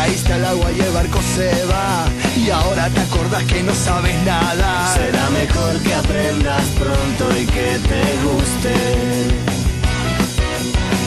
[0.00, 2.06] caíste al agua y el barco se va.
[2.36, 4.94] Y ahora te acordás que no sabes nada.
[4.94, 8.74] Será mejor que aprendas pronto y que te guste.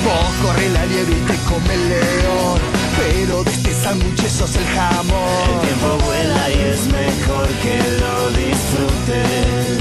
[0.06, 2.60] Vos corre la liebre y te come el león.
[3.00, 5.62] Pero de este sándwich sos el El jamón.
[5.66, 9.78] tiempo vuela y es mejor que lo disfrutes.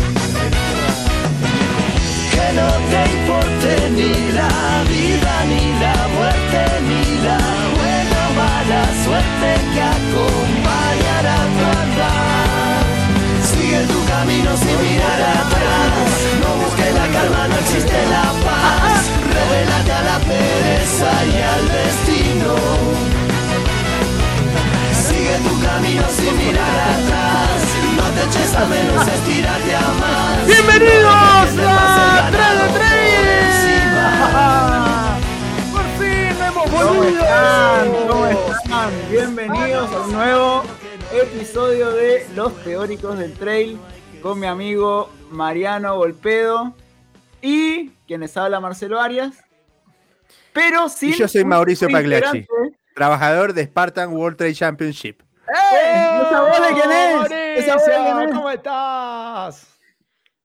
[2.33, 4.55] Que no te importe ni la
[4.93, 7.62] vida, ni la muerte, ni la
[8.73, 12.83] la suerte que acompañará tu andar.
[13.51, 16.09] Sigue tu camino sin mirar atrás,
[16.43, 18.99] no busques la calma, no existe la paz.
[19.37, 22.53] Revélate a la pereza y al destino.
[25.07, 27.57] Sigue tu camino sin mirar atrás,
[27.99, 30.47] no te eches a menos, estirate a más.
[30.47, 33.12] ¡Bienvenidos a 3 de 3!
[36.93, 37.91] ¿Cómo están?
[38.07, 38.91] ¿Cómo están?
[39.11, 40.63] Bienvenidos a un nuevo
[41.11, 43.79] episodio de Los Teóricos del Trail
[44.21, 46.75] con mi amigo Mariano Golpedo
[47.41, 49.43] y quien les habla Marcelo Arias.
[50.53, 52.47] Pero sin Y yo soy Mauricio Pagliacci.
[52.95, 55.23] Trabajador de Spartan World Trade Championship.
[55.49, 56.21] ¡Eh!
[56.27, 57.65] ¿Esa voz de quién es?
[57.65, 58.35] ¿Esa voz de quién es?
[58.35, 59.79] ¿Cómo estás?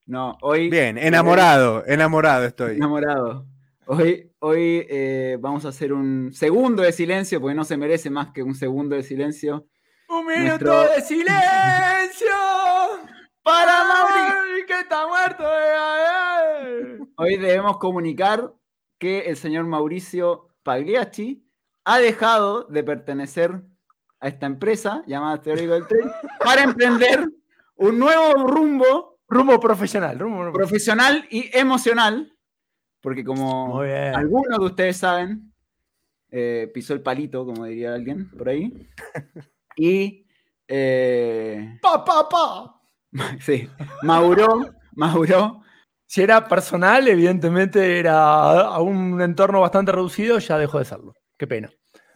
[0.05, 2.77] No, hoy Bien, enamorado, enamorado estoy.
[2.77, 3.45] enamorado.
[3.85, 8.31] Hoy, hoy eh, vamos a hacer un segundo de silencio porque no se merece más
[8.33, 9.67] que un segundo de silencio.
[10.09, 12.27] ¡Un Nuestro- minuto de silencio!
[13.43, 14.33] Para Mauri.
[14.57, 15.43] ¡Ay, que está muerto!
[15.43, 16.99] eh, eh!
[17.15, 18.53] Hoy debemos comunicar
[18.99, 21.43] que el señor Mauricio Pagliacci
[21.85, 23.61] ha dejado de pertenecer
[24.19, 26.11] a esta empresa llamada Teórico del Tren
[26.43, 27.29] para emprender
[27.75, 30.57] un nuevo rumbo Rumbo profesional, rumbo rumbo.
[30.57, 32.33] profesional y emocional,
[33.07, 35.53] porque como algunos de ustedes saben,
[36.29, 38.85] eh, pisó el palito, como diría alguien por ahí,
[39.77, 40.25] y
[40.67, 42.81] eh, Pa, pa, pa.
[43.39, 43.69] sí,
[44.03, 45.61] Mauro, Mauro
[46.05, 51.13] Si era personal, evidentemente era a un entorno bastante reducido, ya dejó de serlo.
[51.37, 51.69] Qué pena.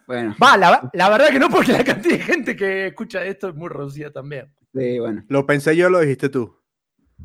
[0.08, 3.48] bueno, Va, la, la verdad que no, porque la cantidad de gente que escucha esto
[3.48, 4.54] es muy reducida también.
[4.74, 6.54] sí, bueno, Lo pensé yo, lo dijiste tú.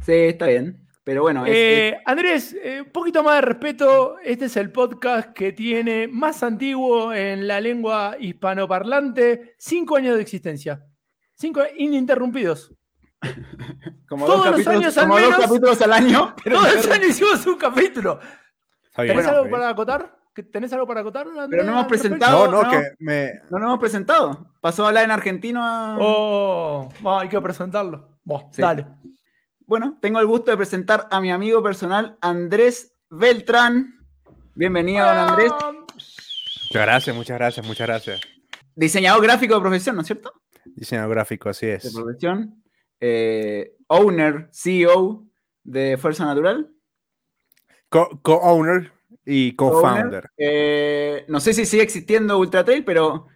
[0.04, 4.16] sí, está bien, pero bueno, es- es- Eh, Andrés, eh, un poquito más de respeto.
[4.24, 9.54] Este es el podcast que tiene más antiguo en la lengua hispanoparlante.
[9.56, 10.82] Cinco años de existencia.
[11.36, 12.74] Cinco ininterrumpidos.
[14.08, 16.74] como todos dos, los capítulos, años al como dos menos- capítulos al año, pero, Todos
[16.74, 18.18] los años hicimos un capítulo.
[18.96, 20.16] ¿Tenés algo para acotar?
[20.34, 21.26] ¿Que- ¿Tenés algo para acotar?
[21.28, 22.70] Andrea, Pero no hemos al presentado- No, no, no.
[22.70, 23.32] que me.
[23.48, 24.52] no nos hemos presentado.
[24.60, 25.96] Pasó a hablar en argentino a...
[26.00, 26.88] Oh,
[27.20, 28.18] hay que presentarlo.
[28.50, 28.60] Sí.
[28.60, 28.86] Dale.
[29.66, 33.94] Bueno, tengo el gusto de presentar a mi amigo personal Andrés Beltrán.
[34.54, 35.52] Bienvenido, don Andrés.
[35.52, 38.20] Muchas gracias, muchas gracias, muchas gracias.
[38.74, 40.32] Diseñador gráfico de profesión, ¿no es cierto?
[40.64, 41.92] Diseñador gráfico, así De es.
[41.94, 42.62] profesión.
[43.00, 45.24] Eh, owner, CEO
[45.64, 46.70] de Fuerza Natural.
[47.88, 48.92] Co- Co-owner
[49.24, 50.30] y co-founder.
[50.36, 53.26] Eh, no sé si sigue existiendo Ultra Trail, pero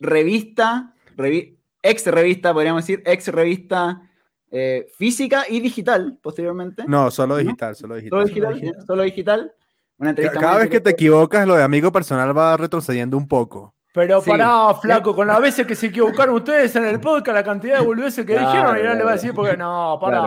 [0.00, 4.08] revista, revi- ex revista, podríamos decir, ex revista
[4.52, 6.84] eh, física y digital, posteriormente.
[6.86, 7.40] No, solo ¿No?
[7.40, 8.54] digital, solo Solo digital.
[8.54, 9.54] digital, solo digital.
[9.98, 13.26] Una Ca- entrevista Cada vez que te equivocas, lo de amigo personal va retrocediendo un
[13.26, 13.74] poco.
[13.94, 14.30] Pero Sí.
[14.30, 17.84] pará, flaco, con las veces que se equivocaron ustedes en el podcast, la cantidad de
[17.84, 20.20] boludeces que Claro, dijeron, y no le va a decir porque no, pará.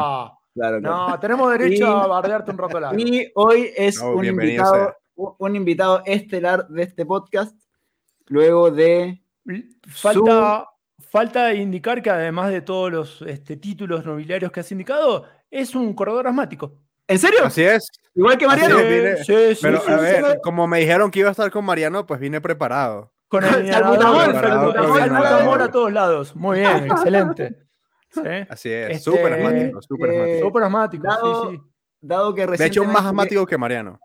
[0.54, 0.80] Claro, claro.
[0.82, 3.00] No, tenemos derecho Y- a bardearte un rato largo.
[3.00, 4.96] Y hoy es No, un, invitado, sea.
[5.16, 7.56] un un invitado estelar de este podcast.
[8.28, 9.22] Luego de.
[9.88, 10.68] Falta,
[11.16, 15.94] falta indicar que además de todos los este, títulos nobiliarios que has indicado, es un
[15.94, 16.74] corredor asmático.
[17.08, 17.40] ¿En serio?
[17.46, 17.90] Así es.
[18.14, 18.80] Igual que Mariano.
[18.80, 20.04] Es, sí, sí, Pero sí, a sí.
[20.04, 23.14] ver, como me dijeron que iba a estar con Mariano, pues vine preparado.
[23.30, 26.36] Con el Salbutamol, a todos lados.
[26.36, 27.56] Muy bien, excelente.
[28.10, 28.22] Sí.
[28.50, 30.48] Así es, Este, súper asmático, súper eh, asmático.
[30.48, 31.64] Súper asmático, dado- sí, sí.
[32.02, 34.00] Dado que De hecho, recientemente- más asmático que Mariano.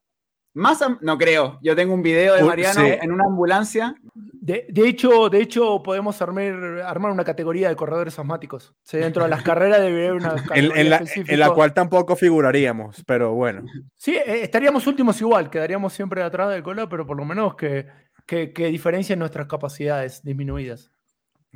[0.52, 1.58] Más no creo.
[1.62, 2.92] Yo tengo un video de Mariano sí.
[3.00, 3.94] en una ambulancia.
[4.14, 8.74] De, de hecho, de hecho, podemos armar, armar una categoría de corredores asmáticos.
[8.82, 11.32] Sí, dentro de las carreras debería haber una En, categoría en la, específica.
[11.32, 13.62] en la cual tampoco figuraríamos, pero bueno.
[13.96, 17.86] Sí, eh, estaríamos últimos igual, quedaríamos siempre atrás de cola, pero por lo menos que,
[18.26, 20.90] que, que diferencien nuestras capacidades disminuidas.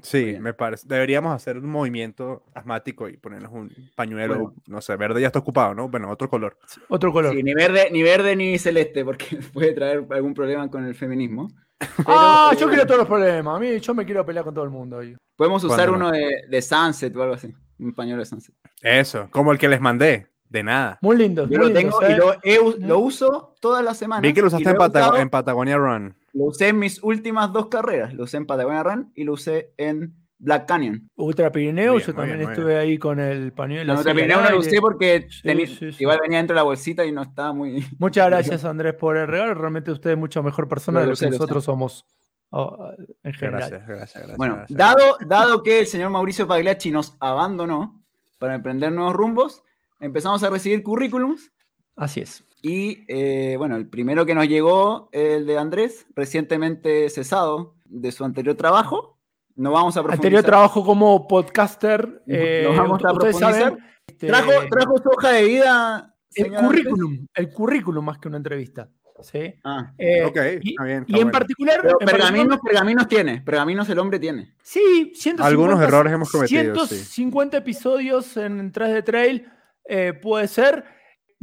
[0.02, 0.86] Sí, me parece.
[0.88, 4.54] Deberíamos hacer un movimiento asmático y ponernos un pañuelo, Bueno.
[4.66, 5.88] no sé, verde ya está ocupado, ¿no?
[5.88, 6.58] Bueno, otro color.
[6.88, 7.34] Otro color.
[7.34, 11.48] Sí, ni verde, ni verde ni celeste, porque puede traer algún problema con el feminismo.
[12.06, 13.56] ah, Pero, yo eh, quiero todos los problemas.
[13.56, 14.96] A mí, yo me quiero pelear con todo el mundo.
[14.98, 15.16] hoy.
[15.36, 17.52] Podemos usar uno de, de Sunset o algo así.
[17.78, 18.54] Un pañuelo de Sunset.
[18.82, 20.98] Eso, como el que les mandé, de nada.
[21.02, 21.42] Muy lindo.
[21.44, 22.16] Yo muy lo lindo, tengo y ¿eh?
[22.16, 24.22] lo, he lo uso todas las semanas.
[24.22, 26.16] Vi que lo y usaste en, usado- en Patagonia Run.
[26.34, 28.12] Lo usé en mis últimas dos carreras.
[28.12, 31.08] Lo usé en Patagonia Run y lo usé en Black Canyon.
[31.14, 33.94] Ultra Pirineo, bien, yo también bien, estuve ahí con el pañuelo.
[33.94, 35.96] Otra al Pirineo no lo usé porque Sí, sí, sí.
[36.00, 37.86] igual venía dentro de la bolsita y no estaba muy.
[37.98, 39.54] Muchas gracias, Andrés, por el regalo.
[39.54, 42.04] Realmente usted es mucho mejor persona de lo que nosotros somos
[42.50, 42.90] oh,
[43.22, 43.70] en general.
[43.70, 44.36] Gracias, gracias, gracias.
[44.36, 44.76] Bueno, gracias.
[44.76, 48.02] dado, dado que el señor Mauricio Pagliacci nos abandonó
[48.38, 49.62] para emprender nuevos rumbos,
[50.00, 51.52] empezamos a recibir currículums
[51.96, 52.44] Así es.
[52.66, 58.24] Y eh, bueno, el primero que nos llegó, el de Andrés, recientemente cesado de su
[58.24, 59.18] anterior trabajo.
[59.54, 60.14] No vamos a profundizar.
[60.26, 62.22] Anterior trabajo como podcaster.
[62.26, 63.54] eh, Nos vamos a profundizar.
[63.54, 66.14] saben, este, Trajo, trajo su hoja de vida.
[66.34, 68.88] el currículum, el currículum más que una entrevista.
[69.20, 69.38] ¿sí?
[69.38, 69.60] Andrés.
[69.64, 71.30] Ah, Eh, Ok, y, está bien, está y en bueno.
[71.30, 73.40] particular, pero en pergaminos, particular- pergaminos tiene.
[73.42, 74.54] Pergaminos el hombre tiene.
[74.62, 76.96] sí, 150, Algunos errores hemos cometido, sí.
[76.96, 79.48] 150 episodios en 3 de Trail
[79.88, 80.84] eh, puede ser.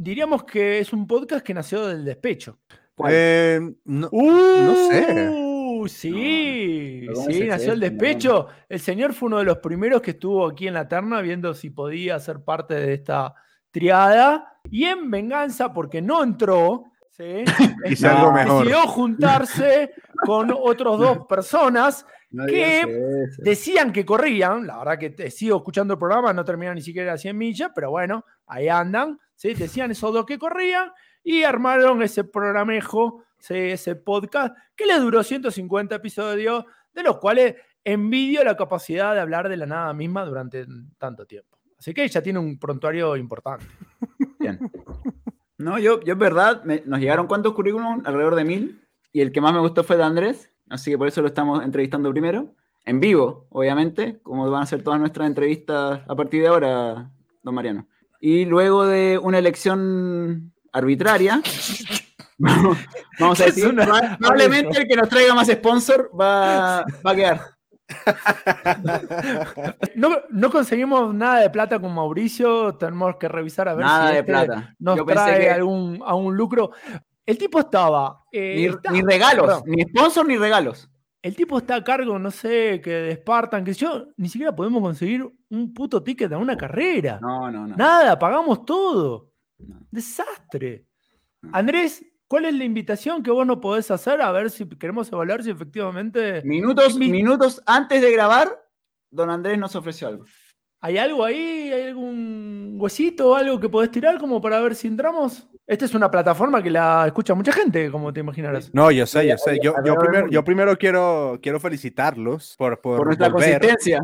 [0.04, 2.58] Diríamos que es un podcast que nació del despecho.
[3.08, 5.30] Eh, no, no sé.
[5.88, 8.48] Sí, No, sí, nació el no, despecho.
[8.68, 11.70] El señor fue uno de los primeros que estuvo aquí en la terna viendo si
[11.70, 13.36] podía ser parte de esta
[13.70, 14.60] triada.
[14.72, 17.44] Y en venganza, porque no entró, ¿sí?
[17.86, 18.66] Hice algo mejor.
[18.66, 19.92] decidió juntarse
[20.26, 22.08] con otros dos personas.
[22.48, 22.90] Eso.
[23.44, 27.14] Decían que corrían, la verdad que te sigo escuchando el programa, no terminan ni siquiera
[27.14, 29.20] a 100 millas, pero bueno, ahí andan.
[29.42, 29.56] ¿Sí?
[29.56, 30.92] Decían esos dos que corrían
[31.24, 33.56] y armaron ese programejo, ¿sí?
[33.56, 39.50] ese podcast, que le duró 150 episodios, de los cuales envidio la capacidad de hablar
[39.50, 40.68] de la nada misma durante
[41.00, 41.58] tanto tiempo.
[41.80, 43.66] Así que ella tiene un prontuario importante.
[44.40, 44.60] Bien.
[45.58, 49.42] No, yo, yo es verdad, nos llegaron cuántos currículums, alrededor de mil, y el que
[49.42, 52.54] más me gustó fue de Andrés, así que por eso lo estamos entrevistando primero,
[52.86, 57.12] en vivo, obviamente, como van a ser todas nuestras entrevistas a partir de ahora,
[57.42, 57.88] don Mariano.
[58.22, 61.42] Y luego de una elección arbitraria,
[62.38, 62.78] vamos,
[63.42, 67.16] a ¿Qué es decir, una- probablemente el que nos traiga más sponsor va, va a
[67.16, 67.42] quedar.
[69.96, 74.14] No, no conseguimos nada de plata con Mauricio, tenemos que revisar a ver Nada si
[74.14, 74.76] de este plata.
[74.80, 76.72] nos Yo trae que algún, algún lucro.
[77.26, 78.24] El tipo estaba.
[78.32, 80.90] eh, ni, está- ni regalos, perdón, ni sponsor ni regalos.
[81.22, 84.82] el tipo está a cargo, no sé, que de Spartan, que yo ni siquiera podemos
[84.82, 87.20] conseguir un puto ticket a una carrera.
[87.22, 87.76] No, no, no.
[87.76, 89.32] Nada, pagamos todo.
[89.60, 89.80] No.
[89.92, 90.86] Desastre.
[91.42, 91.52] No.
[91.54, 94.22] Andrés, ¿cuál es la invitación que vos no podés hacer?
[94.22, 98.50] A ver si queremos evaluar si efectivamente Minutos, Mi- minutos antes de grabar,
[99.10, 100.26] don Andrés nos ofreció algo.
[100.80, 105.48] hay algo ahí, hay algún huesito, algo que podés tirar como para ver si entramos.
[105.68, 108.74] Esta es una plataforma que la escucha mucha gente, como te imaginarás.
[108.74, 109.58] No, yo sé, yo sé.
[109.64, 113.60] Yo, yo, primero, yo primero quiero, quiero felicitarlos por, por, Por nuestra volver.
[113.60, 114.02] consistencia.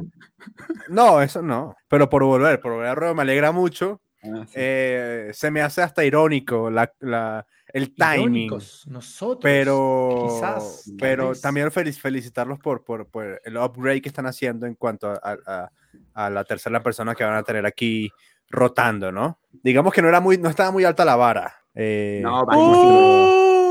[0.90, 1.76] No, eso no.
[1.88, 4.00] Pero por volver, por volver me alegra mucho.
[4.24, 4.54] Ah, sí.
[4.56, 8.22] Eh, se me hace hasta irónico la, la- el timing.
[8.22, 9.42] Irónicos, nosotros.
[9.44, 14.76] Pero, quizás, pero también felic- felicitarlos por, por, por el upgrade que están haciendo en
[14.76, 15.72] cuanto a, a-
[16.14, 18.10] a la tercera persona que van a tener aquí
[18.50, 19.40] rotando, ¿no?
[19.64, 21.56] Digamos que no era muy, no estaba muy alta la vara.
[21.76, 22.78] Eh, No, bajísima.
[22.78, 23.68] ¡Oh!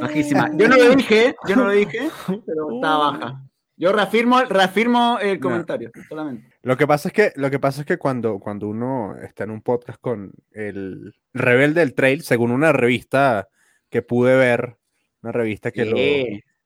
[0.00, 0.50] bajísima.
[0.54, 2.10] Yo no lo dije, yo no lo dije,
[2.46, 3.42] pero está baja.
[3.78, 6.48] Yo reafirmo, reafirmo el comentario, solamente.
[6.62, 9.50] Lo que pasa es que, lo que, pasa es que cuando, cuando uno está en
[9.50, 13.48] un podcast con el Rebelde del Trail, según una revista
[13.90, 14.78] que pude ver,
[15.22, 15.96] una revista que, lo,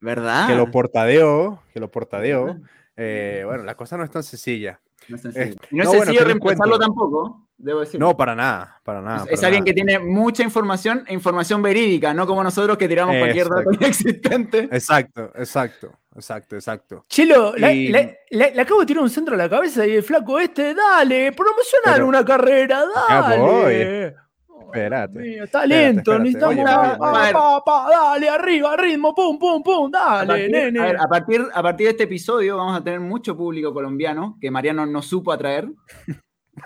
[0.01, 0.47] ¿Verdad?
[0.47, 2.61] que lo portadeó, que lo portadeó,
[2.97, 4.81] eh, bueno, la cosa no es tan sencilla.
[5.09, 5.45] No es sencillo.
[5.47, 7.99] Eh, Y no es no, bueno, sencillo ¿qué les reemplazarlo tampoco, debo decir.
[8.01, 9.25] No, para nada, para nada.
[9.29, 13.17] es para alguien que tiene mucha información e información verídica, no como nosotros que tiramos
[13.17, 14.69] cualquier dato inexistente.
[14.73, 17.05] Exacto, exacto, exacto, exacto.
[17.09, 19.93] Chelo, la- Y- la- la- le acabo de tirar un centro a la cabeza y
[19.97, 23.39] el flaco este, dale, promocionar Pero- una carrera, Ya dale.
[23.41, 24.15] voy.
[24.63, 27.33] Oh, Espérate, talento, espérate, necesitamos oye, pa, oye, pa, oye.
[27.33, 30.79] pa, pa, dale, arriba, ritmo, pum, pum, pum, A dale, partir, nene.
[30.81, 34.37] a ver, a partir- a partir de este episodio vamos a tener mucho público colombiano
[34.41, 35.69] que Mariano no supo atraer.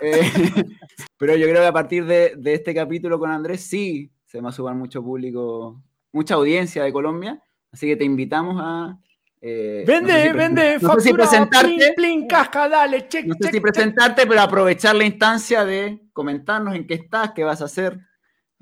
[0.01, 0.21] Eh,
[1.17, 4.49] pero yo creo que a partir de, de este capítulo con Andrés sí se va
[4.49, 7.41] a sumar mucho público, mucha audiencia de Colombia.
[7.71, 8.97] Así que te invitamos a.
[9.41, 13.07] eh, Vende, no sé si vende, no sé si factura, presentarte, plin, plin, casca, dale,
[13.07, 13.61] check, no sé check, si check.
[13.61, 17.99] presentarte, pero aprovechar la instancia de comentarnos en qué estás, qué vas a hacer,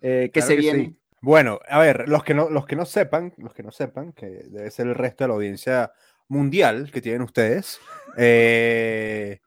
[0.02, 0.86] eh, qué Claro se que viene.
[0.86, 0.98] sí.
[1.22, 4.26] Bueno, a ver, los que no, los que no sepan, los que no sepan, que
[4.28, 5.92] debe ser el resto de la audiencia
[6.28, 7.80] mundial que tienen ustedes,
[8.18, 9.40] eh,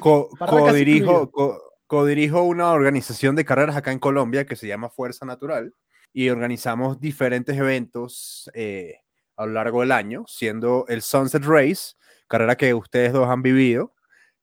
[0.00, 5.26] co- codirijo, co- codirijo una organización de carreras acá en Colombia que se llama Fuerza
[5.26, 5.74] Natural
[6.12, 8.96] y organizamos diferentes eventos eh,
[9.36, 11.94] a lo largo del año, siendo el Sunset Race,
[12.28, 13.94] carrera que ustedes dos han vivido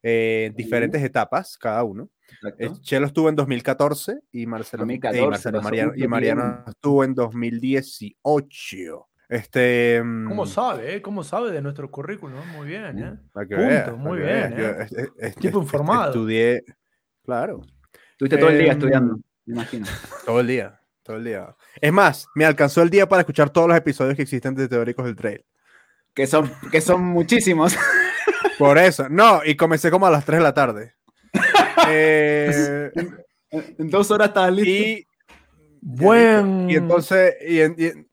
[0.03, 2.09] eh, en diferentes etapas, cada uno.
[2.31, 2.63] Exacto.
[2.63, 6.09] Eh, Chelo estuvo en 2014 y Marcelo, eh, y 2014, Marcelo pasó Mariano, y mucho
[6.09, 9.08] Mariano estuvo en 2018.
[9.29, 11.01] Este, ¿Cómo mm, sabe, eh?
[11.03, 12.39] ¿Cómo sabe de nuestro currículum?
[12.55, 13.17] Muy bien, ¿eh?
[13.31, 14.89] para que Punto, veas, para muy que bien, veas.
[14.91, 15.09] Yo, ¿eh?
[15.19, 16.07] es- Tipo informado.
[16.11, 16.63] Estudié,
[17.23, 17.61] claro,
[18.11, 19.85] Estuviste todo el día Em, estudiando, me imagino.
[20.25, 21.55] todo el día, todo el día.
[21.79, 25.05] Es más, me alcanzó el día para escuchar todos los episodios que existen de Teóricos
[25.05, 25.45] del Trail.
[26.15, 27.77] Que son, que son muchísimos.
[28.57, 30.95] Por eso, no, y comencé como a las 3 de la tarde.
[31.91, 32.91] Eh,
[33.51, 34.69] En dos horas estabas listo.
[34.69, 35.07] y,
[35.81, 36.69] Buen.
[36.69, 38.08] y entonces, y en- y en-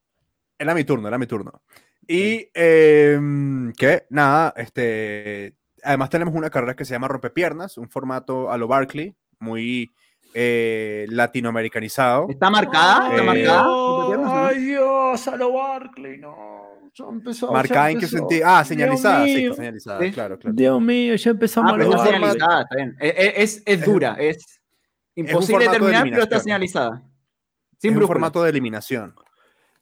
[0.58, 1.62] era mi turno, era mi turno.
[2.08, 8.50] Y em, que nada, este, además tenemos una carrera que se llama Rompepiernas, un formato
[8.50, 9.92] a lo Barkley, muy
[10.34, 12.26] eh, latinoamericanizado.
[12.28, 13.10] ¿Está marcada?
[13.10, 14.46] ¿Está Eh, marcada?
[14.48, 16.66] Ay, Dios, a lo Barkley, no.
[16.94, 17.48] Ya empezó.
[17.48, 18.42] ya ¿Marcada en qué sentido?
[18.46, 20.12] Ah, señalizada, sí, señalizada, Sí.
[20.12, 20.54] claro, claro.
[20.56, 22.96] Dios mío, ya empezamos Ah, a pero está señalizada, está bien.
[23.00, 24.60] Es, es- es dura, es
[25.14, 27.02] imposible formato de terminar, pero está señalizada.
[27.04, 28.14] Es Sin un brújula.
[28.14, 29.14] formato de eliminación.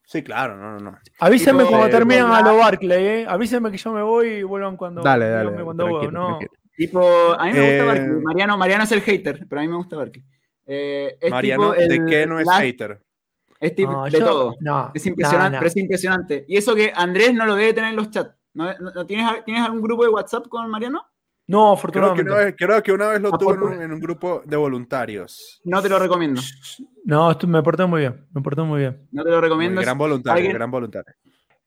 [0.06, 0.98] Sí, claro, no, no, no.
[1.20, 3.26] Avísenme Tipo, cuando eh, terminan a lo Barkley, ¿eh?
[3.28, 5.02] Avísenme que yo me voy y vuelvan cuando.
[5.02, 6.38] Dale, dale, cuando no.
[6.76, 8.22] Tipo, a mí me gusta Eh, Barkley.
[8.22, 10.24] Mariano, Mariano es el hater, pero a mí me gusta Barkley.
[10.66, 13.00] Eh, es Mariano, tipo ¿de qué no es hater?
[13.60, 14.54] Es tipo No, de yo- todo.
[14.60, 15.58] No, Es impresionante, no, no.
[15.60, 16.44] pero es impresionante.
[16.48, 18.34] Y eso que Andrés no lo debe tener en los chats.
[18.52, 21.06] ¿No, no- no tienes, ¿Tienes algún grupo de WhatsApp con Mariano?
[21.46, 22.30] No, Creo que, afortunadamente.
[22.32, 25.60] una vez, creo que una vez lo tuve en un, en un grupo de voluntarios.
[25.64, 26.40] No te lo recomiendo.
[27.04, 28.26] No, esto me porté muy bien.
[28.32, 29.06] Me porté muy bien.
[29.12, 29.80] No te lo Muy recomiendo.
[29.82, 31.12] gran voluntario, alguien- gran voluntario.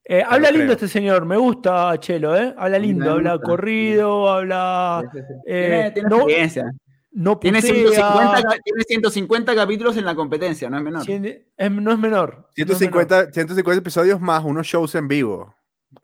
[0.10, 0.72] Eh, habla lindo creo.
[0.74, 2.56] este señor, me gusta Chelo, ¿eh?
[2.58, 5.04] Habla lindo, habla corrido, habla.
[5.12, 6.72] Sí, eh, tiene, tiene no- experiencia.
[7.12, 11.02] No Tiene putea, 150, ca- tiene 150 capítulos en la competencia, no es menor.
[11.08, 12.36] es- no es menor.
[12.36, 15.54] no es 150, 150 episodios más unos shows en vivo.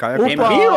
[0.02, 0.28] Menor.
[0.30, 0.76] ¿En vivo?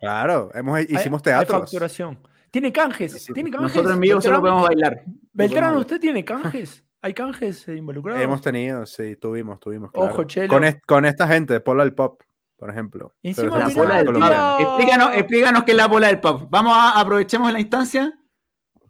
[0.00, 1.60] Claro, hemos, hicimos teatro.
[1.60, 2.18] facturación.
[2.50, 3.12] Tiene canjes.
[3.12, 3.32] Sí, sí.
[3.32, 3.70] ¿Tiene canjes?
[3.74, 5.02] Nosotros en vivo solo podemos bailar.
[5.32, 6.84] Beltrán, ¿usted tiene canjes?
[7.02, 8.22] ¿Hay canjes eh, involucrados?
[8.22, 9.90] Hemos tenido, sí, tuvimos, tuvimos.
[9.94, 10.24] Ojo.
[10.24, 10.48] Chelo.
[10.48, 12.22] Con, es- con esta gente de Pola del Pop,
[12.56, 13.14] por ejemplo.
[13.22, 14.22] Encima La bola del pop.
[14.60, 16.48] Explícanos, explícanos qué es la bola del pub.
[16.50, 18.18] Vamos a aprovechemos la instancia,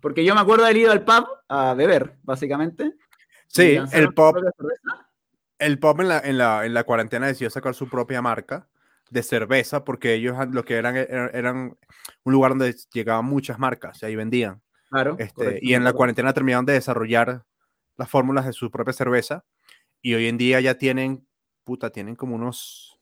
[0.01, 2.95] porque yo me acuerdo de haber ido al pub a beber, básicamente.
[3.49, 4.37] Sí, el pop,
[5.59, 8.69] el pop en la, en, la, en la cuarentena decidió sacar su propia marca
[9.11, 11.79] de cerveza porque ellos lo que eran eran, eran
[12.25, 14.63] un lugar donde llegaban muchas marcas y ahí vendían.
[14.91, 15.17] Claro.
[15.19, 17.45] Este, correcto, y en la cuarentena terminaron de desarrollar
[17.97, 19.45] las fórmulas de su propia cerveza
[20.03, 21.27] y hoy en día ya tienen,
[21.65, 22.99] puta, tienen como unos...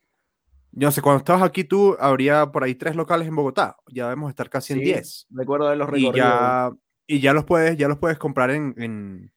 [0.72, 3.76] Yo no sé, cuando estabas aquí tú, habría por ahí tres locales en Bogotá.
[3.92, 5.26] Ya debemos estar casi en Sí, 10.
[5.30, 6.16] Recuerdo de los Y recorridos.
[6.16, 6.70] ya,
[7.06, 9.32] y ya los puedes, ya los puedes comprar en, en,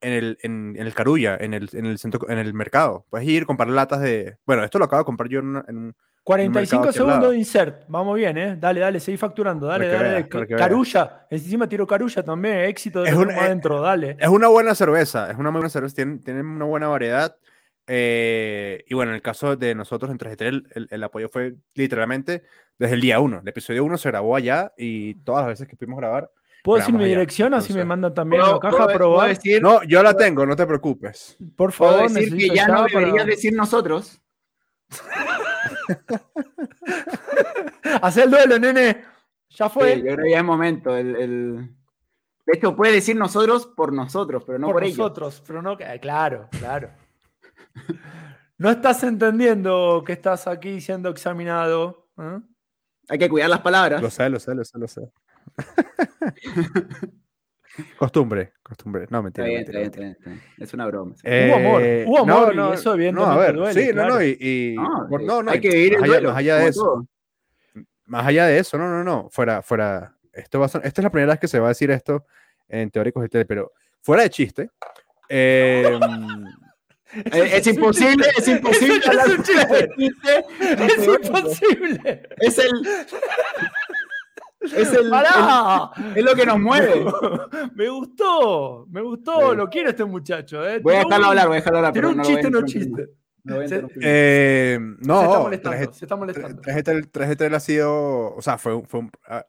[0.00, 3.04] en el, en, en el Carulla, en el, en el centro, en el mercado.
[3.10, 4.36] Puedes ir, comprar latas de.
[4.46, 5.96] Bueno, esto lo acabo de comprar yo en, una- en un.
[6.24, 7.84] 45 mercado aquí al segundos de insert.
[7.88, 8.56] Vamos bien, ¿eh?
[8.60, 9.66] Dale, dale, seguí facturando.
[9.66, 10.22] Dale, dale.
[10.30, 10.46] veas.
[10.58, 11.26] Carulla.
[11.30, 12.58] Encima tiro carulla también.
[12.66, 13.80] Éxito de Es un- eh, adentro.
[13.80, 14.16] Dale.
[14.20, 17.34] Es una buena cerveza, es una buena cerveza, tienen, tienen una buena variedad.
[17.86, 21.54] eh, y bueno, en el caso de nosotros en 3 el, el, el apoyo fue
[21.74, 22.42] literalmente
[22.78, 23.40] desde el día 1.
[23.40, 26.30] El episodio 1 se grabó allá y todas las veces que pudimos grabar.
[26.62, 27.54] ¿Puedo decir mi dirección?
[27.54, 29.28] Así me mandan también ¿Puedo, la caja puedo- a puedo probar.
[29.30, 31.36] decir, No, yo la tengo, no te preocupes.
[31.56, 34.20] Por puedo favor, decir que ya no para- deberías decir nosotros.
[38.02, 39.04] Hacer el duelo, nene.
[39.50, 39.94] Ya fue.
[39.94, 40.96] Sí, yo creo que ya es momento.
[40.96, 41.56] El, el-
[42.46, 44.98] De hecho, puede decir nosotros por nosotros, pero no por, por ellos.
[44.98, 46.90] nosotros, pero no, claro, claro.
[48.60, 52.08] No estás entendiendo que estás aquí siendo examinado.
[52.18, 52.40] ¿eh?
[53.08, 54.02] Hay que cuidar las palabras.
[54.02, 55.00] Lo sé, lo sé, lo sé, lo sé.
[57.98, 59.06] costumbre, costumbre.
[59.10, 59.46] No, Está mentira.
[59.46, 60.18] bien, mentira, está bien, mentira.
[60.18, 60.42] está bien.
[60.58, 61.14] Es una broma.
[61.16, 61.22] sí.
[61.26, 63.92] Hubo amor, Eh, hubo no, amor y no, eso No, a ver, duele, sí, no,
[63.94, 64.14] claro.
[64.14, 66.28] no, y, y- No, por- eh, no, no, hay y que el más allá, duelo,
[66.30, 67.06] más allá de eso, todo.
[68.06, 71.10] más allá de eso, no, no, no, fuera, fuera, esto va a esta es la
[71.10, 72.24] primera vez que se va a decir esto
[72.68, 73.72] en Teóricos y Tele, pero
[74.02, 74.70] fuera de chiste,
[75.28, 75.98] eh,
[77.10, 79.88] Eh, Es imposible, es imposible es hablar un chiste.
[79.96, 80.44] chiste.
[80.60, 82.28] Es imposible.
[82.38, 82.70] Es el.
[84.60, 85.06] Es el.
[85.06, 87.04] El- es lo que nos mueve.
[87.74, 89.56] Me gustó, me gustó, Sí.
[89.56, 90.66] lo quiero este muchacho.
[90.66, 90.80] ¿eh?
[90.80, 91.92] Voy a dejarlo un- hablar, voy a dejarlo hablar.
[91.92, 93.08] pero un no chiste, no chiste.
[93.44, 96.60] No Se- eh, no, se está molestando, traje- se está molestando.
[96.62, 99.46] 3GTL 3GTL ha sido, o sea, fue, un- fue un- ha,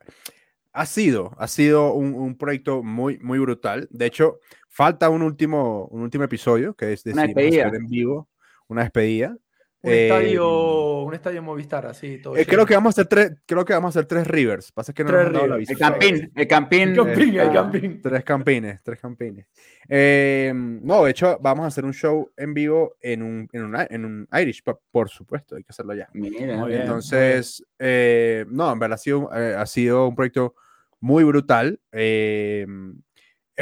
[0.73, 3.87] ha sido, ha sido un, un proyecto muy, muy brutal.
[3.91, 4.37] De hecho,
[4.69, 7.67] falta un último, un último episodio que es Una decidimos despedida.
[7.67, 8.29] hacer en vivo,
[8.67, 9.35] una despedida.
[9.81, 13.31] Un Eh, estadio, un estadio Movistar, así, todo Eh, creo que vamos a hacer tres,
[13.45, 14.73] creo que vamos a hacer tres rivers.
[14.73, 15.69] Pasa que no Tres nos rivers.
[15.69, 16.89] El campín, el campín.
[16.89, 18.01] El campín, el campín.
[18.01, 19.45] Tres campines, tres campines.
[19.87, 23.75] Eh, no, de hecho, vamos a hacer un show en vivo en un, en un,
[23.89, 26.09] en un Irish pub, por supuesto, hay que hacerlo ya.
[26.13, 26.81] Mira, Muy bien.
[26.81, 30.55] Entonces, eh, no, en verdad ha sido, eh, ha sido un proyecto
[30.99, 31.79] muy brutal.
[31.93, 32.67] eh,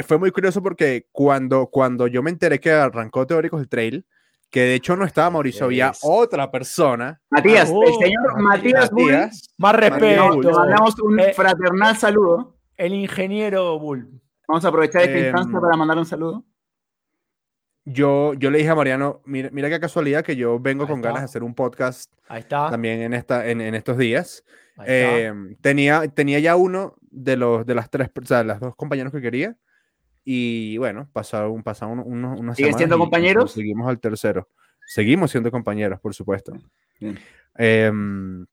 [0.06, 4.04] fue muy curioso porque cuando, cuando yo me enteré que arrancó Teóricos el Trail,
[4.50, 7.20] que de hecho no estaba Mauricio, había Es- otra persona.
[7.30, 10.28] Matías, Oh, el señor Matías Bull, Matías, Más Matías respeto.
[10.34, 10.46] Bull.
[10.46, 12.56] le mandamos un Eh, fraternal saludo.
[12.76, 14.20] el ingeniero Bull.
[14.46, 16.44] Vamos a aprovechar esta Em, instancia para mandar un saludo.
[17.84, 20.98] Yo, yo le dije a Mariano, mira, mira qué casualidad que yo vengo Ahí con
[20.98, 21.08] está.
[21.08, 22.68] ganas de hacer un podcast Ahí está.
[22.70, 24.44] también en, esta, en, en estos días.
[24.86, 29.12] Eh, tenía, tenía ya uno de los de las tres, o sea, las dos compañeros
[29.12, 29.56] que quería.
[30.30, 33.50] Y bueno, pasaron, pasaron unos, unas ¿Siguen siendo y- y compañeros?
[33.52, 34.46] Seguimos al tercero.
[34.86, 36.52] Seguimos siendo compañeros, por supuesto.
[37.56, 38.44] Em,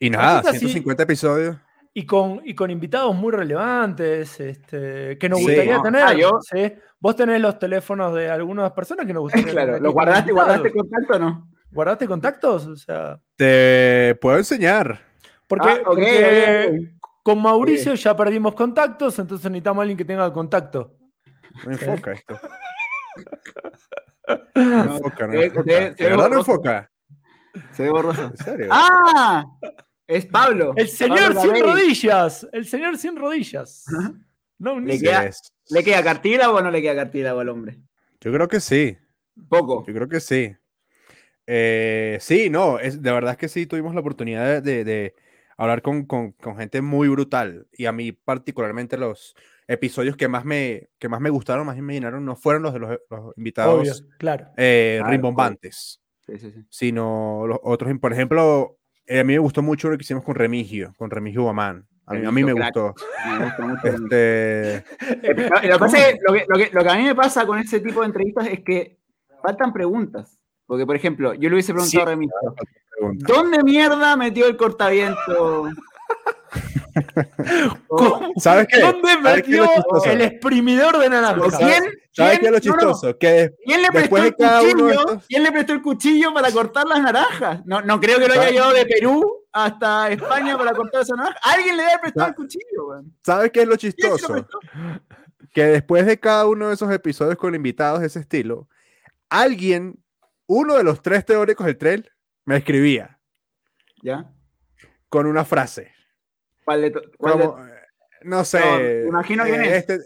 [0.00, 1.56] y nada, Cositas así- 150 episodios.
[1.94, 5.44] Y con, y con invitados muy relevantes este, que nos Sí.
[5.46, 6.02] gustaría No, tener.
[6.02, 6.72] ah, yo- ¿sí?
[6.98, 10.72] Vos tenés los teléfonos de algunas personas que nos gustaría Claro, tener ¿lo guardaste, guardaste
[10.72, 11.48] contacto o no?
[11.70, 12.66] ¿Guardaste contactos?
[12.66, 15.00] O sea, Te puedo enseñar.
[15.46, 16.95] porque, Ah, ok, porque ok,
[17.26, 20.96] con Mauricio ya perdimos contactos, entonces necesitamos a alguien que tenga contacto.
[21.64, 22.38] No enfoca esto.
[24.54, 25.62] No, enfoca, no se enfoca.
[25.64, 26.38] ¿De verdad no borroso.
[26.52, 26.90] enfoca?
[27.72, 28.24] Se ve borroso.
[28.24, 28.68] ¿En serio?
[28.70, 29.44] ¡Ah!
[30.06, 30.72] Es Pablo.
[30.76, 32.48] El señor Pablo sin rodillas.
[32.52, 33.84] El señor sin rodillas.
[34.58, 35.30] No, un Le queda-.
[35.70, 37.78] ¿Le queda cartílago o no le queda cartílago al hombre?
[38.20, 38.96] Yo creo que sí.
[39.48, 39.84] Poco.
[39.86, 40.54] Yo creo que sí.
[41.46, 45.14] Eh, sí, no, es, de verdad es que sí tuvimos la oportunidad de, de- de
[45.56, 47.66] hablar con, con- con gente muy brutal.
[47.72, 49.34] Y a mí particularmente los
[49.68, 52.78] episodios que más me, que más me gustaron, más me llenaron, no fueron los de
[52.80, 54.46] los, los invitados Obvio, claro.
[54.56, 56.64] eh, Claro, rimbombantes, Sí, sí, sí.
[56.70, 57.92] sino los otros.
[58.00, 61.42] Por ejemplo, eh, a mí me gustó mucho lo que hicimos con Remigio, con Remigio
[61.42, 61.86] Guamán.
[62.08, 62.72] A mí, a mí me crack.
[62.76, 62.94] gustó.
[63.58, 63.86] Me mucho.
[63.88, 64.84] Este,
[65.34, 67.44] Lo, lo que pasa es lo, que, lo que- lo que a mí me pasa
[67.46, 68.98] con ese tipo de entrevistas es que
[69.42, 70.38] faltan preguntas.
[70.66, 72.08] Porque, por ejemplo, yo le hubiese preguntado Sí.
[72.08, 72.34] a Remigio,
[72.96, 73.32] pregunta.
[73.32, 75.68] ¿dónde mierda metió el cortaviento?
[78.36, 78.80] ¿Sabes qué?
[78.80, 81.58] ¿Dónde ¿Sabes qué es lo metió el exprimidor de o naranja?
[81.58, 83.18] ¿Quién, ¿Sabes qué es lo quién- no, no, chistoso?
[83.18, 84.88] Que ¿quién le prestó el cuchillo?
[84.90, 87.60] estos- ¿Quién le prestó el cuchillo para cortar las naranjas?
[87.66, 91.38] No, no creo que lo haya llevado de Perú hasta España para cortar esa naranja.
[91.42, 93.02] Alguien le debe prestar el cuchillo.
[93.24, 94.46] ¿Sabes qué es lo ¿Quién se lo chistoso?
[95.52, 98.68] que después de cada uno de esos episodios con invitados de ese estilo,
[99.30, 99.98] alguien,
[100.46, 102.10] uno de los tres teóricos del trail,
[102.46, 103.18] me escribía
[104.02, 104.32] ¿Ya?
[105.08, 105.92] con una frase.
[106.64, 107.70] ¿Cuál de cuál Como, eh,
[108.22, 108.60] no sé.
[108.60, 109.88] No, me imagino quién eh, es.
[109.88, 109.98] Este,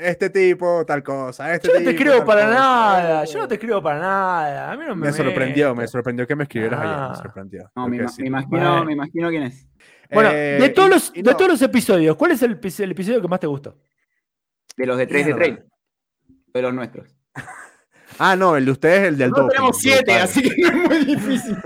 [0.00, 1.54] este tipo, tal cosa.
[1.54, 2.54] Este Yo no te tipo, escribo para cosa.
[2.54, 3.24] nada.
[3.24, 4.72] Yo no te escribo para nada.
[4.72, 6.96] A mí no me Me sorprendió, me sorprendió que me escribieras allá.
[6.96, 7.14] Me Ah.
[7.14, 7.70] sorprendió.
[7.74, 8.22] No, me, sí.
[8.22, 9.66] me imagino, me imagino quién es.
[10.12, 12.60] Bueno, Eh, de, todos y- los, y de no, todos los episodios, ¿cuál es el,
[12.60, 13.78] epi- el episodio que más te gustó?
[14.76, 15.38] De los de 3 de Mierda.
[15.54, 15.64] trail.
[16.52, 17.16] De los nuestros.
[18.18, 20.22] Ah, no, el de ustedes es el del Nosotros doping, tenemos 7, brutal.
[20.22, 21.56] así que no es muy difícil.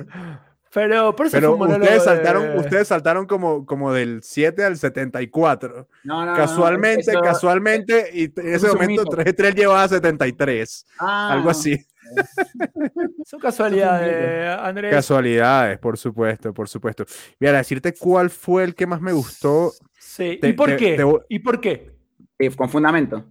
[0.71, 5.89] Pero, pero, ese Pero ustedes de- saltaron, ustedes saltaron como, como del 7 al 74.
[6.05, 9.17] No, no, no, casualmente, eso- casualmente, y en ese momento mito.
[9.17, 10.87] 3 3 llevaba 73.
[10.99, 11.77] Ah, algo así.
[13.25, 14.93] Son casualidades, Andrés.
[14.95, 17.05] Casualidades, por supuesto, por supuesto.
[17.39, 19.73] Mira, decirte cuál fue el que más me gustó.
[19.99, 20.39] Sí.
[20.41, 20.97] Te- ¿Y por te- qué?
[20.97, 21.93] te voy- ¿Y por qué?
[22.39, 23.25] Sí, con fundamento.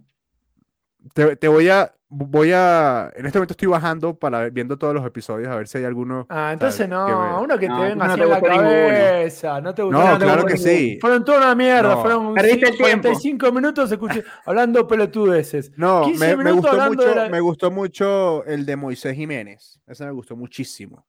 [1.14, 1.92] Te, te voy a.
[2.10, 3.12] Voy a.
[3.16, 6.26] En este momento estoy bajando para viendo todos los episodios a ver si hay alguno.
[6.30, 8.62] Ah, entonces no, me- uno que No, te venga no así te en la ninguno.
[8.62, 9.60] cabeza.
[9.60, 10.18] No te gustó No, nada.
[10.18, 10.96] claro que sí.
[11.02, 12.00] Fueron toda una mierda, No.
[12.00, 13.02] fueron Perdiste sí, el tiempo.
[13.08, 15.70] 45 minutos escuché, hablando pelotudeces.
[15.76, 19.78] No, 15 me, gustó mucho, la- me gustó mucho el de Moisés Jiménez.
[19.86, 21.06] Ese me gustó muchísimo.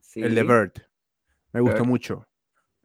[0.00, 0.20] Sí.
[0.22, 0.72] El de Bird.
[1.52, 1.86] Me gustó Bird.
[1.88, 2.26] mucho.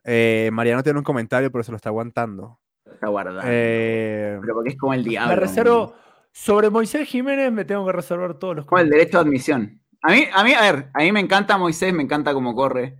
[0.06, 2.58] Eh, Mariano tiene un comentario, pero se lo está aguantando.
[2.86, 3.42] Está guardado.
[3.44, 5.30] Eh, Pero porque es como el diablo.
[5.30, 5.94] Me reservo.
[6.32, 9.82] Sobre Moisés Jiménez me tengo que reservar todos los Como el derecho de admisión.
[10.02, 12.96] A mí, a mí, a ver, a mí me encanta Moisés, me encanta cómo corre.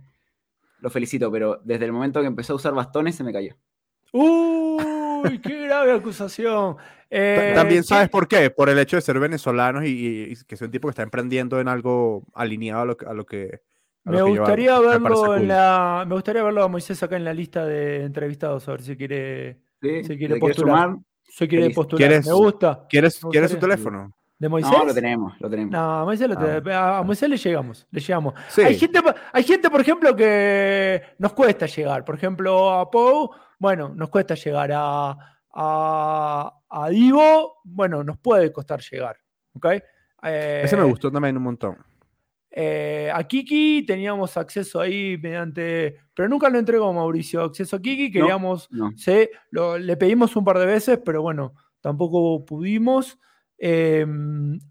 [0.80, 3.54] Lo felicito, pero desde el momento que empezó a usar bastones se me cayó.
[4.12, 6.76] Uy, qué grave acusación.
[7.12, 10.36] Eh, También ¿qué- sabes por qué, por el hecho de ser venezolanos y, y- y
[10.46, 13.26] que es un tipo que está emprendiendo en algo alineado a lo, que- a lo
[13.26, 13.62] que.
[14.04, 15.48] a Me lo que gustaría verlo parece en cool.
[15.48, 16.04] la.
[16.06, 19.54] Me gustaría verlo a Moisés acá en la lista de entrevistados, a ver si quiere.
[19.82, 20.04] ¿Sí?
[20.04, 20.84] Se quiere ¿Le quieres postular.
[20.90, 20.98] sumar?
[21.38, 21.74] Quiere Feliz.
[21.76, 21.98] postular.
[22.08, 22.86] ¿Quieres- Me gusta.
[22.88, 24.12] ¿Quieres, Me ¿quieres su teléfono?
[24.38, 24.72] ¿De Moisés?
[24.72, 25.70] No, lo tenemos, lo tenemos.
[25.72, 28.34] No, a Moisés, lo Ah, te- a Moisés le llegamos, le llegamos.
[28.48, 28.62] Sí.
[28.62, 29.00] Hay, gente,
[29.32, 32.04] hay gente, por ejemplo, que nos cuesta llegar.
[32.06, 34.70] Por ejemplo, a Pou, bueno, nos cuesta llegar.
[34.72, 35.16] A,
[35.52, 39.16] a, a Divo, bueno, nos puede costar llegar.
[39.54, 39.66] ¿ok?
[40.22, 41.76] Eh, Ese me gustó también un montón.
[42.50, 45.96] Eh, a Kiki teníamos acceso ahí mediante.
[46.14, 47.42] Pero nunca lo entregó Mauricio.
[47.42, 48.68] Acceso a Kiki, queríamos.
[48.70, 48.90] No.
[48.96, 53.18] Sí, lo- le pedimos un par de veces, pero bueno, tampoco pudimos.
[53.62, 54.06] Eh,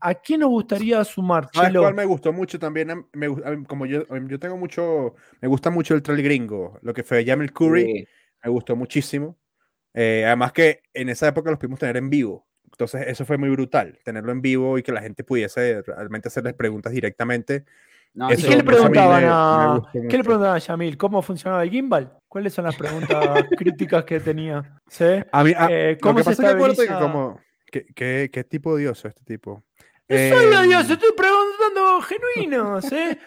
[0.02, 1.48] ¿A quién nos gustaría sumar?
[1.54, 1.82] ¿Sabes Chelo?
[1.82, 2.90] cuál me gustó mucho también?
[2.90, 6.92] A- Me, mí, como yo, yo tengo mucho, me gusta mucho el trail gringo, lo
[6.94, 8.06] que fue Jamil Curry, Sí.
[8.44, 9.38] me gustó muchísimo.
[9.94, 12.48] Eh, además que en esa época los pudimos tener en vivo.
[12.80, 16.54] Entonces, eso fue muy brutal, tenerlo en vivo y que la gente pudiese realmente hacerles
[16.54, 17.66] preguntas directamente.
[18.14, 20.24] No, ¿Y qué le a preguntaban me- me a, gustó ¿qué le mucho.
[20.24, 20.98] preguntaban a Yamil?
[20.98, 22.14] ¿Cómo funcionaba el gimbal?
[22.30, 23.20] ¿Cuáles son las preguntas
[23.58, 24.80] críticas que tenía?
[24.88, 25.04] ¿Sí?
[25.30, 27.00] A mí, a- Eh, ¿cómo se pasa es que estabiliza?
[27.02, 29.62] como, ¿qué, qué, qué tipo de dios es este tipo?
[30.08, 33.20] No soy Dios, estoy preguntando genuinos, ¿eh?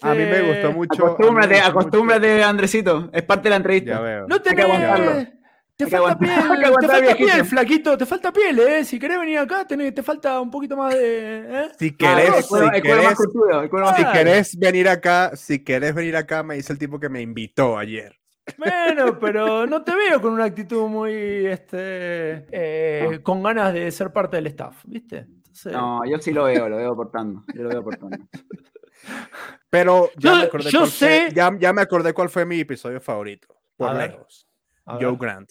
[0.00, 1.06] A mí me gustó Este, mucho.
[1.06, 3.10] Acostúmbrate, gustó mucho- acostúmbrate, Andresito.
[3.12, 3.90] Es parte de la entrevista.
[3.90, 4.26] Ya veo.
[4.28, 5.28] No Hay que tenés.
[5.76, 6.18] Te Hay que falta aguantar-
[6.58, 7.32] piel, te falta viejito.
[7.32, 8.84] piel, flaquito, te falta piel, ¿eh?
[8.84, 11.38] Si querés venir acá, tenés- te falta un poquito más de.
[11.64, 11.68] ¿eh?
[11.78, 14.18] Si Ah, querés, si el cuero más querés, curtido, el cuero más si Claro.
[14.18, 18.16] querés venir acá, si querés venir acá, me dice el tipo que me invitó ayer.
[18.56, 21.12] Bueno, pero no te veo con una actitud muy.
[21.46, 25.26] Este, eh, Con ganas de ser parte del staff, ¿viste?
[25.28, 27.44] Entonces, No, yo sí lo veo, lo veo aportando.
[27.54, 28.16] Yo lo veo aportando.
[29.70, 32.46] Pero ya Yo- me acordé yo cuál fue- sé- ya, ya me acordé cuál fue
[32.46, 33.48] mi episodio favorito.
[33.76, 34.48] Por lejos.
[34.86, 35.50] Joe Grant.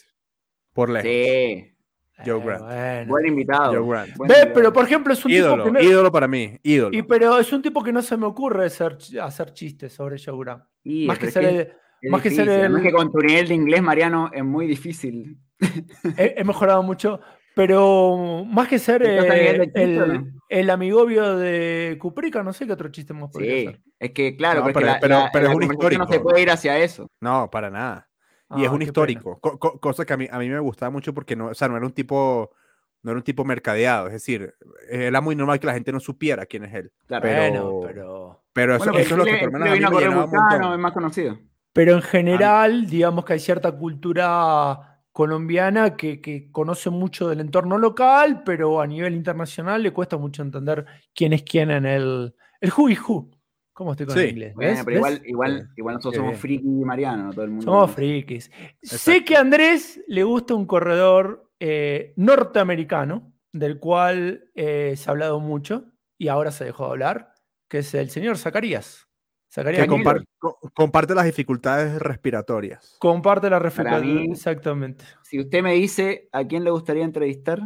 [0.75, 1.09] Por lejos.
[1.09, 1.71] Sí,
[2.25, 2.63] Joe Eh, Grant.
[2.65, 3.05] bueno.
[3.07, 3.73] buen invitado.
[3.73, 4.15] Joe Grant.
[4.17, 4.53] Buen Ve, invitado.
[4.53, 5.89] pero por ejemplo, es un ídolo, tipo que no.
[5.89, 6.95] ídolo para mí, ídolo.
[6.97, 10.37] Y, pero es un tipo que no se me ocurre hacer, hacer chistes sobre Joe
[10.37, 10.63] Grant.
[10.83, 13.17] Y Más que ser que el- es más que ser además el- que con tu
[13.19, 15.37] nivel de inglés, Mariano, es muy difícil.
[16.17, 17.19] he, he mejorado mucho,
[17.55, 20.27] pero más que ser ¿Estás a nivel eh, de chiste el, no?
[20.49, 23.81] el amigobio de Cuprica, no sé qué otro chiste más podría Sí, ser.
[23.99, 25.73] es que claro, No, pero, la- pero- la- es un conversación no se
[26.15, 26.23] histórico.
[26.23, 27.07] puede ir hacia eso.
[27.21, 28.07] No, para nada.
[28.57, 30.89] Y es Ah, un histórico, co- co- cosa que a mí, a mí me gustaba
[30.91, 32.51] mucho porque no, o sea, no era un tipo,
[33.01, 34.53] no era un tipo mercadeado, es decir,
[34.89, 36.91] era muy normal que la gente no supiera quién es él.
[37.07, 37.23] Claro.
[37.23, 39.85] Pero- pero, Pero eso, Bueno, eso es lo que por lo menos a mí me
[40.01, 40.73] llenaba un Vulcano, montón.
[40.73, 41.37] es más conocido.
[41.73, 47.77] pero en general, digamos que hay cierta cultura colombiana que, que conoce mucho del entorno
[47.77, 52.71] local, pero a nivel internacional le cuesta mucho entender quién es quién en el, el
[52.77, 53.31] who y who.
[53.75, 54.55] ¿Cómo estoy con el inglés?
[54.55, 54.81] Bueno, ¿Ves?
[54.85, 57.65] pero igual, igual, igual nosotros somos friki Mariano, no todo el mundo.
[57.65, 58.49] Somos frikis.
[58.81, 65.11] Sé que a Andrés le gusta un corredor eh, norteamericano, del cual eh, se ha
[65.11, 67.33] hablado mucho y ahora se dejó de hablar,
[67.67, 69.09] que es el señor Zacarías.
[69.53, 70.05] Zacarías Que Miller.
[70.05, 72.95] compar- co- comparte las dificultades respiratorias.
[72.99, 74.15] comparte la Para reflexión.
[74.15, 75.03] mí- Exactamente.
[75.23, 77.59] Si usted me dice a quién le gustaría entrevistar,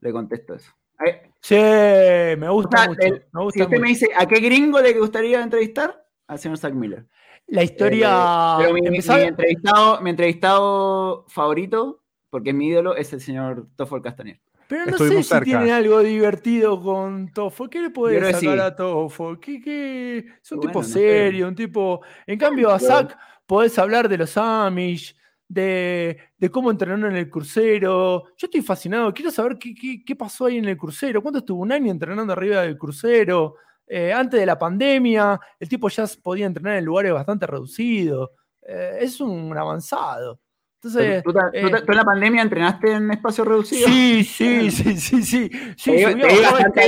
[0.00, 0.70] le contesto eso.
[1.06, 3.00] Eh, Sí, me gusta o sea, mucho.
[3.02, 3.80] el- me si usted mucho.
[3.80, 7.06] me dice a qué gringo le gustaría entrevistar, al señor Zack Miller.
[7.46, 8.08] La historia.
[8.10, 13.68] Eh, pero mi, mi- entrevistado, mi entrevistado favorito, porque es mi ídolo, es el señor
[13.76, 14.40] Toffol Castañer.
[14.68, 15.44] pero no sé si cerca.
[15.44, 17.70] tiene algo divertido con Toffo.
[17.70, 18.48] ¿Qué le que sacar sí.
[18.60, 19.40] a Toffo?
[19.40, 20.18] ¿Qué, qué?
[20.42, 22.02] Es un Bueno, tipo no serio, un tipo.
[22.26, 22.78] En cambio, a.
[22.78, 25.16] Zack podés hablar de los Amish,
[25.48, 28.24] de, de cómo entrenaron en el crucero.
[28.36, 29.12] Yo estoy fascinado.
[29.14, 31.22] Quiero saber qué, qué- qué pasó ahí en el crucero.
[31.22, 33.54] ¿Cuánto estuvo un año entrenando arriba del crucero?
[33.86, 38.30] Eh, antes de la pandemia, el tipo ya podía entrenar en lugares bastante reducidos.
[38.62, 40.38] Eh, es un avanzado.
[40.80, 43.88] Entonces, ¿Tú, eh, tú la pandemia entrenaste en espacio reducido?
[43.88, 45.50] Sí, sí, sí, sí, sí.
[45.76, 46.80] Sí, te, bajaba bastante,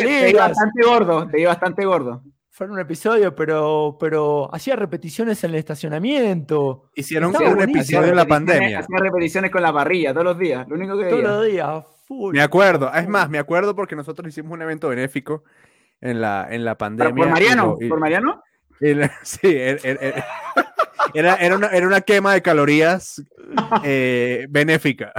[0.77, 2.23] te gordo, te vi bastante gordo.
[2.61, 6.91] Fue en un episodio, pero, pero hacía repeticiones en el estacionamiento.
[6.95, 8.81] Hicieron Estaba un episodio en la pandemia.
[8.81, 12.35] Hacía repeticiones con la parrilla todos los días, lo único que Todos los días, full.
[12.35, 15.43] Me acuerdo, es más, me acuerdo porque nosotros hicimos un evento benéfico
[16.03, 17.15] en la, en la pandemia.
[17.25, 17.79] ¿Por Mariano?
[17.81, 18.43] y- ¿Por Mariano?
[18.79, 18.89] y
[19.23, 20.25] sí, er- er- er-
[21.15, 23.23] era, era, una, era una quema de calorías
[23.85, 25.15] eh, benéfica.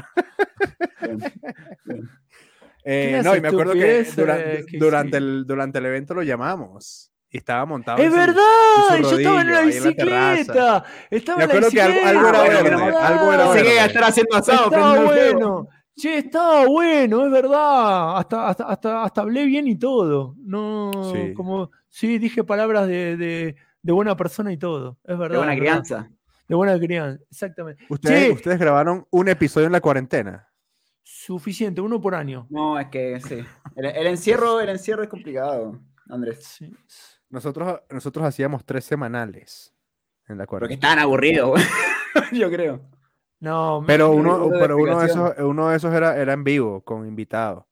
[2.84, 5.24] Eh, no, y me acuerdo que durante, que durante, sí.
[5.24, 7.98] el, durante el evento lo llamamos estaba montado.
[8.00, 8.98] ¡Es en su- verdad!
[8.98, 10.32] en su Yo estaba en rodillo, la ahí en la terraza.
[10.34, 10.84] bicicleta.
[11.10, 12.10] Estaba en la acuerdo que algo- bicicleta.
[12.20, 13.80] algo era verde, algo era verde.
[13.80, 14.64] a estar haciendo asado.
[14.66, 15.68] Estaba bueno.
[15.96, 18.18] Che, estaba bueno, es verdad.
[18.18, 20.36] Hasta, hasta, hasta, hasta hablé bien y todo.
[20.40, 21.34] No, Sí.
[21.34, 24.98] como, sí, dije palabras de, de, de buena persona y todo.
[25.04, 25.30] Es verdad.
[25.32, 25.60] De buena verdad.
[25.62, 26.10] crianza.
[26.48, 27.86] De buena crianza, exactamente.
[27.90, 30.48] Ustedes, Che, ustedes grabaron un episodio en la cuarentena.
[31.04, 32.48] suficiente, uno por año.
[32.50, 33.44] No, es que sí.
[33.76, 36.44] El, el encierro, el encierro es complicado, Andrés.
[36.44, 36.74] Sí.
[37.32, 39.74] Nosotros, nosotros hacíamos tres semanales
[40.28, 40.76] en la Porque cuarentena.
[40.76, 41.60] estaban aburridos,
[42.32, 42.82] yo creo.
[43.40, 47.08] No, Pero uno, pero uno de esos, uno de esos era, era en vivo, con
[47.08, 47.66] invitados.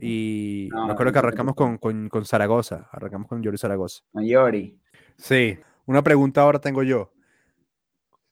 [0.00, 4.02] Y No, me acuerdo que arrancamos con, con, con Zaragoza, arrancamos con Yori Zaragoza.
[4.12, 4.80] Mayori.
[5.18, 7.12] Sí, una pregunta ahora tengo yo.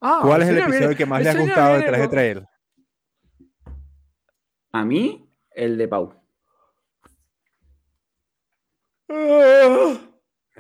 [0.01, 2.47] Ah, ¿Cuál es el episodio viene- que más le ha gustado de Traje con- Trail?
[4.73, 6.15] A mí, el de Pau.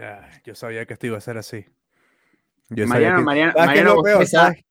[0.00, 1.66] Ah, yo sabía que esto iba a ser así.
[2.70, 4.18] Yo Mariano, que- Mariano, ¿Sabes qué es Mariano lo peor?
[4.20, 4.64] Bosteza- ¿Sabes?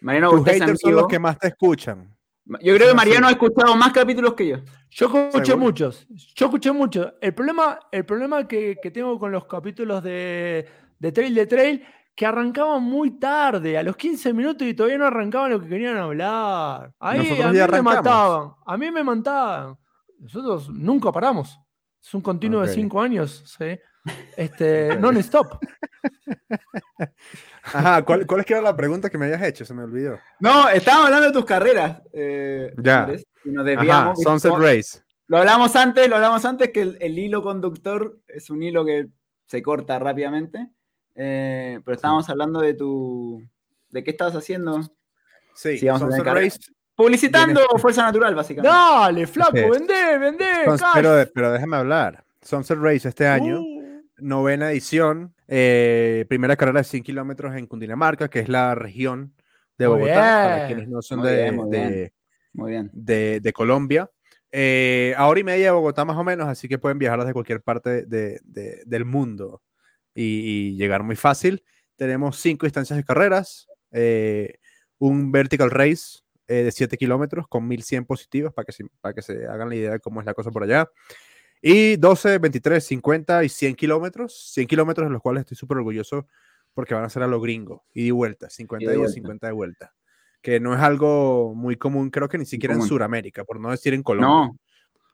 [0.00, 2.14] Mariano Tus haters son los que más te escuchan.
[2.62, 4.56] Yo creo que Mariano ha escuchado más capítulos que yo.
[4.90, 5.56] Yo escuché ¿Seguro?
[5.58, 6.06] muchos.
[6.08, 7.12] Yo escuché muchos.
[7.20, 10.68] El problema, el problema que, que tengo con los capítulos de,
[10.98, 15.06] de Trail de Trail, que arrancaban muy tarde, a los 15 minutos y todavía no
[15.06, 16.92] arrancaban lo que querían hablar.
[17.00, 18.50] Ahí Nosotros a mí me mataban.
[18.64, 19.76] A mí me mataban.
[20.20, 21.58] nosotros nunca paramos.
[22.00, 23.76] Es un continuo de cinco años, ¿sí?
[24.36, 25.58] Este, non-stop.
[27.64, 29.64] Ajá, ¿cuál, ¿cuál es que era la pregunta que me habías hecho?
[29.64, 30.18] Se me olvidó.
[30.40, 32.00] No, estábamos hablando de tus carreras.
[32.12, 33.08] eh, Ya.
[33.44, 34.22] Y.
[34.22, 35.00] Sunset Como- Race.
[35.28, 39.08] Lo hablamos antes, lo hablamos antes que el, el hilo conductor es un hilo que
[39.46, 40.68] se corta rápidamente.
[41.16, 43.42] eh, pero estábamos hablando de tu.
[43.90, 44.80] ¿De qué estabas haciendo?
[45.54, 46.58] Sí, Sunset Race.
[46.94, 48.74] Publicitando Fuerza Natural, básicamente.
[48.76, 49.64] Dale, flaco, Sí.
[49.70, 50.46] vendé, vendé.
[50.64, 50.80] Cash.
[50.94, 52.24] pero, pero déjame hablar.
[52.42, 53.75] Sunset Race este año, Uh,
[54.18, 59.34] novena edición, eh, primera carrera de 100 kilómetros en Cundinamarca, que es la región
[59.78, 62.12] de Bogotá, para quienes no son Muy de, bien, muy de- bien.
[62.52, 64.10] Muy de- de Colombia.
[64.50, 67.34] Eh, a hora y media de Bogotá más o menos, así que pueden viajar desde
[67.34, 69.62] cualquier parte de- de- del mundo
[70.14, 71.62] y, y llegar muy fácil.
[71.96, 74.54] Tenemos cinco instancias de carreras, eh,
[74.98, 79.20] un vertical race eh, de 7 kilómetros con 1100 positivos para que, se, para que
[79.20, 80.88] se hagan la idea de cómo es la cosa por allá.
[81.62, 86.26] Y 12, 23, 50 y 100 kilómetros, 100 kilómetros de los cuales estoy súper orgulloso
[86.74, 89.14] porque van a ser a lo gringo, y de vuelta, 50 de días, vuelta.
[89.14, 89.94] 50 de vuelta.
[90.42, 92.82] Que no es algo muy común, creo que ni siquiera en.
[92.82, 94.52] Sudamérica, por no decir en Colombia.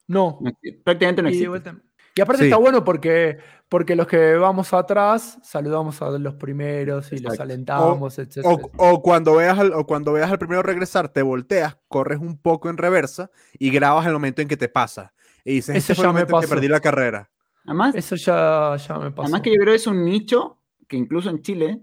[0.09, 0.53] No, no.
[0.85, 1.73] prácticamente no Y, de existe.
[2.15, 2.49] Y aparte Sí.
[2.49, 7.43] está bueno porque, porque los que vamos atrás saludamos a los primeros y los Exacto.
[7.45, 8.39] alentamos, etc.
[8.45, 12.37] O, o cuando veas al, o cuando veas al primero regresar, te volteas, corres un
[12.37, 15.15] poco en reversa y grabas el momento en que te pasa.
[15.45, 16.49] Y dices, Eso este fue ya el me en que pasó.
[16.49, 17.31] perdí la carrera.
[17.65, 19.23] Además, Eso ya, ya me pasó.
[19.23, 21.81] además que yo creo que es un nicho que incluso en Chile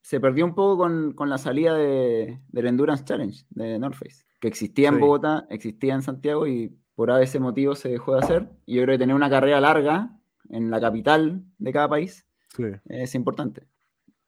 [0.00, 4.24] se perdió un poco con, con la salida de, del Endurance Challenge de North Face,
[4.40, 5.00] que existía en Sí.
[5.00, 8.48] Bogotá, existía en Santiago y por ese motivo se dejó de hacer.
[8.66, 10.10] Y yo creo que tener una carrera larga
[10.48, 12.64] en la capital de cada país Sí.
[12.88, 13.66] es importante.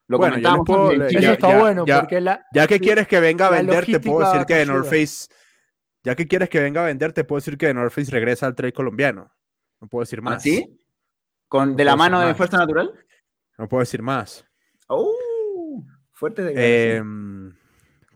[0.09, 1.23] Lo Bueno, yo puedo- le- Eso Chile.
[1.23, 3.99] ya- está ya- bueno ya- porque la, Ya que quieres que venga a vender, te
[4.01, 5.01] puedo decir que de North ayuda.
[5.07, 5.29] Face.
[6.05, 8.47] Ya que quieres que venga a vender, te puedo decir que de North Face regresa
[8.47, 9.31] al trail colombiano.
[9.81, 10.37] No puedo decir más.
[10.37, 10.79] ¿Ah, sí?
[11.49, 12.37] Con, No ¿De la mano de más.
[12.37, 12.93] Fuerza Natural?
[13.59, 14.45] No puedo decir más.
[14.88, 15.85] ¡Oh!
[16.12, 16.97] Fuerte declaración.
[16.97, 17.55] Em,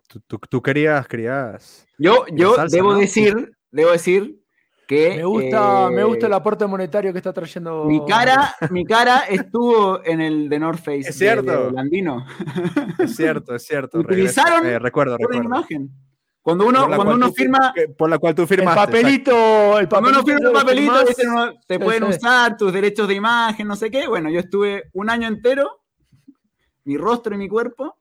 [0.09, 1.87] tú, tú- tú querías, querías.
[1.99, 2.99] Yo, yo salsa, debo ¿no?
[2.99, 4.40] decir, debo decir
[4.87, 7.85] que me gusta, me gusta eh, el aporte monetario que está trayendo.
[7.85, 11.01] mi cara, mi cara estuvo en el de North Face.
[11.01, 11.72] Es de- cierto.
[11.77, 12.25] Andino.
[12.99, 13.99] Es cierto, es cierto.
[14.01, 14.64] Utilizaron.
[14.66, 15.42] Eh, recuerdo, recuerdo.
[15.44, 15.90] imagen.
[16.46, 18.80] Cuando uno, cuando uno tú fi- firma, por la cual tú El firmaste.
[18.80, 18.92] exacto.
[18.96, 20.42] papelito, el cuando uno papelito.
[20.44, 22.18] firma un papelito, uno, te pueden sí.
[22.18, 24.06] usar tus derechos de imagen, no sé qué.
[24.06, 25.82] Bueno, yo estuve un año entero,
[26.85, 27.96] mi rostro y mi cuerpo,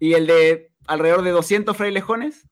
[0.00, 2.48] y el de alrededor de 200 frailejones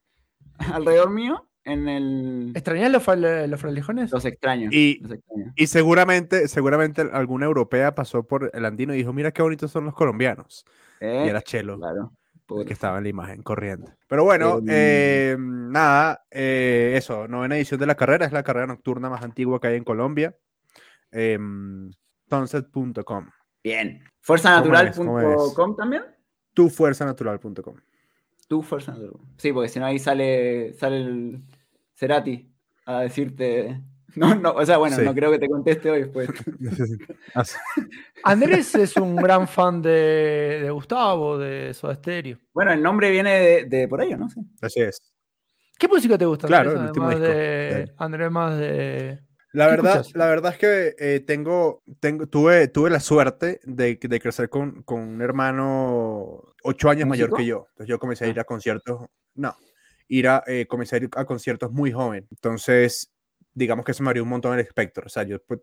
[0.73, 2.51] alrededor mío, en el...
[2.55, 3.05] ¿Extrañás los,
[3.49, 4.09] los frailejones?
[4.13, 4.73] Los extraños.
[4.73, 5.51] Y- los extraños.
[5.57, 9.83] Y seguramente, seguramente alguna europea pasó por el andino y dijo, mira qué bonitos son
[9.83, 10.65] los colombianos.
[11.01, 12.13] Eh, Y era Chelo, Claro.
[12.65, 13.91] Que estaba en la imagen corriendo.
[14.07, 14.65] Pero bueno, Em.
[14.69, 19.59] eh, nada, eh, eso, novena edición de la carrera, es la carrera nocturna más antigua
[19.59, 20.35] que hay en Colombia.
[21.11, 21.91] Em,
[22.29, 23.29] Sunset.com,
[23.63, 23.99] Bien.
[23.99, 26.03] ¿Cómo Fuerzanatural.com también.
[26.53, 27.75] tufuerzanatural.com.
[28.47, 29.13] Tu Fuerza Natural.
[29.37, 31.41] Sí, porque si no ahí sale, sale el
[31.95, 32.49] Cerati
[32.85, 33.81] a decirte.
[34.35, 35.03] No, no, o sea, bueno, Sí.
[35.03, 36.29] no creo que te conteste hoy después.
[37.33, 37.55] Así.
[38.23, 42.37] Andrés es un gran fan de, de Gustavo, de Soda Stereo.
[42.53, 44.29] Bueno, el nombre viene de, de por ahí, ¿o ¿no?
[44.29, 44.41] Sí.
[44.61, 44.99] Así es.
[45.79, 46.47] ¿Qué música te gusta?
[46.47, 46.91] Claro, Andrés?
[46.95, 47.93] el Además de, él.
[47.97, 49.19] Andrés, más de.
[49.53, 50.15] La ¿Qué verdad, escuchas?
[50.15, 54.83] la verdad es que eh, tengo, tengo, tuve, tuve la suerte de, de crecer con,
[54.83, 57.67] con un hermano ocho años mayor que yo.
[57.69, 58.41] Entonces yo comencé a ir Ah.
[58.41, 59.55] a conciertos, no,
[60.09, 62.27] ir a, eh, comencé a ir a conciertos muy joven.
[62.31, 63.11] Entonces,
[63.57, 65.05] digamos que se me abrió un montón el espectro.
[65.05, 65.61] O sea, yo pues,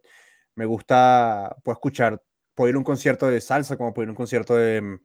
[0.56, 2.20] me gusta, puedo escuchar,
[2.54, 4.98] puedo ir a un concierto de salsa, como puedo ir a un concierto de, mm,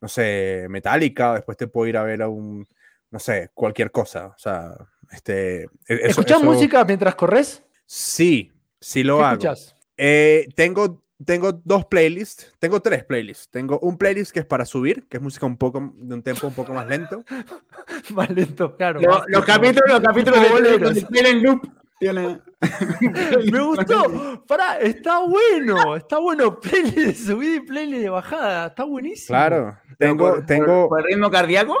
[0.00, 2.66] no sé, Metallica, o después te puedo ir a ver a un,
[3.10, 4.26] no sé, cualquier cosa.
[4.26, 4.74] O sea,
[5.10, 5.62] este...
[5.62, 7.62] e- eso- ¿Escuchás eso- música mientras corres?
[7.86, 9.32] Sí, sí lo ¿Qué hago.
[9.34, 9.76] escuchás?
[9.96, 13.48] Eh, tengo, tengo dos playlists, tengo tres playlists.
[13.50, 16.46] Tengo un playlist que es para subir, que es música un poco de un tempo
[16.48, 17.24] un poco más lento.
[18.14, 19.00] Más lento, claro.
[19.00, 20.94] Lo- los capítulos, los capítulos de, de, boleros.
[20.94, 21.62] de Play en Loop
[21.98, 22.40] tiene.
[23.52, 24.44] Me gustó.
[24.46, 25.96] Pará, está bueno.
[25.96, 26.58] Está bueno.
[26.60, 28.66] Playlist de subida y playlist de bajada.
[28.68, 29.28] Está buenísimo.
[29.36, 31.76] Claro, tengo, por- tengo, por- ritmo cardíaco?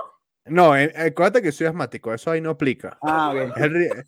[0.46, 2.98] no, eh, acuérdate que soy asmático, eso ahí no aplica.
[3.02, 3.56] Ah, ok.
[3.56, 4.06] El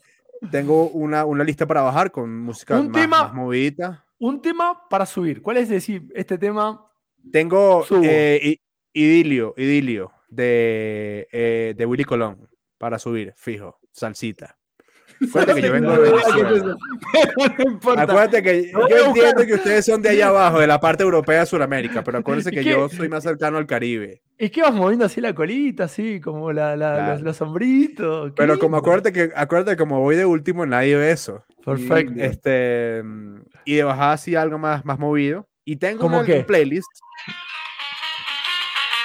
[0.50, 4.04] tengo una, una lista para bajar con música Un más, tema- más movidita.
[4.18, 5.40] Un tema para subir.
[5.42, 6.86] ¿Cuál es decir este tema?
[7.32, 8.56] Tengo eh,
[8.92, 14.55] Idilio, Idilio de, eh, de Willy Colón para subir, fijo, salsita.
[15.28, 16.76] Acuérdate que yo vengo de Venezuela.
[17.84, 17.90] no.
[18.00, 21.46] Acuérdate que yo entiendo que ustedes son de allá abajo, de la parte europea de
[21.46, 24.22] Sudamérica, pero acuérdense que ¿Y yo soy más cercano al Caribe.
[24.38, 27.12] ¿Y qué vas moviendo así la colita, así como la, la- Claro.
[27.14, 28.32] los, los sombritos?
[28.36, 31.44] Pero como acuérdate que, acuérdate que como voy de último, nadie ve eso.
[31.64, 32.14] Perfecto.
[32.22, 35.48] Este, mm, y de bajada así algo más, más movido.
[35.64, 36.44] Y tengo ¿Cómo una qué?
[36.44, 36.86] playlist.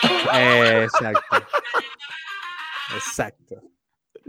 [0.33, 1.21] Exacto.
[2.95, 3.55] Exacto.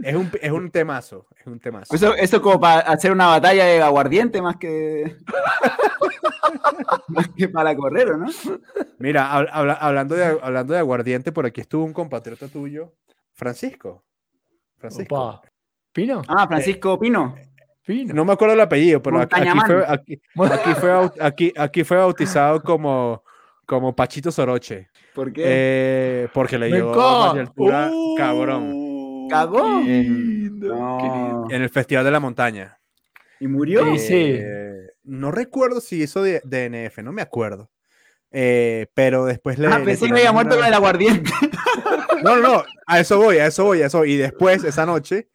[0.03, 1.27] Es un, es un temazo.
[1.39, 1.93] Es un temazo.
[1.95, 5.15] Eso, eso como para hacer una batalla de aguardiente más que.
[7.07, 8.27] más que para correr, ¿o ¿no?
[8.99, 12.93] Mira, hab- habla- hablando, de, hablando de aguardiente, por aquí estuvo un compatriota tuyo,
[13.33, 14.03] Francisco.
[14.77, 15.15] Francisco.
[15.15, 15.41] Opa.
[15.91, 16.21] ¿Pino?
[16.27, 17.35] Ah, Francisco Pino.
[17.85, 18.13] Pino.
[18.13, 19.35] No me acuerdo el apellido, pero aquí,
[19.65, 23.23] fue, aquí, aquí fue, bau- aquí, aquí fue bautizado como,
[23.65, 24.89] como Pachito Soroche.
[25.13, 25.41] ¿Por qué?
[25.45, 26.89] eh, porque le dio
[27.31, 28.71] Altura, Uh, cabrón,
[29.29, 29.81] ¿Cagó?
[29.83, 30.97] qué lindo, No.
[30.99, 31.47] qué lindo.
[31.51, 32.79] en el Festival de la Montaña.
[33.39, 33.83] ¿Y murió?
[33.93, 34.13] Sí, sí.
[34.39, 37.69] Eh, no recuerdo si hizo de- DNF, no me acuerdo.
[38.31, 39.67] Eh, pero después le.
[39.67, 41.29] ah, pensé que había muerto con el aguardiente.
[42.23, 44.13] No, no, no, a eso voy, a eso voy, a eso voy.
[44.13, 45.29] Y después, esa noche.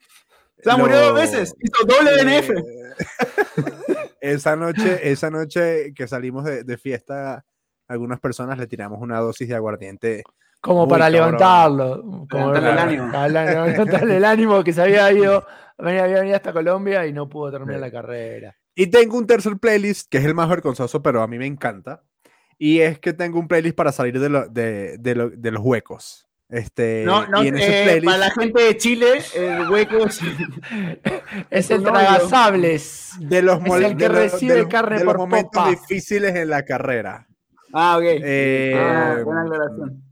[0.59, 1.55] O sea, murió dos lo- veces.
[1.61, 2.51] Hizo doble DNF.
[2.51, 2.55] Eh,
[4.21, 7.45] esa noche, esa noche que salimos de, de fiesta,
[7.87, 10.25] algunas personas le tiramos una dosis de aguardiente.
[10.61, 11.25] Como Muy para cabrón.
[11.27, 12.03] levantarlo.
[12.31, 13.13] Como Levantarle el ánimo.
[13.73, 15.47] levantarle el ánimo que se había ido.
[15.79, 17.81] Venía, había venido hasta Colombia y no pudo terminar Sí.
[17.81, 18.57] la carrera.
[18.75, 22.03] Y tengo un tercer playlist que es el más vergonzoso, pero a mí me encanta.
[22.59, 25.63] Y es que tengo un playlist para salir de, lo- de, de lo- de los
[25.63, 26.25] huecos.
[26.49, 29.97] Este, No, no, y en ese eh, playlist, para la gente de Chile, el hueco
[30.07, 30.21] es-
[31.51, 33.13] Es el tragasables.
[33.21, 35.51] de los, es el que de los- de recibe los- carne de los por momentos
[35.55, 35.71] popa.
[35.71, 37.27] difíciles en la carrera.
[37.73, 38.03] Ah, ok.
[38.07, 40.03] Eh, Ah, buena aclaración.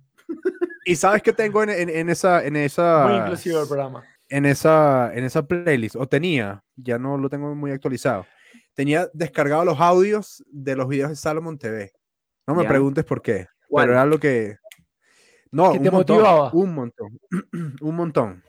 [0.84, 4.04] Y sabes que tengo en, en- en esa, en esa, Muy inclusivo el programa.
[4.28, 8.26] en esa, en esa playlist, o tenía, ya no lo tengo muy actualizado,
[8.74, 11.92] tenía descargado los audios de los videos de Salomon TV.
[12.46, 13.86] No me preguntes por qué, ¿Cuál?
[13.86, 14.56] pero era lo que...
[15.50, 16.50] No, ¿Qué un te montón, motivaba?
[16.52, 17.18] un montón,
[17.80, 18.42] un montón.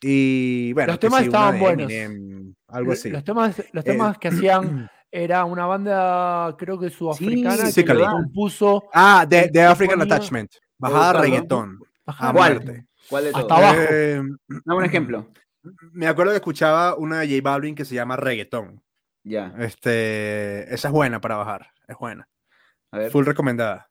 [0.00, 1.90] Y bueno, Los que temas sí, estaban buenos.
[1.92, 3.10] Eminem, algo así.
[3.10, 7.86] Los temas, los Eh, temas que hacían era una banda, creo que sudafricana, sí, que
[7.88, 8.00] Cali.
[8.00, 11.80] lo compuso Ah, de, de que African Attachment, bajada reggaetón.
[12.06, 12.86] Ajá, a ¿Cuál?
[13.08, 13.52] ¿Cuál de Hasta todos?
[13.52, 13.80] abajo.
[13.90, 14.22] Eh,
[14.64, 15.28] Dame un ejemplo.
[15.92, 18.82] me acuerdo que escuchaba una de J Balvin que se llama Reggaetón.
[19.22, 22.26] Ya, Este, esa es buena para bajar, es buena.
[22.90, 23.10] a ver.
[23.12, 23.90] Full recomendada.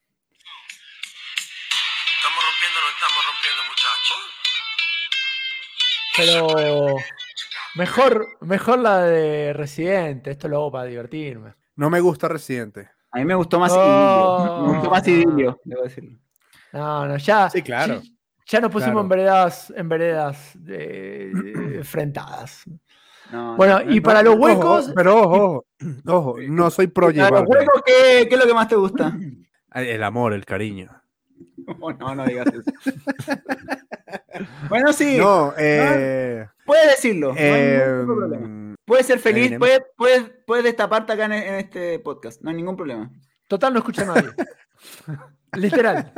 [2.18, 4.20] Estamos rompiendo, no estamos rompiendo, muchachos.
[6.18, 6.96] Pero
[7.76, 10.32] mejor, mejor la de Residente.
[10.32, 11.54] Esto lo hago para divertirme.
[11.76, 12.90] No me gusta Residente.
[13.12, 13.78] A mí me gustó más Oh.
[14.58, 14.68] Idilio.
[14.68, 16.20] Me gustó más Idilio, debo decirlo.
[16.74, 17.50] No, no, ya.
[17.50, 18.02] Sí, claro.
[18.02, 18.10] Ya,
[18.48, 19.02] ya nos pusimos Claro.
[19.02, 21.32] en veredas, en veredas eh,
[21.76, 22.64] enfrentadas.
[23.32, 25.66] No, Bueno, no, y no, para los Ojo, huecos, pero ojo,
[26.08, 29.16] ojo, no soy pro Para los huecos, ¿qué, ¿qué es lo que más te gusta?
[29.76, 30.90] El amor, el cariño.
[31.82, 32.72] Oh, no, no digas eso.
[34.70, 37.28] bueno, sí, No, eh, puedes decirlo.
[37.34, 38.76] no hay eh, ningún problema.
[38.86, 42.76] Puedes ser feliz, puedes, puedes, puedes destaparte acá en, en este podcast, no hay ningún
[42.76, 43.12] problema.
[43.48, 44.30] total no escucha a nadie.
[45.54, 46.12] Literal.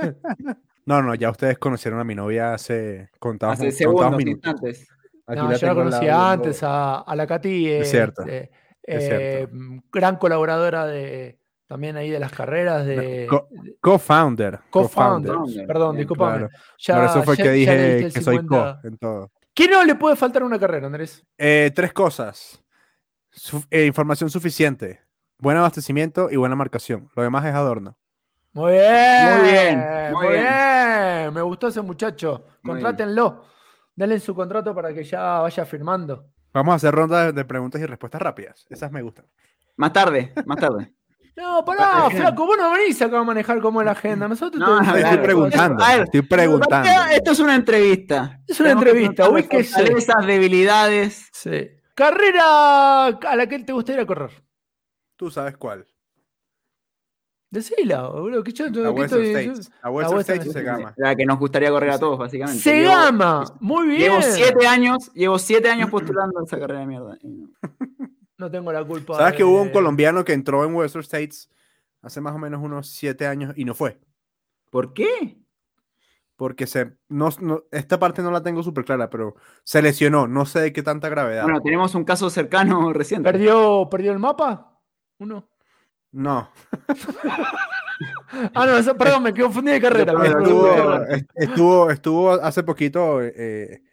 [0.86, 4.50] no, no, ya ustedes conocieron a mi novia hace contados, Hace contados segundos, minutos.
[4.52, 4.88] instantes.
[5.28, 7.70] Aquí No, la yo la conocía antes a, a la Cati.
[7.70, 8.52] Es eh, cierto, eh,
[8.84, 9.48] es eh,
[9.92, 13.48] gran colaboradora de también ahí de las carreras de, Co-
[13.80, 14.60] Co-founder.
[14.70, 15.32] co-founder.
[15.34, 15.68] co-founder.
[15.68, 16.38] Perdón, disculpame.
[16.38, 16.50] claro.
[16.80, 18.80] Ya- Por eso fue ya- que dije que soy 50.
[18.82, 19.32] co en todo.
[19.54, 21.24] ¿Qué no le puede faltar a una carrera, Andrés?
[21.38, 22.62] Eh, tres cosas.
[23.30, 25.00] Su- eh, información suficiente,
[25.38, 27.08] buen abastecimiento y buena marcación.
[27.16, 27.98] Lo demás es adorno.
[28.54, 29.38] Muy bien.
[29.40, 29.80] Muy bien,
[30.12, 30.44] Muy muy bien.
[30.44, 31.34] bien.
[31.34, 32.46] Me gustó ese muchacho.
[32.64, 33.46] Contrátenlo.
[33.96, 36.26] Denle su contrato para que ya vaya firmando.
[36.54, 38.66] Vamos a hacer ronda de- preguntas y respuestas rápidas.
[38.70, 39.26] Esas me gustan.
[39.78, 40.94] Más tarde, más tarde.
[41.34, 44.28] No, pará, flaco, vos no venís acá a manejar cómo es la agenda.
[44.28, 45.24] Nosotros No, te- no, Estoy claro.
[45.24, 45.86] preguntando.
[45.88, 46.90] Ver, estoy preguntando.
[47.10, 48.40] Esto es una entrevista.
[48.46, 49.74] Es una que entrevista, preguntarle ubíquese.
[49.80, 51.30] Fortalezas, debilidades.
[51.32, 51.70] Sí.
[51.96, 54.32] Carrera a la que te gustaría correr.
[55.16, 55.88] Tú sabes cuál.
[57.52, 58.44] Decila, boludo.
[58.44, 59.72] Que yo, A que Western States.
[59.82, 60.52] A Western States y.
[60.52, 60.94] Segama.
[60.96, 62.62] La que nos gustaría correr a todos, básicamente.
[62.62, 63.44] Se Llevo- gama.
[63.60, 64.00] Muy bien.
[64.00, 67.18] Llevo siete años, llevo siete años postulando a esa carrera de mierda.
[68.38, 68.50] No.
[68.50, 69.18] Tengo la culpa.
[69.18, 71.48] ¿Sabes que hubo un colombiano que entró en Western States
[72.02, 74.00] hace más o menos unos siete años y no fue?
[74.72, 75.38] ¿Por qué?
[76.38, 80.28] Porque se, no, no- esta parte no la tengo súper clara, pero se lesionó.
[80.28, 81.44] No sé de qué tanta gravedad.
[81.44, 83.32] Bueno, tenemos un caso cercano reciente.
[83.32, 84.82] ¿Perdió, ¿Perdió el mapa?
[85.20, 85.48] Uno.
[86.12, 86.50] No.
[88.56, 90.14] Ah, no, eso- perdón, me confundí de carrera.
[90.26, 90.70] Estuvo,
[91.36, 93.84] estuvo, estuvo hace poquito eh,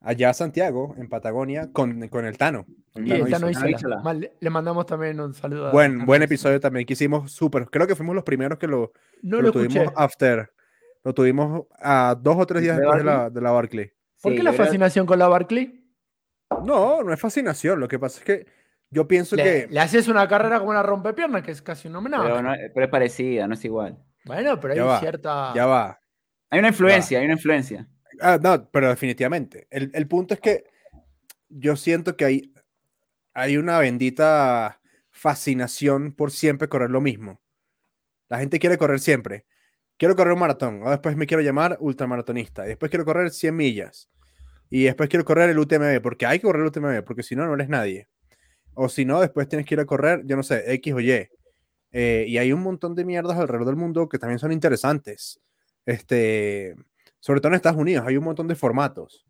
[0.00, 2.64] allá a Santiago, en Patagonia, con, con el Tano.
[2.94, 3.60] El Y Tano el Tano hizo.
[3.60, 3.76] Isela.
[3.76, 3.96] Isela.
[4.02, 5.66] Mal- Le, mandamos también un saludo.
[5.68, 7.66] a- Buen, a buen episodio también que hicimos súper.
[7.68, 9.92] Creo que fuimos los primeros que lo, No que lo lo tuvimos escuché.
[9.96, 10.50] after.
[11.04, 13.92] Lo tuvimos a dos o tres días ¿De después de la, de la Barclay.
[14.22, 15.84] ¿Por Sí, qué la fascinación con la Barclay?
[16.64, 17.78] No, no es fascinación.
[17.80, 18.46] Lo que pasa es que
[18.90, 19.66] yo pienso Le, que.
[19.70, 22.24] le haces una carrera como una rompepiernas, que es casi un homenaje.
[22.24, 23.98] Pero, no- pero es parecida, no es igual.
[24.24, 25.52] Bueno, pero Ya hay va, cierta.
[25.54, 26.00] Ya va.
[26.50, 27.88] Hay una influencia, hay una influencia.
[28.20, 29.66] Ah, no, pero definitivamente.
[29.70, 30.64] El, el punto es que
[31.48, 32.52] yo siento que hay,
[33.34, 34.80] hay una bendita
[35.10, 37.40] fascinación por siempre correr lo mismo.
[38.28, 39.46] La gente quiere correr siempre.
[39.96, 43.56] Quiero correr un maratón, o después me quiero llamar ultramaratonista, y después quiero correr 100
[43.56, 44.08] millas,
[44.70, 47.44] y después quiero correr el UTMB, porque hay que correr el UTMB, porque si no,
[47.46, 48.08] no eres nadie.
[48.80, 51.28] O si no, después tienes que ir a correr, yo no sé, X o Y.
[51.90, 55.40] Eh, y hay un montón de mierdas alrededor del mundo que también son interesantes.
[55.84, 56.74] Este,
[57.18, 59.26] sobre todo en Estados Unidos, hay un montón de formatos.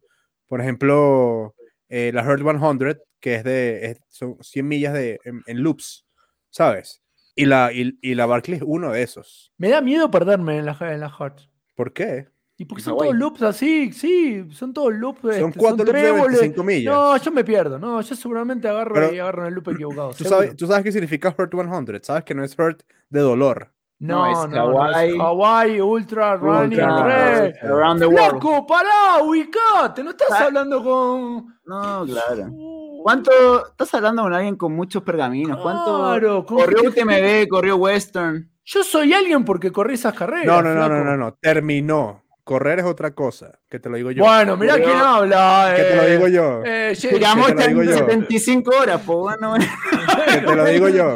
[0.47, 1.55] Por ejemplo,
[1.89, 6.05] eh, la Herd 100, que es de es- son 100 millas de, en, en loops,
[6.51, 7.03] ¿sabes?
[7.35, 9.53] Y la, y, y la Barclay es uno de esos.
[9.57, 11.49] Me da miedo perderme en la, en la Hot.
[11.75, 12.29] ¿Por qué?
[12.61, 15.21] Y porque En son todos loops así, sí, son todos loops.
[15.21, 16.41] Son este, cuatro loops de tréboles.
[16.41, 16.93] 25 millas.
[16.93, 17.79] No, yo me pierdo.
[17.79, 20.11] No, yo seguramente agarro Pero- y agarro en el loop equivocado.
[20.13, 22.01] ¿Tú sabes, ¿Tú sabes qué significa Hurt 100?
[22.03, 23.73] ¿Sabes que no es Hurt de dolor?
[24.01, 25.19] No, No, no, es no, es Hawaii.
[25.19, 27.39] Hawaii Ultra Running Ultra.
[27.39, 27.55] Running.
[27.63, 28.31] Around the world.
[28.31, 30.03] Flaco, pará, ubicate.
[30.05, 30.45] No estás Ah.
[30.47, 31.47] hablando con.
[31.65, 32.47] No, claro.
[32.51, 33.31] Uh, ¿Cuánto?
[33.71, 35.61] Estás hablando con alguien con muchos pergaminos.
[35.63, 35.99] ¿Cuánto?
[35.99, 38.49] Claro, Corrió UTMB, corrió Western.
[38.65, 40.47] Yo soy alguien porque corrí esas carreras.
[40.47, 41.35] No, no, no, no, no, no.
[41.41, 42.23] Terminó.
[42.49, 43.59] Correr es otra cosa.
[43.69, 44.25] Que te lo digo yo.
[44.25, 45.73] Bueno, mirá Corrió- quién habla.
[45.77, 46.63] que te lo eh, digo yo.
[46.65, 47.93] eh, Llegamos te lo hasta digo yo.
[47.95, 49.55] 75 horas, pues bueno.
[50.33, 51.15] Que te lo digo yo.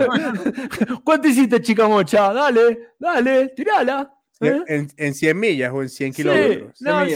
[1.05, 2.33] ¿Cuánto hiciste, chica mocha?
[2.35, 4.13] Dale, dale, tirala.
[4.41, 4.63] ¿eh?
[4.67, 6.81] En, en 100 millas o en 100 Sí, kilómetros.
[6.83, 7.15] no, sí.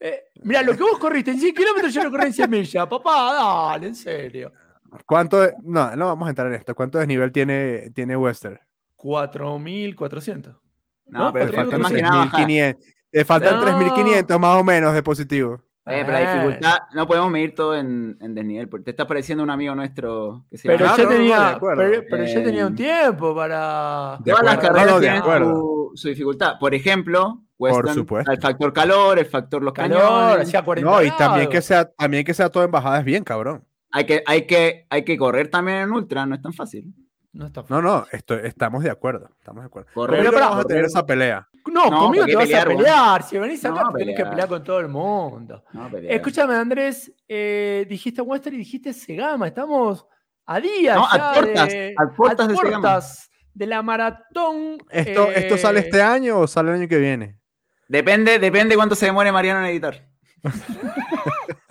[0.00, 2.86] Eh, mirá, lo que vos corriste en 100 kilómetros, yo lo corrí en 100 millas.
[2.88, 4.52] Papá, dale, en serio.
[5.06, 5.40] ¿Cuánto?
[5.40, 6.74] de- no, no vamos a entrar en esto.
[6.74, 8.58] ¿Cuánto desnivel tiene, tiene Western?
[8.96, 10.54] 4.400.
[11.08, 12.46] No, No, pero pero falta digo más que que nada bajar.
[12.46, 12.76] 3.500.
[13.16, 13.64] Le faltan No.
[13.66, 15.54] 3.500 más o menos de positivo.
[15.88, 16.34] Eh, pero la Eh.
[16.34, 20.44] dificultad, no podemos medir todo en, en desnivel, porque te está pareciendo un amigo nuestro
[20.50, 21.58] que se Pero llama- yo no, tenía,
[22.10, 24.18] pero, yo tenía un Eh, tiempo para.
[24.24, 26.58] Todas las carreras No, no, de tienen su, su dificultad.
[26.58, 30.48] Por ejemplo, Western, el factor calor, el factor los Calor, cañones.
[30.48, 33.24] hacía 40 No, y también que sea, también que sea todo en bajada es bien,
[33.24, 33.64] cabrón.
[33.92, 36.92] Hay que, hay, que, hay que correr también en ultra, no es tan fácil.
[37.36, 39.28] No está No, no, esto, estamos de acuerdo.
[39.38, 39.90] Estamos de acuerdo.
[39.92, 41.46] Correr, Conmigo no vamos a tener esa pelea.
[41.66, 42.82] No, No, conmigo ¿por qué te vas pelear, a vos?
[42.82, 43.22] pelear.
[43.24, 44.48] Si venís acá, No, tenés que pelear.
[44.48, 45.62] con todo el mundo.
[45.72, 45.88] No.
[45.98, 49.48] Escúchame, Andrés, eh, dijiste Western y dijiste Segama.
[49.48, 50.06] Estamos
[50.46, 50.96] a días.
[50.96, 52.70] No, a puertas, de, a puertas de Segama.
[52.80, 54.78] puertas de la maratón.
[54.90, 57.38] ¿Esto, ¿Esto sale eh, este año o sale el año que viene?
[57.88, 60.06] Depende, depende cuánto se demore Mariano en editar.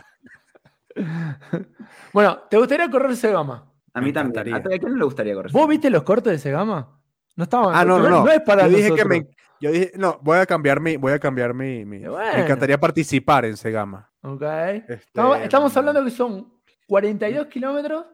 [2.13, 3.69] Bueno, ¿te gustaría correr Segama?
[3.95, 4.45] A mí también.
[4.47, 4.75] encantaría.
[4.75, 5.51] ¿A quién no le gustaría correr?
[5.51, 6.99] ¿Vos viste los cortes de Segama?
[7.35, 7.75] No estaban.
[7.75, 8.25] Ah, no, no, no.
[8.25, 9.09] No es para yo dije nosotros.
[9.09, 9.27] que me,
[9.59, 12.33] yo dije, no, voy a cambiar mi, voy a cambiar mi, mi- bueno.
[12.33, 14.09] me encantaría participar en Segama.
[14.21, 14.41] Ok.
[14.43, 16.53] Este, Estamos, estamos hablando que son
[16.87, 18.05] 42 kilómetros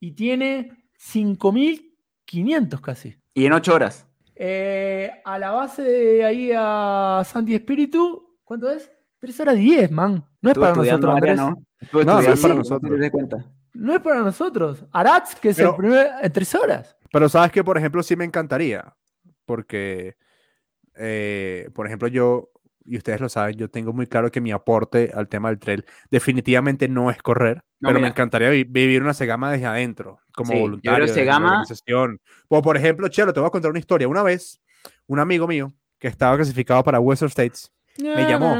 [0.00, 0.72] y tiene
[2.26, 3.16] 5.500 casi.
[3.34, 4.06] Y en 8 horas.
[4.34, 8.90] Eh, a la base de ahí a Santi Espíritu, ¿cuánto es?
[9.20, 10.24] 3 horas 10, man.
[10.40, 11.40] No es para nosotros, Andrés.
[11.80, 12.90] Estuve No, no es para no nosotros.
[12.92, 13.44] te des cuenta.
[13.78, 14.84] No es para nosotros.
[14.92, 16.96] Aratz, que es Pero- el primer en 3 horas.
[17.12, 18.94] Pero sabes que, por ejemplo, sí me encantaría,
[19.46, 20.16] porque,
[20.96, 22.50] eh, por ejemplo, yo,
[22.84, 25.84] y ustedes lo saben, yo tengo muy claro que mi aporte al tema del trail
[26.10, 30.50] definitivamente no es correr, No, pero me encantaría vi- vivir una Segama desde adentro, como
[30.52, 32.20] Sí, yo voluntario la Segama- organización.
[32.48, 34.08] O, por ejemplo, Chelo, te voy a contar una historia.
[34.08, 34.60] Una vez,
[35.06, 38.54] un amigo mío que estaba clasificado para Western States me llamó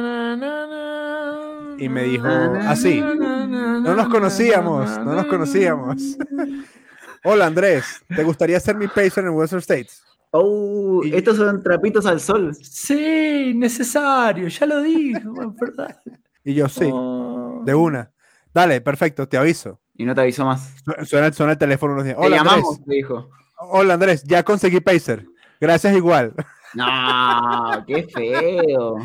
[1.79, 2.27] y me dijo
[2.67, 3.01] así,
[3.49, 6.17] no nos conocíamos, no nos conocíamos.
[7.25, 10.03] Hola Andrés, ¿te gustaría ser mi pacer en Western States?
[10.31, 12.55] Oh, estos son trapitos al sol.
[12.61, 16.01] Sí, necesario, ya lo dijo, es verdad.
[16.45, 17.63] Y yo, sí, Oh.
[17.65, 18.11] de una.
[18.55, 19.81] Dale, perfecto, te aviso.
[19.95, 20.75] Y no te avisó más.
[20.85, 22.17] Su- Suena, suena el teléfono unos días.
[22.17, 22.87] Te Hola llamamos, Andrés.
[22.87, 23.31] te dijo.
[23.59, 25.27] Hola Andrés, ya conseguí pacer.
[25.61, 26.35] Gracias igual.
[26.75, 28.97] No, qué feo.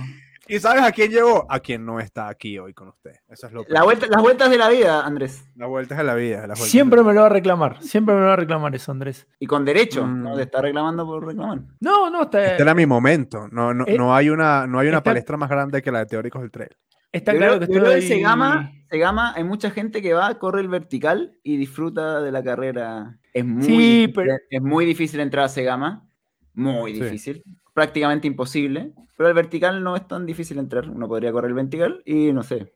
[0.56, 1.46] ¿Y sabes a quién llegó?
[1.50, 3.14] A quien no está aquí hoy con usted.
[3.28, 5.44] Eso es lo La vuelta, las vueltas de la vida, Andrés.
[5.56, 6.38] La vuelta es la vida.
[6.48, 8.38] las vueltas Siempre de la me lo va a reclamar, siempre me lo va a
[8.38, 9.28] reclamar eso, Andrés.
[9.40, 10.06] Y con derecho.
[10.06, 10.22] Mm.
[10.24, 11.62] No te está reclamando por reclamar.
[11.80, 13.48] No, no, está, Este era mi momento.
[13.52, 16.00] No, no, Eh, no hay una, no hay una está- palestra más grande que la
[16.00, 16.70] de teóricos del trail.
[17.12, 18.02] está Yo claro creo- que yo estoy...
[18.04, 23.18] Segama, Segama, hay mucha gente que va, corre el vertical y disfruta de la carrera.
[23.34, 26.08] Es muy, Sí, difícil, pero- es muy difícil entrar a Segama.
[26.54, 27.44] Muy Sí.
[27.74, 28.94] Prácticamente imposible.
[29.18, 30.90] Pero el vertical no es tan difícil entrar.
[30.90, 32.74] Uno podría correr el vertical y no sé.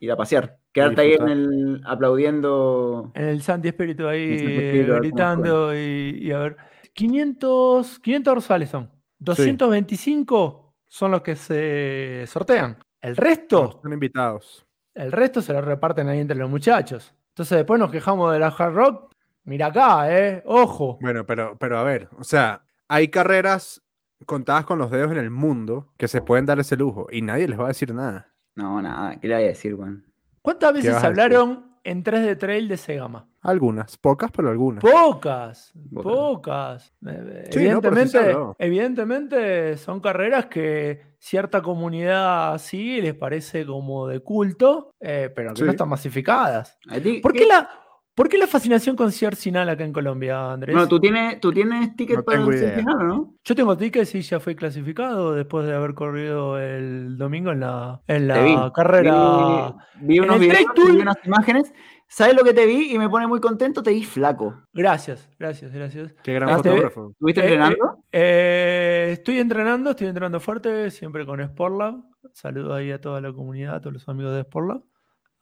[0.00, 0.58] ir a pasear.
[0.72, 3.12] Quedarte ahí en el aplaudiendo.
[3.14, 6.56] En el Santi Espíritu ahí eh, Espíritu, gritando y, y a ver.
[6.92, 8.90] 500, 500 dorsales son.
[9.18, 12.78] 225 son los que se sortean.
[13.00, 14.66] El resto, Son invitados.
[14.94, 17.14] el resto se lo reparten ahí entre los muchachos.
[17.30, 19.12] Entonces después nos quejamos de la hard rock.
[19.44, 20.42] Mira acá, eh.
[20.46, 20.98] Ojo.
[21.00, 23.82] Bueno, pero, pero a ver, o sea, hay carreras
[24.26, 27.48] contadas con los dedos en el mundo que se pueden dar ese lujo y nadie
[27.48, 28.28] les va a decir nada.
[28.54, 30.04] No, nada, ¿qué le voy a decir, weón?
[30.42, 33.28] ¿Cuántas veces hablaron en 3D Trail de Segama?
[33.42, 34.82] Algunas, pocas, pero algunas.
[34.82, 36.92] Pocas, Pocas.
[37.06, 44.06] Eh, no, sí evidentemente, evidentemente son carreras que cierta comunidad sigue y les parece como
[44.06, 45.64] de culto, eh, pero que Sí.
[45.64, 46.78] no están masificadas.
[46.88, 47.68] ¿A ti ¿Por qué, la,
[48.16, 50.74] ¿Por qué la fascinación con Sinal acá en Colombia, Andrés?
[50.74, 52.70] Bueno, ¿tú tienes, tú tienes ticket No para tengo el idea.
[52.70, 53.34] semifinal, ¿o no?
[53.44, 58.00] Yo tengo tickets y ya fui clasificado después de haber corrido el domingo en la,
[58.06, 58.28] en vi.
[58.54, 59.74] la carrera.
[60.00, 61.74] Vi, vi unos videos, vi unas imágenes.
[62.08, 63.82] ¿Sabes lo que te vi y me pone muy contento?
[63.82, 64.62] Te vi flaco.
[64.72, 66.14] Gracias, gracias, gracias.
[66.22, 67.10] Qué gran Ah, te- fotógrafo.
[67.10, 67.98] ¿Estuviste Eh, entrenando?
[68.12, 71.96] Eh, estoy entrenando, estoy entrenando fuerte, siempre con Sportlab.
[72.32, 74.82] Saludo ahí a toda la comunidad, a todos los amigos de Sportlab,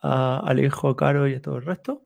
[0.03, 2.03] a Alejo, a Caro y a todo el resto.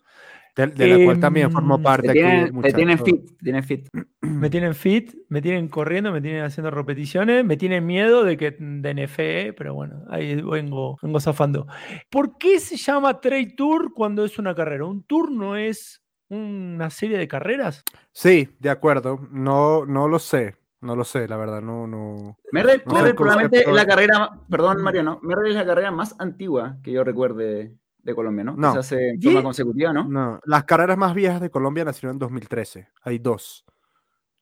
[0.58, 2.52] De, de la cual también formo parte Te aquí.
[2.74, 3.88] tienen, fit, tienen fit.
[4.22, 8.56] Me tienen fit, me tienen corriendo, me tienen haciendo repeticiones, me tienen miedo de que
[8.58, 11.68] de NFE, pero bueno, ahí vengo, vengo zafando.
[12.10, 14.84] ¿Por qué se llama Trade Tour cuando es una carrera?
[14.84, 17.84] ¿Un tour no es una serie de carreras?
[18.12, 19.28] Sí, de acuerdo.
[19.30, 20.56] No, no lo sé.
[20.80, 21.60] No lo sé, la verdad.
[21.60, 22.36] No, no.
[22.52, 27.04] No, probablemente es la carrera, perdón Mariano, Merrell es la carrera más antigua que yo
[27.04, 27.76] recuerde
[28.10, 28.54] de Colombia, ¿no?
[28.56, 28.68] No.
[28.68, 30.08] Que se hace en forma consecutiva, ¿no?
[30.08, 30.40] No.
[30.44, 32.88] Las carreras más viejas de Colombia nacieron en 2013.
[33.02, 33.64] Hay dos.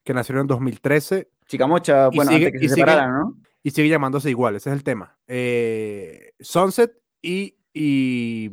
[0.05, 3.37] Que nacieron en 2013 Chicamocha, Y bueno, sigue- antes que y se sigue- separaran, ¿no?
[3.62, 4.57] y sigue llamándose igual.
[4.57, 5.17] Ese es el tema.
[5.27, 6.93] Eh, Sunset
[7.23, 8.51] y, y,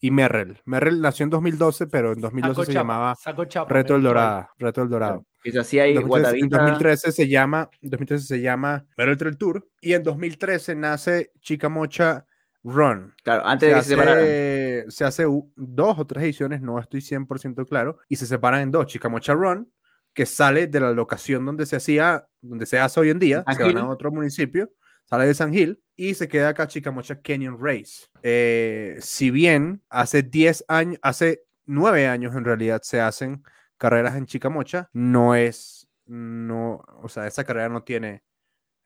[0.00, 0.60] y Merrell.
[0.64, 3.14] Merrell nació en 2012, pero en 2012 Sacó se chapa, llamaba
[3.48, 4.24] chapa, Reto me El gustó ahí.
[4.24, 4.48] Dorado.
[4.58, 5.26] Reto El Dorado.
[5.42, 6.58] Que se hacía ahí En 2013, en Guatavita.
[6.72, 12.26] 2013 se llama, en 2013 se llama Merrell Trail Tour y en 2013 nace Chicamocha
[12.64, 13.14] Run.
[13.22, 14.24] Claro, antes Se de que se separaran.
[14.24, 18.70] hace, se hace dos o tres ediciones, no estoy 100% claro, y se separan en
[18.70, 18.86] dos.
[18.86, 19.70] Chicamocha Run,
[20.14, 23.56] que sale de la locación donde se hacía, donde se hace hoy en día, San
[23.56, 24.72] se van a otro municipio,
[25.04, 28.06] sale de San Gil y se queda acá Chicamocha Canyon Race.
[28.22, 33.42] Eh, si bien hace 10 años, hace 9 años en realidad se hacen
[33.76, 38.22] carreras en Chicamocha, no es, no, o sea, esa carrera no tiene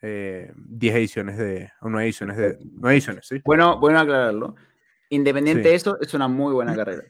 [0.01, 3.41] 10 ediciones de, o 9 ediciones de, 9 ediciones, ¿sí?
[3.45, 4.55] Bueno, bueno aclararlo.
[5.11, 5.69] Independiente Sí.
[5.71, 7.03] de eso, es una muy buena carrera.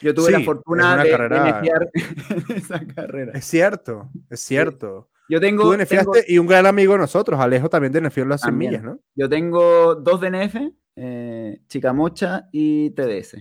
[0.00, 1.90] Yo tuve la Sí, es fortuna una de, de carrera- netear
[2.56, 3.32] esa carrera.
[3.34, 5.10] Es cierto, es cierto.
[5.28, 8.40] Yo Tú tengo, tengo, DNFaste y un gran amigo de nosotros, Alejo, también DNFió las
[8.42, 8.70] 100 También.
[8.72, 8.98] millas, ¿no?
[9.14, 10.56] yo tengo dos DNF,
[10.96, 13.36] eh, Chicamocha y TDS,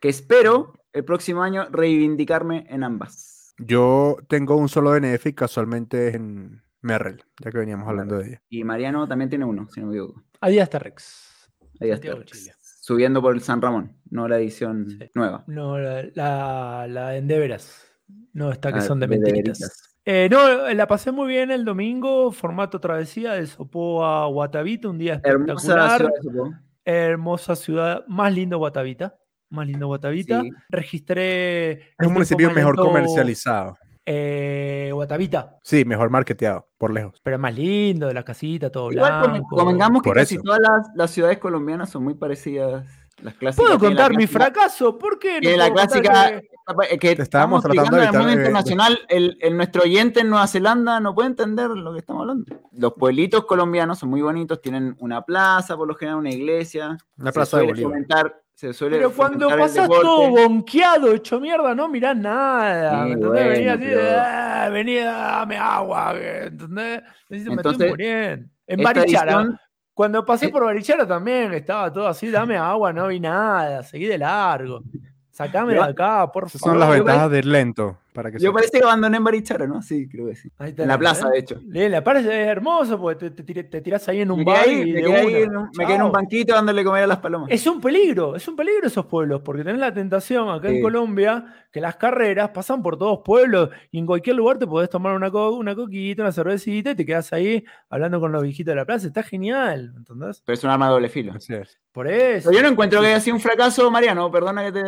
[0.00, 3.54] que espero el próximo año reivindicarme en ambas.
[3.58, 8.28] Yo tengo un solo DNF y casualmente es en Merrell, ya que veníamos hablando de
[8.28, 8.42] ella.
[8.48, 10.22] Y Mariano también tiene uno, si no me equivoco.
[10.40, 11.50] Adiós, Rex.
[11.80, 12.08] Ahí está.
[12.08, 12.52] Santiago, Chile.
[12.60, 15.10] Subiendo por el San Ramón, no la edición Sí.
[15.14, 15.44] nueva.
[15.46, 17.90] No, la, la, la Endeveras.
[18.34, 19.58] No, esta que Ah, son de de mentiritas.
[19.58, 19.90] Deveritas.
[20.04, 24.98] Eh, no, la pasé muy bien el domingo, formato travesía de Sopó a Guatavita, un
[24.98, 25.98] día Hermosa espectacular.
[26.00, 26.54] ciudad de Sopó.
[26.84, 29.16] Hermosa ciudad, más lindo Guatavita.
[29.48, 30.42] Más lindo Guatavita.
[30.42, 30.50] Sí.
[30.68, 31.70] Registré.
[31.72, 33.76] Es el un tiempo municipio mejor comercializado.
[34.06, 37.20] Eh, Guatavita, Sí, mejor marketeado, por lejos.
[37.22, 39.56] pero es más lindo, de la casita, todo Igual blanco.
[39.56, 40.42] convengamos que Por casi eso.
[40.44, 42.84] todas las, las ciudades colombianas son muy parecidas.
[43.22, 43.64] Las clásicas.
[43.64, 44.98] ¿Puedo contar mi clásica- fracaso?
[44.98, 45.34] ¿Por qué?
[45.36, 48.28] no que la clásica que- que Te estamos estábamos tratando explicando de en el mundo
[48.32, 52.00] evitar, eh, internacional el, el- nuestro oyente en Nueva Zelanda no puede entender lo que
[52.00, 56.30] estamos hablando los pueblitos colombianos son muy bonitos tienen una plaza por lo general una
[56.30, 57.90] iglesia Una plaza de Bolívar.
[57.92, 60.02] fomentar se suele Pero cuando pasás deporte.
[60.02, 62.90] todo bonqueado, hecho mierda, no mirás nada.
[62.90, 63.28] Sí, ¿me entendés?
[63.30, 66.14] bueno, venía así, de, pero- "Ah, venía, dame agua.
[66.16, 67.02] ¿Entendés?
[67.28, 68.48] Necesito me estoy Entonces, muriendo.
[68.66, 69.32] En Barichara.
[69.32, 69.58] edición-
[69.92, 70.48] Cuando pasé Eh.
[70.48, 74.82] por Barichara también estaba todo así, dame agua, no vi nada, seguí de largo.
[75.30, 76.60] Sacame de acá, por favor.
[76.72, 77.98] son las ventajas de ir lento.
[78.14, 80.86] Para que yo parece que abandoné en Barichara no sí creo que sí Ahí en
[80.88, 84.08] la plaza de hecho Le- La plaza es hermoso porque te, te, tiré- te tirás
[84.08, 85.38] ahí en un me bar ahí, y me de quedé ahí una.
[85.38, 88.36] en un- me quedé en un banquito dándole comer a las palomas Es un peligro,
[88.36, 90.80] es un peligro esos pueblos, porque tenés la tentación acá en Sí.
[90.82, 95.12] Colombia que las carreras pasan por todos pueblos y en cualquier lugar te podés tomar
[95.16, 98.76] una, co- una coquita, una cervecita y te quedás ahí hablando con los viejitos de
[98.76, 99.08] la plaza.
[99.08, 100.40] Está genial, ¿entendés?
[100.46, 101.80] pero es un arma de doble filo es.
[101.90, 102.48] Por eso.
[102.50, 104.82] Pero yo no encuentro que haya sido un fracaso Mariano perdona que te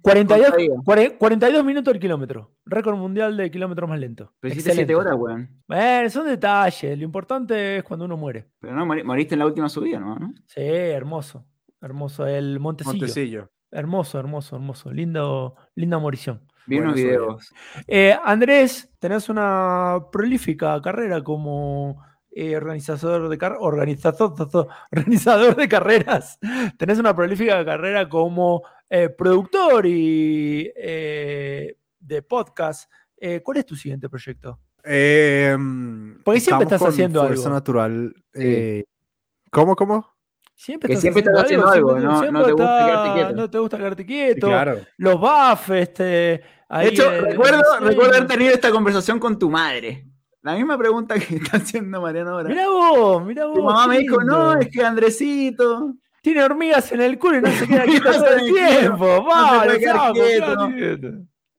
[0.00, 0.74] 42, contradiga.
[0.84, 2.51] cuare- 42 minutos el kilómetro.
[2.64, 4.32] Récord mundial de kilómetro más lento.
[4.40, 4.94] pero hiciste 7 Excelente.
[4.94, 6.98] horas weón Bueno, son detalles.
[6.98, 8.48] Lo importante es cuando uno muere.
[8.60, 10.32] pero no mori- moriste en la última subida no, ¿no?
[10.46, 11.44] Sí, hermoso.
[11.80, 12.96] Hermoso, el Montecillo.
[12.98, 13.50] Montecillo.
[13.70, 14.92] Hermoso, hermoso, hermoso.
[14.92, 16.42] Lindo, linda morición.
[16.66, 17.52] Vi unos videos.
[17.88, 22.00] Eh, Andrés, tenés una prolífica carrera como
[22.30, 24.34] eh, organizador de car- organizador,
[24.92, 26.38] organizador de carreras.
[26.78, 32.90] Tenés una prolífica carrera como eh, productor y eh, de podcast.
[33.16, 34.58] Eh, ¿Cuál es tu siguiente proyecto?
[34.84, 35.56] Eh,
[36.24, 37.54] Porque siempre estás con haciendo Fuerza algo.
[37.54, 38.14] Natural.
[38.34, 38.84] eh,
[39.50, 40.10] ¿Cómo, cómo?
[40.54, 43.32] Siempre Que siempre estás haciendo algo, no- no te gusta quedarte quieto.
[43.34, 44.46] No te gusta quedarte Sí, quieto.
[44.48, 44.78] claro.
[44.96, 46.42] Los buffs, este.
[46.68, 50.06] ahí De hecho, el- recuerdo, el recuerdo haber tenido esta conversación con tu madre.
[50.42, 52.48] La misma pregunta que está haciendo Mariano ahora.
[52.48, 53.54] Mirá vos, mirá vos.
[53.56, 55.94] tu mamá me dijo, no, es que Andresito.
[56.22, 59.04] Tiene hormigas en el culo y no se queda quieto todo el queda, tiempo.
[59.06, 60.68] no se Vale, puede quedar quieto.
[60.76, 61.08] quieto.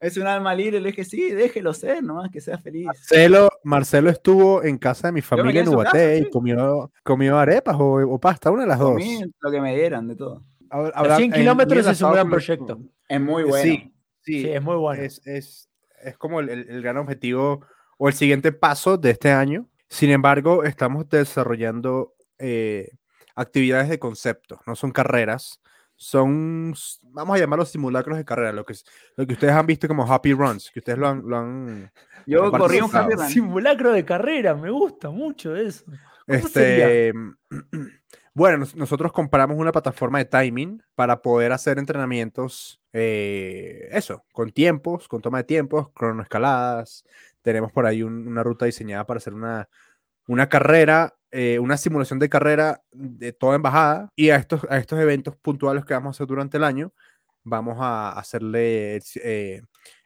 [0.03, 0.79] Es un alma libre.
[0.79, 2.85] Le dije, sí, déjelo ser nomás, que sea feliz.
[2.85, 7.75] Marcelo, Marcelo estuvo en casa de mi familia en Ubaté casa, y comió, comió arepas
[7.79, 8.91] o, o pasta, una de las dos.
[8.91, 10.43] Comí lo que me dieran de todo.
[10.69, 12.79] Ahora, 100 en- kilómetros es un gran proyecto.
[13.07, 13.63] Es muy bueno.
[13.63, 15.01] Sí, sí, Sí, es muy bueno.
[15.03, 15.69] es, es,
[16.03, 17.65] es como el, el- el gran objetivo
[17.97, 19.69] o el siguiente paso de este año.
[19.87, 22.89] Sin embargo, estamos desarrollando eh,
[23.35, 25.61] actividades de concepto, no son carreras,
[26.03, 26.73] son,
[27.11, 28.85] vamos a llamarlos simulacros de carrera, lo que, es-
[29.15, 31.23] lo que ustedes han visto como happy runs, que ustedes lo han...
[31.25, 31.91] Lo han
[32.25, 33.27] Yo corrí un happy run.
[33.29, 35.85] Simulacro de carrera, me gusta mucho eso.
[36.27, 37.11] Este,
[38.33, 44.51] bueno, nos- nosotros compramos una plataforma de timing para poder hacer entrenamientos, eh, eso, con
[44.51, 47.05] tiempos, con toma de tiempos, cronoescaladas.
[47.41, 49.67] Tenemos por ahí un- una ruta diseñada para hacer una,
[50.27, 54.09] una carrera, eh, una simulación de carrera de toda embajada.
[54.15, 56.93] Y a estos, a estos eventos puntuales que vamos a hacer durante el año,
[57.43, 59.61] vamos a hacerle eh,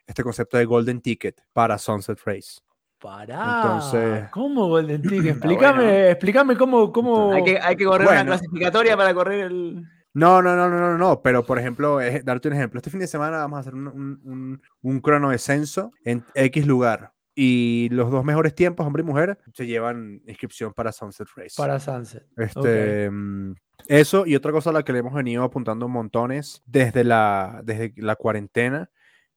[0.06, 2.58] este concepto de Golden Ticket para Sunset Race.
[2.98, 3.60] Pará.
[3.62, 5.36] Entonces- ¿Cómo Golden Ticket?
[5.36, 5.98] Explícame, bueno.
[6.08, 7.32] explícame cómo, cómo.
[7.32, 8.30] Hay que, hay que correr una Bueno.
[8.32, 9.84] clasificatoria para correr el.
[10.14, 13.06] No, no, no, no, no, no, pero por ejemplo, darte un ejemplo, este fin de
[13.06, 18.10] semana vamos a hacer un, un, un, un crono descenso en X lugar y los
[18.10, 21.54] dos mejores tiempos, hombre y mujer, se llevan inscripción para Sunset Race.
[21.56, 22.26] Para Sunset.
[22.36, 23.54] Este, mm,
[23.86, 27.94] Eso y otra cosa a la que le hemos venido apuntando montones desde la, desde
[27.98, 28.90] la cuarentena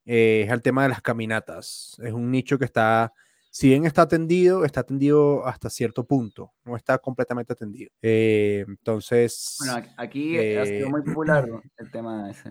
[0.04, 1.96] eh, es el tema de las caminatas.
[2.04, 3.14] Es un nicho que está,
[3.52, 7.92] si bien está atendido, está atendido hasta cierto punto, no está completamente atendido.
[8.02, 11.48] Eh, entonces, Bueno, aquí ha sido Eh, muy popular
[11.78, 12.50] el tema ese.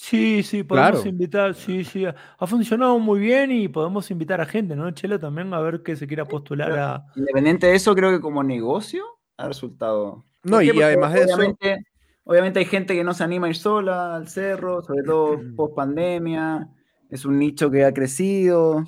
[0.00, 1.08] Sí, sí, podemos Claro.
[1.08, 2.04] invitar, sí, sí.
[2.06, 4.88] Ha funcionado muy bien y podemos invitar a gente, ¿no?
[4.92, 7.04] Chelo también a ver que se quiera postular a.
[7.16, 9.04] Independiente de eso, creo que como negocio
[9.36, 10.24] ha resultado.
[10.44, 11.84] no, y además de eso, obviamente,
[12.22, 15.74] obviamente hay gente que no se anima a ir sola al cerro, sobre todo post
[15.74, 16.68] pandemia.
[17.10, 18.84] Es un nicho que ha crecido.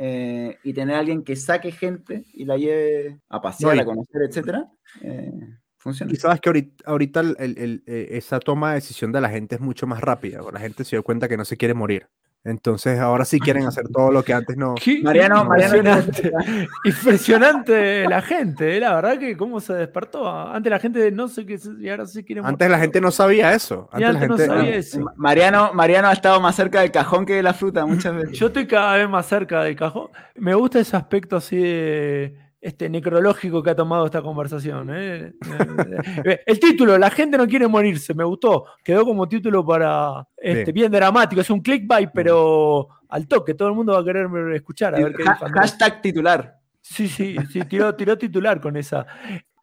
[0.00, 3.80] eh, y tener a alguien que saque gente y la lleve a pasear, No, y-
[3.80, 4.70] a conocer, etcétera,
[5.02, 5.32] eh,
[5.88, 6.12] funciona.
[6.12, 9.28] Y sabes que ahorita, ahorita el- el- el, eh, esa toma de decisión de la
[9.28, 10.40] gente es mucho más rápida.
[10.52, 12.06] La gente se dio cuenta que no se quiere morir.
[12.44, 14.76] Entonces ahora sí quieren hacer todo lo que antes no.
[14.76, 16.32] Qué Mariano, Mariano, impresionante,
[16.84, 20.28] impresionante la gente, eh, la verdad que cómo se despertó.
[20.30, 23.52] Antes la gente no sé qué y ahora sí quiere Antes la gente no sabía
[23.54, 23.88] eso.
[23.92, 24.46] Y Antes la antes no gente.
[24.54, 25.00] sabía eso.
[25.16, 28.38] Mariano, Mariano ha estado más cerca del cajón que de la fruta muchas veces.
[28.38, 30.08] Yo estoy cada vez más cerca del cajón.
[30.36, 34.90] Me gusta ese aspecto así de este necrológico que ha tomado esta conversación.
[34.92, 35.32] ¿eh?
[36.24, 38.64] Eh, El título, la gente no quiere morirse, me gustó.
[38.82, 41.40] Quedó como título para este, bien dramático.
[41.40, 43.54] Es un clickbait, pero al toque.
[43.54, 44.94] Todo el mundo va a querer escuchar.
[44.94, 46.54] A ver qué Ha- hashtag titular.
[46.80, 49.06] Sí, sí, sí, tiró, tiró titular con esa.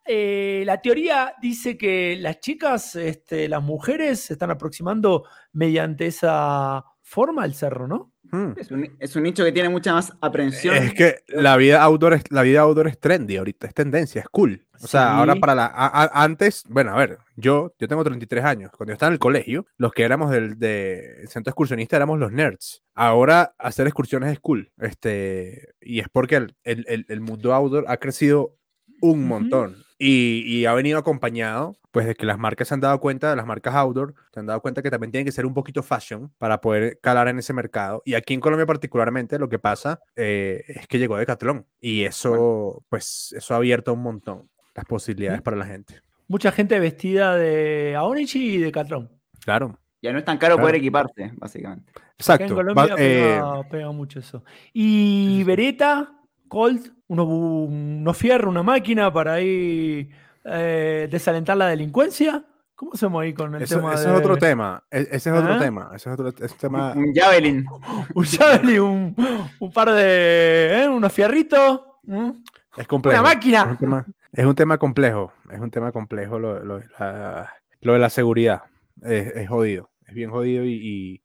[0.05, 5.23] Eh, la teoría dice que las chicas, este, las mujeres, se están aproximando
[5.53, 8.11] mediante esa forma al cerro, ¿no?
[8.31, 8.53] Hmm.
[8.57, 10.75] Es un, es un nicho que tiene mucha más aprensión.
[10.75, 14.27] Es que la vida outdoor es, la vida outdoor es trendy ahorita, es tendencia, es
[14.29, 14.65] cool.
[14.81, 15.39] O sea, ahora Sí.
[15.39, 18.71] para la a- a- antes, bueno, a ver, yo yo tengo 33 años.
[18.71, 22.31] Cuando yo estaba en el colegio, los que éramos del de centro excursionista éramos los
[22.31, 22.83] nerds.
[22.93, 24.71] Ahora hacer excursiones es cool.
[24.77, 28.57] Este, y es porque el, el- el- el mundo outdoor ha crecido
[29.01, 29.27] un Ujú.
[29.27, 29.77] montón.
[29.97, 33.45] Y, y ha venido acompañado, pues, de que las marcas se han dado cuenta, las
[33.45, 36.59] marcas outdoor, se han dado cuenta que también tienen que ser un poquito fashion para
[36.59, 38.01] poder calar en ese mercado.
[38.05, 41.65] Y aquí en Colombia particularmente lo que pasa eh, es que llegó Decathlon.
[41.79, 46.01] Y eso, pues, eso ha abierto un montón las posibilidades para la gente.
[46.27, 49.09] Mucha gente vestida de Aonichi y de Catrón.
[49.45, 49.79] Claro.
[50.01, 50.77] Ya no es tan caro poder Claro.
[51.07, 51.91] equiparse, básicamente.
[51.91, 52.55] Acá en Exacto.
[52.55, 54.43] Colombia Va- eh, pega, pega mucho eso.
[54.73, 56.13] Y Beretta,
[56.47, 60.09] Colt, unos, unos fierros, una máquina para ahí
[60.43, 62.45] eh, desalentar la delincuencia.
[62.75, 64.83] ¿Cómo hacemos ahí con el eso- tema ese de es otro tema.
[64.91, 65.59] e- Ese es otro ¿Ah?
[65.59, 65.91] tema.
[65.95, 66.91] Ese es otro ese tema.
[66.93, 67.65] Un Javelin.
[68.15, 69.15] un javelin, un,
[69.59, 70.83] un par de.
[70.83, 70.89] ¿eh?
[70.89, 71.81] unos fierritos?
[72.03, 72.31] ¿mm?
[72.77, 73.19] Es complejo.
[73.21, 73.63] ¡Una Es máquina!
[73.63, 75.31] un tema, es un tema complejo.
[75.49, 78.63] Es un tema complejo lo, lo de la, lo de la seguridad
[79.03, 81.21] es, es jodido, es bien jodido y,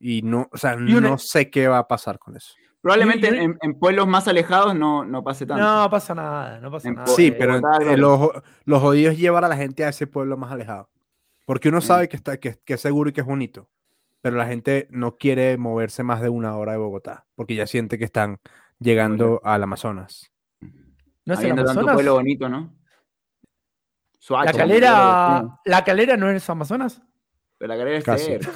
[0.00, 2.54] y, y no, o sea, Y una- no sé qué va a pasar con eso.
[2.82, 5.62] Probablemente Y- y- en, en pueblos más alejados no, no pase tanto.
[5.62, 7.06] No pasa nada, no pasa En nada.
[7.08, 7.96] Sí, pero Bogotá, eh, claro.
[7.98, 8.32] lo, jo-
[8.64, 10.88] lo jodido es llevar a la gente a ese pueblo más alejado.
[11.44, 11.82] Porque uno Mm.
[11.82, 13.68] sabe que, está, que, que es seguro y que es bonito,
[14.22, 17.98] pero la gente no quiere moverse más de una hora de Bogotá, porque ya siente
[17.98, 18.38] que están
[18.78, 20.30] llegando al Amazonas.
[21.26, 21.94] ¿No es el tanto Amazonas?
[21.94, 22.72] pueblo bonito, ¿no?
[24.30, 27.02] ¿La calera, ¿La calera no es Amazonas?
[27.58, 28.24] Pero la calera es Casi.
[28.26, 28.50] cerca.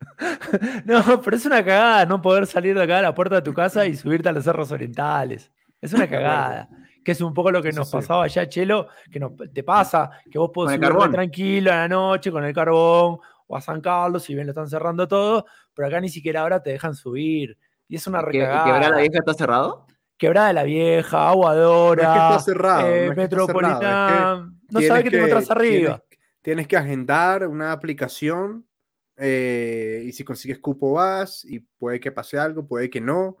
[0.84, 3.54] No, pero es una cagada no poder salir de acá a la puerta de tu
[3.54, 5.50] casa y subirte a los cerros orientales.
[5.80, 6.68] Es una cagada.
[7.04, 7.96] Que es un poco lo que nos sí.
[7.96, 11.12] pasaba allá, Chelo, que nos, te pasa, que vos podés carbón.
[11.12, 14.68] tranquilo a la noche con el carbón o a San Carlos, si bien lo están
[14.68, 17.56] cerrando todo, pero acá ni siquiera ahora te dejan subir.
[17.86, 18.64] Y es una ¿Que, que recagada.
[18.64, 19.86] Quebrada la Vieja está cerrado?
[20.18, 23.62] Quebrada la Vieja, Aguadora, No es que está cerrado, eh, no es que está cerrado,
[23.62, 24.34] es que Metropolitana.
[24.36, 26.02] no Tienes sabes qué te encontrás arriba.
[26.08, 28.65] Tienes, tienes que agendar una aplicación
[29.16, 33.36] eh, y si consigues cupo vas y puede que pase algo, puede que no.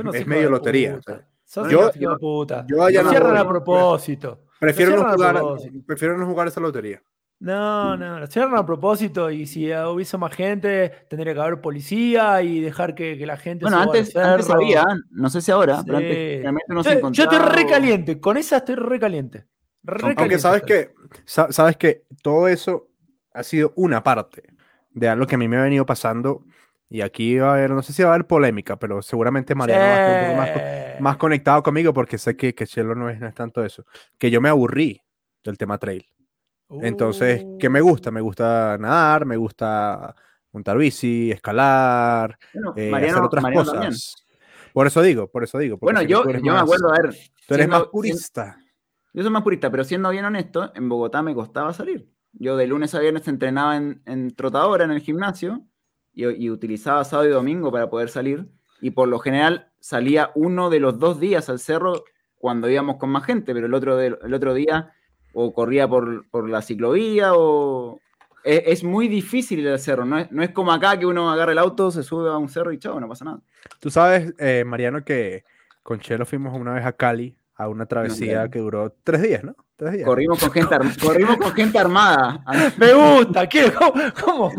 [0.00, 0.96] Unos es medio lotería.
[0.96, 1.02] o
[1.44, 2.64] sea, yo- de puta.
[2.68, 3.48] yo allá no cierran a ¿no?
[3.48, 4.44] propósito.
[4.60, 5.78] prefiero, no cierran a jugar, propósito.
[5.86, 7.02] prefiero no jugar esa lotería.
[7.40, 12.40] No, no, lo cierran a propósito y si hubiese más gente, tendría que haber policía
[12.42, 15.98] y dejar que, que la gente Bueno, antes, antes había, no sé si ahora, pero
[15.98, 16.04] Sí.
[16.04, 19.46] antes realmente uno se Yo, yo estoy encontraba- re caliente, con esa estoy re caliente.
[19.82, 20.94] Re Aunque sabes que,
[21.26, 22.88] sa- sabes que todo eso
[23.34, 24.44] ha sido una parte
[24.94, 26.44] de algo que a mí me ha venido pasando.
[26.88, 29.82] Y aquí va a haber, no sé si va a haber polémica, pero seguramente Mariano
[29.82, 31.02] va a estar un poco más, Sí.
[31.02, 33.84] más conectado conmigo porque sé que, que Chelo no es, no es tanto eso.
[34.18, 35.00] Que yo me aburrí
[35.42, 36.06] del tema trail.
[36.80, 38.10] Entonces, ¿qué me gusta?
[38.10, 40.14] Me gusta nadar, me gusta
[40.52, 43.74] montar bici, escalar, Bueno, eh, Mariano- hacer otras Mariano cosas.
[43.80, 44.00] también.
[44.72, 45.78] Por eso digo, por eso digo.
[45.78, 47.10] Bueno, yo, yo me más- acuerdo, a ver,
[47.46, 48.58] Tú eres siendo- más purista.
[49.12, 52.08] Yo soy más purista, pero siendo bien honesto, en Bogotá me costaba salir.
[52.38, 55.64] Yo de lunes a viernes entrenaba en, en trotadora en el gimnasio
[56.14, 58.46] y, utilizaba sábado y domingo para poder salir.
[58.80, 62.04] Y por lo general salía uno de los dos días al cerro
[62.36, 64.92] cuando íbamos con más gente, pero el otro, el otro día
[65.32, 68.00] o corría por, por la ciclovía o...
[68.44, 71.52] Es, es muy difícil al cerro, no es, no es como acá que uno agarra
[71.52, 73.40] el auto, se sube a un cerro y chao, no pasa nada.
[73.80, 75.44] Tú sabes, eh, Mariano, que
[75.82, 78.50] con Chelo fuimos una vez a Cali a una travesía claro.
[78.50, 79.54] que duró tres días, ¿no?
[79.76, 80.06] Tres días.
[80.06, 82.44] Corrimos con gente, arm- corrimos con gente armada.
[82.76, 84.52] Me gusta, quiero, ¿cómo, cómo,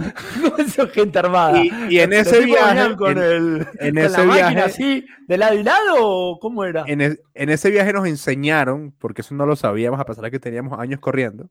[0.58, 1.62] eso gente armada?
[1.64, 4.62] Y, y en ¿Los ese viaje, con, en, el, en con ese la máquina viaje-
[4.62, 6.84] así, de lado y lado o cómo era?
[6.88, 10.32] en, e- en ese viaje nos enseñaron, porque eso no lo sabíamos, a pesar de
[10.32, 11.50] que teníamos años corriendo,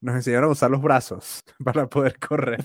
[0.00, 2.64] nos enseñaron a usar los brazos para poder correr.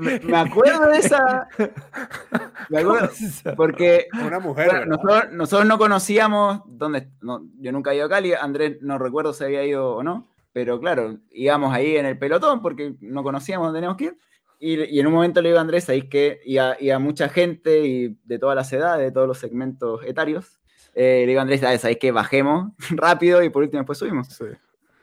[0.00, 1.48] Me me acuerdo de esa.
[2.70, 3.10] Me acuerdo,
[3.56, 4.68] porque Una mujer.
[4.70, 7.08] bueno, nosotros, nosotros no conocíamos dónde.
[7.20, 10.26] no, yo nunca he ido a Cali, Andrés no recuerdo si había ido o no,
[10.52, 14.18] pero claro, íbamos ahí en el pelotón porque no conocíamos dónde teníamos que ir.
[14.60, 16.98] Y, y en un momento le digo a Andrés, ahí que y a, y a
[16.98, 20.58] mucha gente y de todas las edades, de todos los segmentos etarios,
[20.94, 24.28] eh, le digo a Andrés, "Ah, ¿sabéis que bajemos rápido y por último después subimos?
[24.28, 24.44] Sí.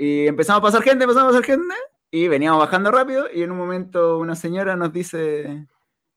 [0.03, 1.75] Y empezamos a pasar gente, empezamos a pasar gente,
[2.09, 5.67] y veníamos bajando rápido, y en un momento una señora nos dice,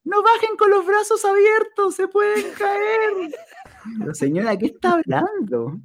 [0.04, 3.34] no bajen con los brazos abiertos, se pueden caer.
[3.98, 5.78] La señora, ¿qué está hablando?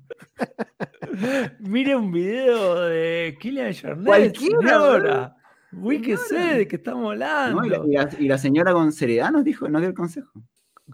[1.59, 5.35] Mire un video de Kylian Jornet, Cualquiera, señora.
[5.73, 7.59] Uy, que sé de qué estamos hablando.
[7.61, 7.65] ¿No?
[7.67, 10.31] Y, la, y la- y la señora con seriedad nos dijo, nos dio el consejo.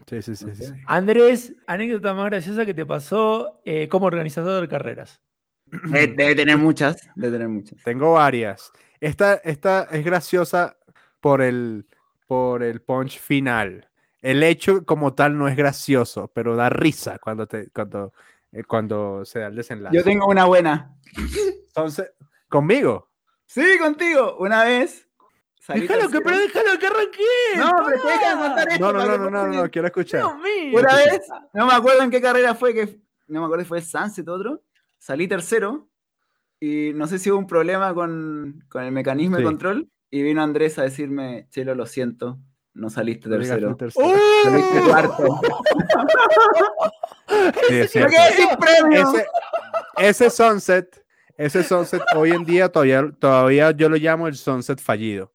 [0.08, 0.74] Sí, sí, sí, sí, sí.
[0.88, 5.22] Andrés, anécdota más graciosa que te pasó eh, como organizador de carreras.
[5.66, 7.82] Debe, debe tener muchas, debe tener muchas.
[7.84, 8.72] Tengo varias.
[9.00, 10.78] Esta, esta es graciosa
[11.20, 11.86] por el,
[12.28, 13.90] por el punch final.
[14.22, 18.14] El hecho como tal no es gracioso, pero da risa cuando, te, cuando,
[18.52, 19.96] eh, cuando se da el desenlace.
[19.96, 20.96] Yo tengo una buena.
[21.68, 22.12] Entonces,
[22.50, 23.10] conmigo.
[23.46, 24.38] Sí, contigo.
[24.40, 25.08] Una vez.
[25.68, 27.24] Déjalo que, pero déjalo que arranque.
[27.58, 28.92] No, pero contar esto.
[28.92, 30.22] No, no, no, no, no, no, no, quiero escuchar.
[30.22, 30.80] Dios mío.
[30.80, 31.22] Una vez,
[31.54, 34.34] no me acuerdo en qué carrera fue, que no me acuerdo si fue Sunset o
[34.34, 34.62] otro,
[35.06, 35.88] salí tercero
[36.60, 39.44] y no sé si hubo un problema con, con el mecanismo Sí.
[39.44, 42.40] de control y vino Andrés a decirme, Chelo, lo siento,
[42.74, 43.78] no saliste tercero.
[43.96, 44.14] ¡Uh!
[44.44, 45.24] Saliste cuarto.
[47.68, 48.16] Sí, es ¡Me cierto.
[48.92, 49.26] Ese,
[49.98, 51.04] ese sunset,
[51.38, 55.34] ese sunset hoy en día todavía, todavía yo lo llamo el sunset fallido.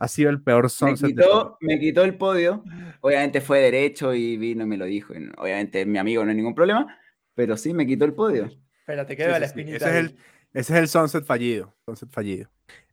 [0.00, 1.44] Ha sido el peor Me sunset de todos.
[1.44, 2.64] quitó, me quitó el podio.
[3.00, 5.12] Obviamente fue derecho y vino y me lo dijo.
[5.36, 6.98] obviamente mi amigo no hay ningún problema,
[7.34, 8.48] pero sí me quitó el podio.
[8.88, 9.50] Espérate, Sí, queda sí, la sí.
[9.50, 9.76] espinita.
[9.76, 10.16] Ese es el,
[10.54, 11.76] ese es el sunset fallido.
[11.84, 12.50] Sunset fallido.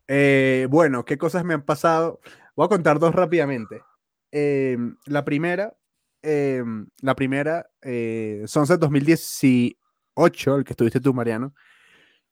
[0.09, 2.19] Eh, bueno, ¿qué cosas me han pasado?
[2.53, 3.81] Voy a contar dos rápidamente.
[4.29, 5.73] Eh, la primera,
[6.21, 6.61] eh,
[7.01, 11.55] la primera, Sunset 2018, el que estuviste tú, Mariano.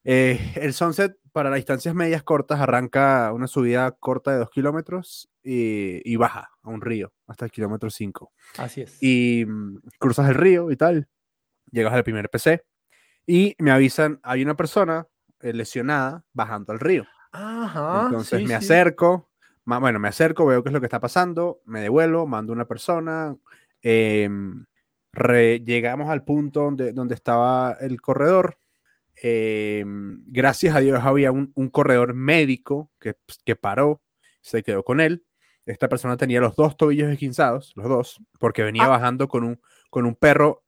[0.04, 5.32] Eh, el Sunset para las distancias medias cortas arranca una subida corta de 2 kilómetros
[5.42, 8.34] y, y baja a un río hasta el kilómetro 5.
[8.58, 9.02] Así es.
[9.02, 11.08] Y mm, cruzas el río y tal,
[11.72, 12.66] llegas al primer PC
[13.26, 15.08] y me avisan, hay una persona
[15.42, 17.06] eh, lesionada bajando al río.
[17.32, 18.04] Ajá.
[18.06, 19.30] Entonces sí, me acerco,
[19.66, 23.36] bueno, me acerco, veo qué es lo que está pasando, me devuelvo, mando una persona,
[23.82, 24.66] em,
[25.14, 28.58] re- llegamos al punto donde, donde estaba el corredor.
[29.22, 34.02] em, gracias a Dios había un, un corredor médico que, pues, que paró,
[34.42, 35.24] se quedó con él.
[35.66, 38.90] Esta persona tenía los dos tobillos esguinzados, los dos, porque venía Ah.
[38.90, 40.63] bajando con un, con un perro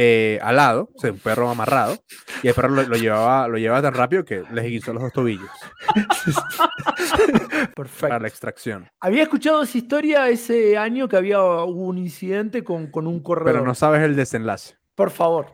[0.00, 1.96] eh, alado, o sea, un perro amarrado,
[2.42, 5.12] y el perro lo, lo llevaba, lo llevaba tan rápido que les esguinzó los dos
[5.12, 5.50] tobillos
[7.74, 8.00] Perfecto.
[8.08, 8.88] para la extracción.
[9.00, 13.52] Había escuchado esa historia ese año que había hubo un incidente con, con un corredor.
[13.52, 14.76] Pero no sabes el desenlace.
[14.94, 15.46] Por favor.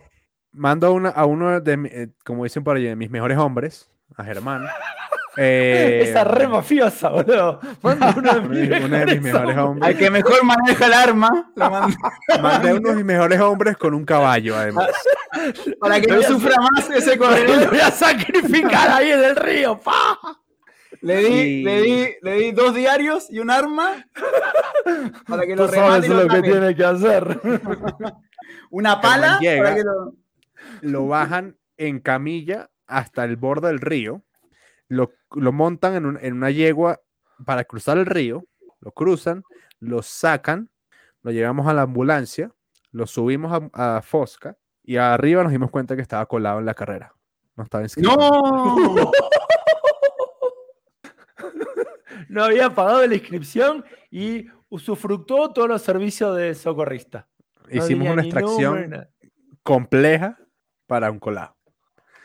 [0.53, 3.91] Mando a, una- a uno de, eh, como dicen por allí, de mis mejores hombres,
[4.17, 4.67] a Germán.
[5.37, 7.61] eh, Esa re mafiosa, boludo.
[7.82, 9.97] Manda uno de mis de- uno de mis mejores Al hombres.
[9.97, 11.70] que mejor maneja el arma, lo
[12.43, 14.91] Mandé a uno de mis mejores hombres con un caballo, además.
[15.80, 17.70] para que no sufra más ese Lo corredor.
[17.70, 19.78] voy a sacrificar ahí en el río.
[19.80, 20.18] ¡pa!
[21.01, 24.07] Le di, le, di, le di dos diarios y un arma
[25.28, 27.41] para que lo Tú sabes lo lo que tiene que hacer.
[28.70, 29.62] Una pala llega.
[29.64, 30.14] para que lo...
[30.80, 34.22] Lo bajan en camilla hasta el borde del río.
[34.89, 37.01] Lo, lo montan en, un- en una yegua
[37.45, 38.45] para cruzar el río.
[38.80, 39.43] Lo cruzan,
[39.80, 40.70] lo sacan,
[41.22, 42.53] lo llevamos a la ambulancia,
[42.91, 46.74] lo subimos a, a Fosca y arriba nos dimos cuenta que estaba colado en la
[46.74, 47.14] carrera.
[47.57, 48.11] No estaba inscrito.
[48.14, 49.11] ¡No!
[52.28, 57.28] No había pagado la inscripción y usufructó todos los servicios de socorrista.
[57.70, 59.09] No Hicimos una número, extracción
[59.62, 60.39] compleja
[60.87, 61.54] para un colado.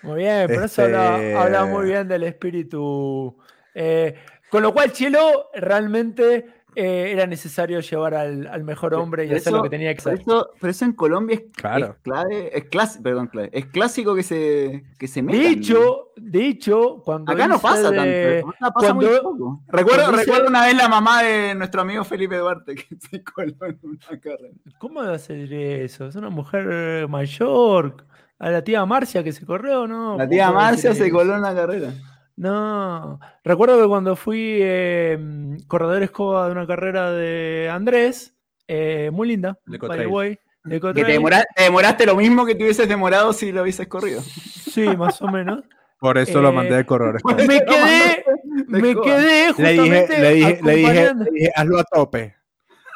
[0.03, 3.37] Muy bien, pero eso habla, Este- habla muy bien del espíritu.
[3.75, 4.15] Eh,
[4.49, 6.45] con lo cual, Chelo, realmente
[6.75, 9.93] eh, era necesario llevar al, al mejor hombre y Pero hacer lo eso- que tenía
[9.95, 10.21] que Por hacer.
[10.21, 11.87] eso, por eso en Colombia es, Claro.
[11.87, 15.41] es clave, es perdón, clave, es clásico que se, que se metan.
[15.41, 19.63] De hecho, de hecho, cuando acá no pasa de- tanto, acá pasa muy cuando- poco.
[19.67, 23.55] Recuerdo, cuando recuerdo una vez la mamá de nuestro amigo Felipe Duarte que se coló
[23.65, 24.53] en una carrera.
[24.77, 26.05] ¿Cómo va a hacer eso?
[26.07, 28.05] Es una mujer mayor.
[28.39, 30.11] A la tía Marcia que se corrió, ¿no?
[30.17, 31.91] La ¿Cómo tía Marcia se coló en una carrera.
[32.37, 33.19] No.
[33.43, 38.33] Recuerdo que cuando fui eh, corredor escoba de una carrera de Andrés,
[38.67, 41.07] eh, muy linda, De way, de Que te, Cotrail.
[41.19, 44.21] demora- te demoraste lo mismo que te hubieses demorado si lo hubieses corrido.
[44.21, 45.65] Sí, más o menos.
[45.99, 47.19] Por eso lo Eh, mandé de corredor.
[47.21, 48.23] pues, Me quedé,
[48.67, 49.05] me escoba.
[49.05, 52.35] quedé Le justamente dije, le dije, le dije, le dije, hazlo a tope.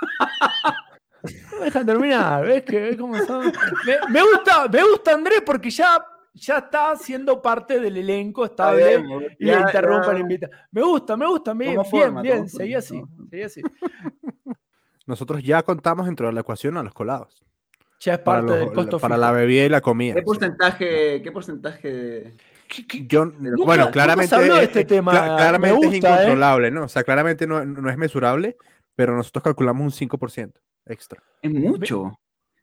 [1.63, 3.45] Me dejan terminar, ¿ves que ves cómo son?
[3.85, 6.03] Me, me gusta, me gusta Andrés porque ya,
[6.33, 10.53] ya está siendo parte del elenco estable bien, y le interrumpe ya- al invitado.
[10.71, 13.61] Me gusta, me gusta, bien, bien, forma, bien, toma seguí así, seguí así.
[15.05, 17.43] Nosotros ya contamos dentro de la ecuación a los colados.
[17.99, 19.25] Ya es parte del los- costo para fijo.
[19.25, 20.13] la bebida y la comida.
[20.15, 20.25] ¿Qué sí.
[20.25, 22.35] porcentaje, qué porcentaje de-
[22.67, 25.21] ¿Qué- qué- Yo, Nunca- bueno, nunca claramente, se habló de es- este es- tema, cla-
[25.31, 25.97] me claramente es ¿eh?
[25.97, 26.83] incontrolable, ¿no?
[26.85, 28.57] O sea, claramente no, no es mesurable,
[28.95, 31.21] pero nosotros calculamos un 5% extra.
[31.41, 32.19] Es mucho.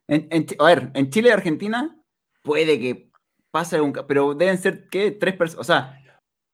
[0.09, 1.97] En, en a ver, en Chile y Argentina
[2.43, 3.11] puede que
[3.51, 3.93] pase un...
[3.93, 5.13] Pero deben ser, ¿qué?
[5.13, 5.61] Tres personas.
[5.61, 5.97] O sea,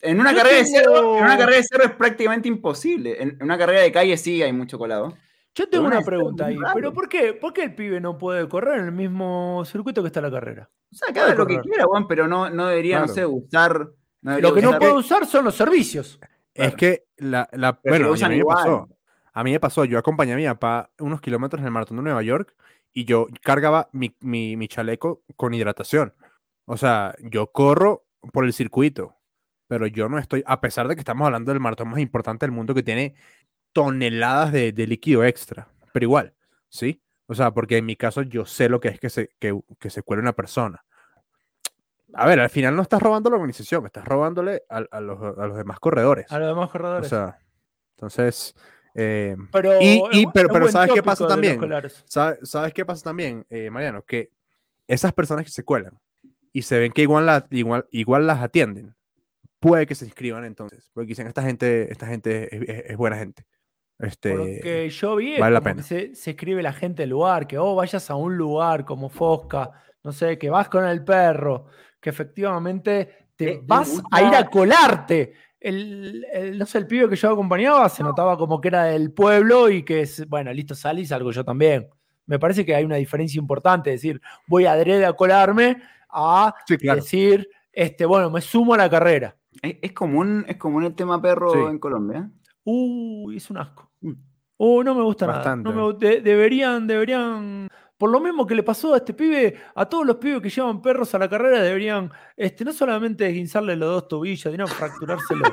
[0.01, 3.23] en una, carrera de tengo- en una carrera de cerro es prácticamente imposible.
[3.23, 5.17] En, en una carrera de calle sí hay mucho colado.
[5.55, 6.75] Yo tengo Pero una una pregunta ahí, raro.
[6.75, 10.09] pero ¿por qué, ¿por qué el pibe no puede correr en el mismo circuito que
[10.09, 10.69] está la carrera?
[10.93, 13.89] O sea, que haga lo que quiera, Juan, pero no, no debería, no sé, usar...
[14.21, 16.21] no debería Lo que no puede usar son los servicios.
[16.53, 16.77] Es Claro.
[16.77, 18.57] que, la, la- si bueno, y a usan mí me igual.
[18.59, 18.89] pasó.
[19.37, 22.03] A mí me pasó, yo acompañé a mi papá unos kilómetros en el maratón de
[22.05, 22.55] Nueva York
[22.93, 26.15] y yo cargaba mi, mi- mi chaleco con hidratación.
[26.65, 29.15] O sea, yo corro por el circuito,
[29.69, 32.53] pero yo no estoy, a pesar de que estamos hablando del maratón más importante del
[32.53, 33.15] mundo que tiene
[33.73, 36.35] toneladas de, de líquido extra, pero igual,
[36.71, 37.03] ¿sí?
[37.27, 39.91] O sea, porque en mi caso yo sé lo que es que se, que, que
[39.91, 40.83] se cuele una persona.
[42.15, 45.47] A ver, al final no estás robando la organización, estás robándole a, a los, a
[45.47, 46.33] los demás corredores.
[46.33, 47.09] A los demás O corredores.
[47.09, 47.39] sea,
[47.97, 48.55] entonces,
[48.97, 51.59] eh, pero, y- y- pero- pero ¿sabes qué pasa también?
[51.59, 52.03] colares.
[52.07, 54.03] ¿sabe- ¿sabes qué pasa también, eh, Mariano?
[54.05, 54.31] Que
[54.89, 55.99] esas personas que se cuelan
[56.53, 58.95] y se ven que igual, la- igual, igual las atienden,
[59.61, 63.17] puede que se inscriban entonces, porque dicen, esta gente, esta gente es, es- es buena
[63.17, 63.45] gente.
[63.99, 65.83] Este, Porque yo vi vale la pena.
[65.83, 69.71] se, se escribe la gente del lugar, que oh, vayas a un lugar como Fosca,
[70.05, 71.67] no sé, que vas con el perro,
[72.01, 75.33] que efectivamente te Eh, vas gusta- a ir a colarte.
[75.69, 79.13] El, el- no sé, el pibe que yo acompañaba se notaba como que era del
[79.13, 81.89] pueblo y que es, bueno, listo, sal y salgo yo también.
[82.27, 86.77] Me parece que hay una diferencia importante, es decir, voy adrede a colarme a sí,
[86.79, 87.01] claro.
[87.01, 89.37] decir, este, bueno, me sumo a la carrera.
[89.63, 91.59] Es, es común, es común el tema perro Sí.
[91.71, 92.31] en Colombia.
[92.65, 93.91] Uy, es un asco.
[94.01, 94.13] Mm.
[94.59, 95.69] Uh, no me gusta Bastante.
[95.69, 95.77] nada.
[95.77, 97.69] No me gu- de- deberían, deberían.
[97.99, 100.83] Por lo mismo que le pasó a este pibe, a todos los pibes que llevan
[100.83, 105.45] perros a la carrera, deberían este, no solamente esguinzarle los dos tobillos, sino fracturárselo.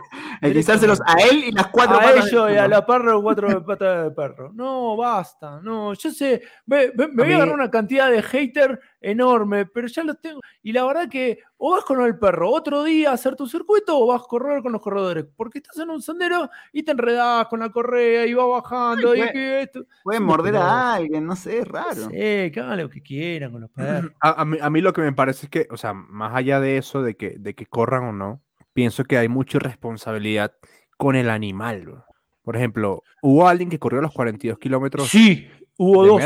[0.41, 2.67] Hay que dárselos a él y las cuatro a patas del ellos y a perro.
[2.67, 4.51] la perra cuatro patas de perro.
[4.53, 5.61] No, basta.
[5.61, 9.66] No, yo sé, me, me- me A voy a agarrar una cantidad de hater enorme,
[9.66, 10.39] pero ya los tengo.
[10.62, 13.97] Y la verdad que o vas con el perro otro día a hacer tu circuito
[13.97, 15.26] o vas a correr con los corredores.
[15.36, 19.12] Porque estás en un sendero y te enredás con la correa y va bajando.
[19.12, 19.86] Ay, y esto.
[20.04, 22.10] Pueden morder a alguien, no sé, es raro.
[22.10, 22.12] Sí,
[22.51, 24.12] que hagan lo que quieran con los perros.
[24.20, 26.60] A, a mí, a mí lo que me parece es que, o sea, más allá
[26.60, 28.41] de eso, de que, de que corran o no,
[28.74, 30.54] pienso que hay mucha irresponsabilidad
[30.97, 31.82] con el animal.
[31.82, 32.06] bro.
[32.43, 35.08] Por ejemplo, hubo alguien que corrió los 42 kilómetros.
[35.08, 35.47] Sí,
[35.84, 36.19] hubo de dos.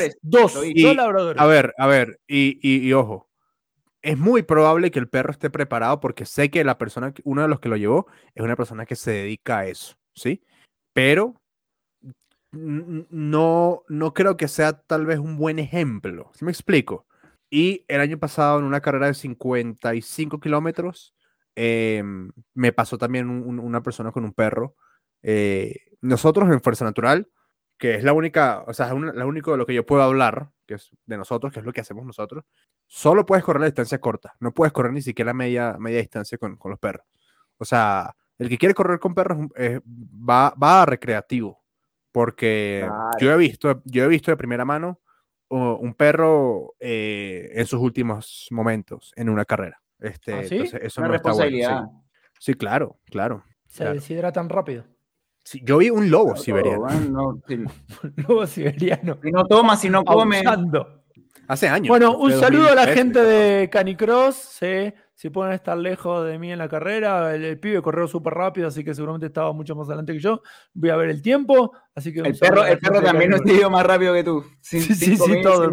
[0.00, 1.40] Eh, dos, dos, Y- labradores.
[1.42, 3.28] A ver, a ver, y, y- y ojo,
[4.02, 7.48] es muy probable que el perro esté preparado porque sé que la persona, uno de
[7.48, 10.42] los que lo llevó, es una persona que se dedica a eso, ¿sí?
[10.92, 11.40] Pero
[12.50, 17.06] no, no creo que sea tal vez un buen ejemplo, ¿sí me explico?
[17.50, 21.14] Y el año pasado en una carrera de 55 kilómetros,
[21.54, 24.74] em, me pasó también un- un- una persona con un perro.
[25.24, 27.28] eh, nosotros en Fuerza Natural,
[27.82, 30.02] que es la única, o sea, es una- lo único de lo que yo puedo
[30.04, 32.44] hablar, que es de nosotros, que es lo que hacemos nosotros,
[32.86, 36.54] solo puedes correr la distancia corta, no puedes correr ni siquiera media, media distancia con,
[36.54, 37.04] con los perros.
[37.58, 41.60] O sea, el que quiere correr con perros eh, va, va a recreativo,
[42.12, 45.00] porque yo he visto, yo he visto de primera mano
[45.48, 49.82] uh, un perro eh, en sus últimos momentos en una carrera.
[49.98, 50.54] Este, ¿Ah, sí?
[50.54, 52.04] entonces eso Una no está bueno.
[52.38, 52.54] sí.
[52.54, 53.42] claro, claro.
[53.66, 53.94] Se claro.
[53.94, 54.84] deshidratan rápido.
[55.44, 57.40] Sí, yo vi un lobo siberiano no,
[58.28, 59.18] Lobo siberiano.
[59.22, 60.42] si no toma, si no come.
[61.48, 61.88] Hace años.
[61.88, 64.36] Bueno, un saludo a la 2013, gente de Canicross.
[64.36, 68.32] sí, Si pueden estar lejos de mí en la carrera, el, el pibe corrió súper
[68.34, 70.40] rápido, así que seguramente estaba mucho más adelante que yo.
[70.72, 71.72] Voy a ver el tiempo.
[71.94, 73.52] Así que El perro, el perro también no Canicross.
[73.52, 74.44] se dio más rápido que tú.
[74.60, 75.70] Sin, Sí, sí, sí, todo.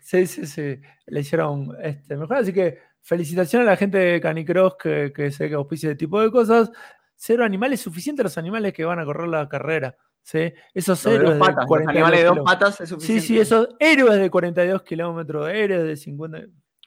[0.00, 0.80] Sí, sí, sí.
[1.06, 2.38] Le hicieron este, mejor.
[2.38, 6.20] Así que felicitaciones a la gente de Canicross que, que sé que auspicia este tipo
[6.20, 6.72] de cosas.
[7.16, 9.96] Cero animales, suficiente los animales que van a correr la carrera.
[10.22, 10.52] ¿sí?
[10.74, 13.26] Esos Los héroes de patas, los 42 animales de dos patas es Sí, suficiente.
[13.26, 16.40] sí, esos héroes de 42 kilómetros, héroes de 50.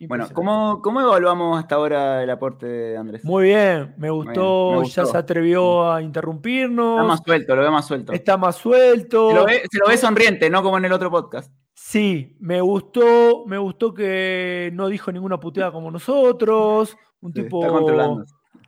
[0.08, 0.28] Bueno.
[0.34, 3.26] ¿cómo, ¿cómo evaluamos hasta ahora el aporte de Andrés?
[3.26, 6.96] Muy bien, me gustó, me ya se atrevió a interrumpirnos.
[7.02, 8.14] Está más suelto, lo veo más suelto.
[8.14, 9.30] está más suelto.
[9.30, 11.52] Se lo, ve, se lo ve sonriente, no como en el otro podcast.
[11.74, 16.96] Sí, me gustó, me gustó que no dijo ninguna puteada como nosotros.
[17.20, 17.62] Un Sí, tipo.
[17.62, 18.26] Está controlando.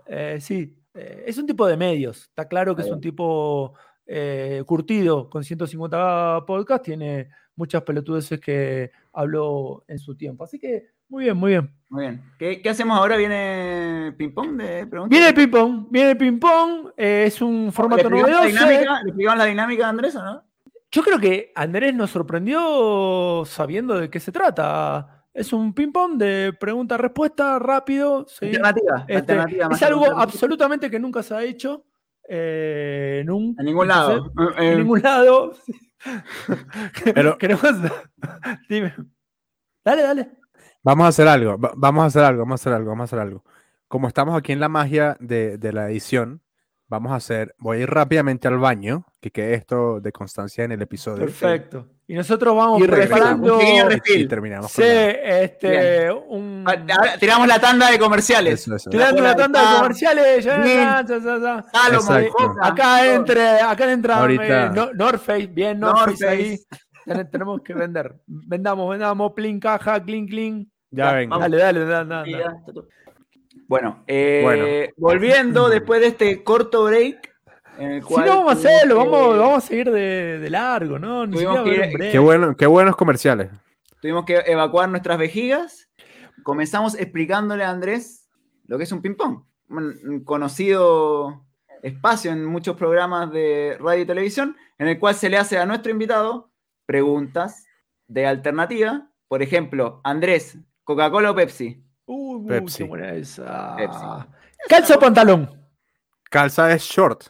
[0.08, 2.24] eh, sí, eh, es un tipo de medios.
[2.24, 3.74] Está claro que es un tipo
[4.06, 6.86] eh, curtido con 150 podcasts.
[6.86, 10.44] Tiene muchas pelotudeces que habló en su tiempo.
[10.44, 11.74] Así que, muy bien, muy bien.
[11.90, 12.24] Muy bien.
[12.40, 13.18] ¿Qué, qué hacemos ahora?
[13.18, 15.10] ¿Viene ping-pong de preguntas?
[15.10, 16.90] Viene el ping-pong, viene el ping-pong.
[16.98, 18.46] eh, es un ¿Le formato la novedoso.
[18.46, 19.02] dinámica?
[19.04, 20.44] ¿Le explicamos la dinámica de Andrés o no?
[20.94, 25.21] Yo creo que Andrés nos sorprendió sabiendo de qué se trata.
[25.34, 28.26] Es un ping-pong de pregunta-respuesta rápido.
[28.28, 28.46] ¿sí?
[28.48, 29.00] Alternativa.
[29.08, 30.24] Este, alternativa más es algo alternativa.
[30.24, 31.86] absolutamente que nunca se ha hecho.
[32.28, 34.32] eh, En ningún lado.
[34.58, 35.54] Eh, En ningún lado.
[37.14, 37.92] Pero- Queremos-
[38.70, 38.94] Dime.
[39.84, 40.32] Dale, dale.
[40.84, 43.06] Vamos a hacer algo, va- vamos a hacer algo, vamos a hacer algo, vamos a
[43.06, 43.44] hacer algo.
[43.88, 46.42] Como estamos aquí en la magia de, de la edición,
[46.88, 50.72] vamos a hacer, voy a ir rápidamente al baño, que quede esto de constancia en
[50.72, 51.20] el episodio.
[51.24, 51.88] Perfecto.
[52.12, 53.54] Y nosotros vamos Y preparando.
[53.54, 53.86] un pequeño
[54.18, 55.12] Y terminamos Sí, la-
[55.44, 56.66] este, un.
[56.68, 58.54] Ah, ahora tiramos la tanda de comerciales.
[58.60, 58.90] Eso, eso.
[58.90, 60.44] Tirando una tanda de Ah, comerciales.
[60.44, 61.66] ya, ya, ya,
[62.62, 66.60] Acá entre, acá entra Ahorita- eh, No- North Face, bien North, North Face ahí.
[67.32, 68.14] Tenemos que vender.
[68.28, 70.70] Vendamos, vendamos, plin caja, clean, clean.
[70.90, 71.40] Ya vamos.
[71.40, 72.56] Dale, dale, dale, dale, dale.
[73.70, 74.66] Bueno, eh, Bueno.
[74.98, 77.31] volviendo después de este corto break.
[77.82, 80.50] En el Si cual no vamos a hacerlo, que- vamos, vamos a seguir de, de
[80.50, 81.26] largo, ¿no?
[81.26, 82.10] Ni que.
[82.12, 83.50] Qué, bueno, qué buenos comerciales.
[84.02, 85.90] Tuvimos que evacuar nuestras vejigas.
[86.44, 88.30] Comenzamos explicándole a Andrés
[88.68, 89.44] lo que es un ping-pong.
[89.70, 91.46] Un conocido
[91.82, 95.66] espacio en muchos programas de radio y televisión, en el cual se le hace a
[95.66, 96.52] nuestro invitado
[96.86, 97.66] preguntas
[98.08, 99.08] de alternativa.
[99.28, 101.84] Por ejemplo, Andrés, ¿Coca-Cola o Pepsi?
[102.06, 102.78] Uy, uy, Pepsi.
[102.80, 103.76] qué buena esa.
[103.78, 104.00] Pepsi.
[104.68, 105.50] ¿Calza o pantalón?
[106.30, 107.24] Calza es short.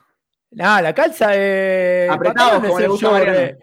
[0.60, 2.10] Ah, la calza es.
[2.10, 3.60] Apretado, como le el gusta eh.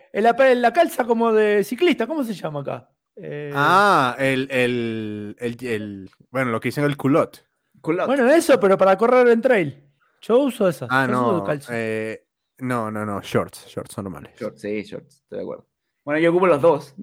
[0.54, 2.88] La, calza como de ciclista, ¿cómo se llama acá?
[3.16, 7.44] Eh, Ah, el, el, el, el- bueno, lo que dicen el culot.
[7.80, 8.06] Culot.
[8.06, 9.84] Bueno, eso, pero para correr en trail.
[10.22, 10.88] Yo uso esas.
[10.90, 11.44] Ah, no.
[11.44, 11.72] calza.
[11.74, 12.24] eh,
[12.58, 14.32] no, no, no, shorts, shorts son normales.
[14.38, 15.66] Shorts, sí, shorts, estoy de acuerdo.
[16.04, 16.94] Bueno, yo ocupo los dos,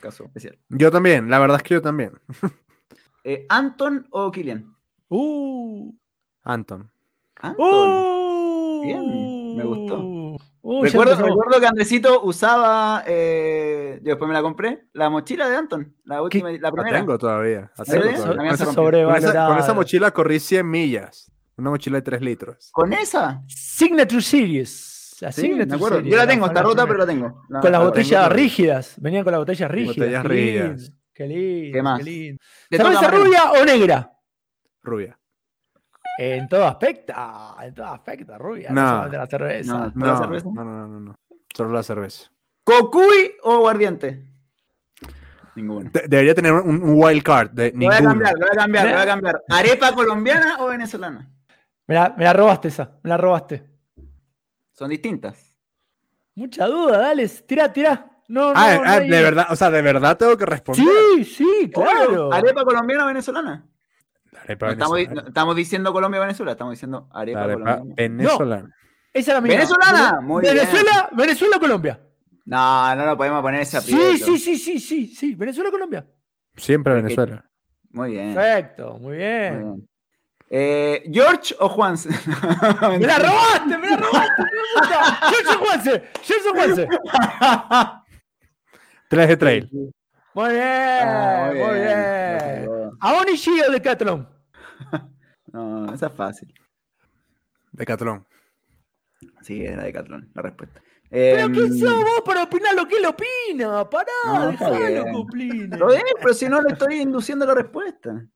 [0.00, 0.58] caso especial.
[0.70, 2.12] Yo también, la verdad es que yo también.
[3.22, 4.74] Eh, ¿Anton o Kilian?
[5.08, 5.92] Uh.
[6.44, 6.90] Anton.
[7.36, 7.90] Anton.
[7.90, 8.15] Uh.
[8.82, 10.00] Bien, me gustó.
[10.62, 15.56] Uh, recuerdo, recuerdo que Andresito usaba, eh, yo después me la compré, la mochila de
[15.56, 16.98] Anton, la última, la La primera.
[16.98, 17.70] tengo todavía.
[17.76, 19.06] la tengo todavía.
[19.06, 21.30] Con esa- con mochila corrí 100 millas.
[21.56, 22.68] Una mochila de 3 litros.
[22.72, 23.42] ¿Con esa?
[23.46, 25.16] Signature Series.
[25.20, 25.96] La Sí, Signature me acuerdo.
[25.98, 27.42] Series, Yo la tengo, está rota, pero la tengo.
[27.48, 28.94] La- Con las la botellas tengo rígidas.
[28.98, 29.96] Venían con las botellas rígidas.
[29.96, 30.68] Botellas qué rígidas.
[30.82, 31.72] lindo, Qué lindo.
[31.76, 31.98] ¿Qué más?
[31.98, 32.42] qué lindo.
[32.68, 33.24] Te toca, ¿Cerveza Mariano.
[33.24, 34.12] rubia o negra?
[34.82, 35.18] Rubia.
[36.18, 37.12] En todo aspecto.
[37.62, 38.70] En todo aspecto, rubia.
[38.70, 38.82] No.
[38.82, 39.72] No, solamente la cerveza.
[39.72, 39.90] No.
[39.90, 40.48] ¿Solo No, cerveza?
[40.54, 41.14] no, no, no, no.
[41.54, 42.30] Solo la cerveza.
[42.64, 44.26] ¿Cocuy o aguardiente?
[45.54, 45.90] Ninguno.
[45.92, 48.08] De- debería tener un, un wild card de Lo voy a ninguno.
[48.10, 49.42] cambiar, lo voy a cambiar, lo voy a cambiar.
[49.48, 51.30] ¿Arepa colombiana o venezolana?
[51.86, 52.98] Me la, me la robaste esa.
[53.02, 53.64] Me la robaste.
[54.72, 55.54] Son distintas.
[56.34, 57.26] Mucha duda, dale.
[57.28, 58.10] Tira, tira.
[58.28, 60.84] No, no, Ah, no ah, hay- de verdad, o sea, de verdad tengo que responder.
[61.16, 62.30] Sí, sí, claro.
[62.32, 63.64] ¿Arepa colombiana o venezolana?
[64.48, 67.94] No estamos, no diciendo Colombia o Venezuela, estamos diciendo arepa, arepa colombiana.
[67.96, 68.76] venezolana.
[69.12, 69.52] Esa es la mía.
[69.54, 70.20] ¿Venezolana?
[70.20, 70.54] Muy bien.
[70.54, 72.00] Venezuela, Venezuela, Colombia.
[72.44, 75.34] No, no lo podemos poner ese Sí, sí, sí, sí, sí, sí.
[75.34, 76.06] Venezuela, Colombia.
[76.54, 77.44] Siempre Venezuela.
[77.90, 78.34] Muy bien.
[78.34, 79.58] Perfecto, muy muy bien.
[79.74, 79.88] bien.
[80.48, 81.96] Eh, ¿George o Juan?
[82.90, 83.78] ¡Me la robaste!
[83.78, 84.42] ¡Me la robaste!
[84.42, 84.48] de
[84.80, 85.04] puta!
[85.30, 86.02] ¡Gerson Juanse!
[86.22, 86.88] ¡Gerson Juanse!
[89.08, 89.70] 3 de trail.
[90.34, 92.90] Muy bien, Ah, muy bien.
[93.00, 94.28] ¿Aoni G o Decathlon?
[95.52, 96.52] No, esa es fácil.
[97.72, 98.26] Decathlon.
[99.42, 100.82] Sí, era Decathlon, la respuesta.
[101.08, 103.88] ¿Pero Em, quién sos vos para opinar lo que él opina?
[103.88, 105.76] Pará, No, dejalo opine.
[105.78, 108.26] Lo bien, pero si no le estoy induciendo la respuesta.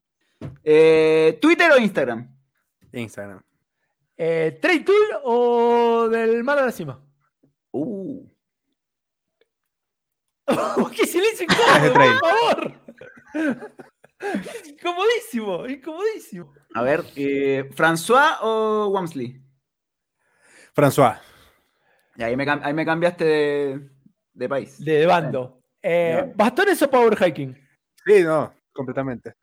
[0.63, 2.33] Eh, ¿Twitter o Instagram?
[2.93, 3.41] Instagram.
[4.17, 7.03] Eh, ¿Trade Tool o del mar a la cima?
[7.71, 8.25] Uh,
[10.95, 13.90] ¡Qué silencio incómodo, por favor!
[14.69, 16.53] Incomodísimo, incomodísimo.
[16.73, 19.41] a ver, eh, ¿François o Wamsley?
[20.73, 21.19] François.
[22.15, 23.89] Y ahí me, cam- ahí me cambiaste de,
[24.33, 24.83] de país.
[24.83, 25.61] De bando.
[25.81, 26.31] Eh.
[26.35, 27.57] ¿Bastones o power hiking?
[28.05, 29.33] Sí, no, completamente.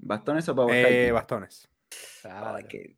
[0.00, 1.14] ¿Bastones o Power Eh, Hiking?
[1.14, 1.68] bastones.
[2.24, 2.96] Ay, qué-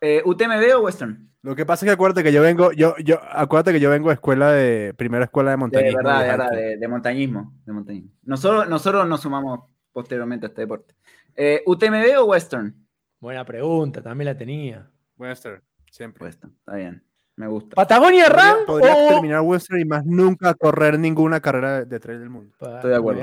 [0.00, 1.30] Eh, ¿UTMB o Western?
[1.42, 4.08] Lo que pasa es que acuérdate que yo vengo, yo, yo, acuérdate que yo vengo
[4.08, 5.96] de escuela de, primera escuela de De montañismo.
[5.98, 8.10] verdad, de de verdad, de, de montañismo, de montañismo.
[8.22, 10.94] Nosotros, nosotros nos sumamos posteriormente a este deporte.
[11.34, 12.74] Eh, ¿UTMB o Western?
[13.20, 14.90] Buena pregunta, también la tenía.
[15.16, 16.24] Western, siempre.
[16.24, 17.02] Western, está bien.
[17.36, 17.74] Me gusta.
[17.76, 19.08] ¿Patagonia Ram Podría, podría o...
[19.14, 22.54] terminar Western y más nunca correr ninguna carrera de, de trail del mundo.
[22.58, 23.22] Pa- Estoy de acuerdo.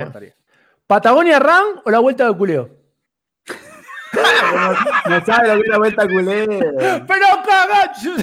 [0.88, 2.70] ¿Patagonia Ram o la vuelta de culeo?
[5.08, 6.48] No sabe lo que es la vuelta culé.
[6.48, 8.16] Pero cagacho.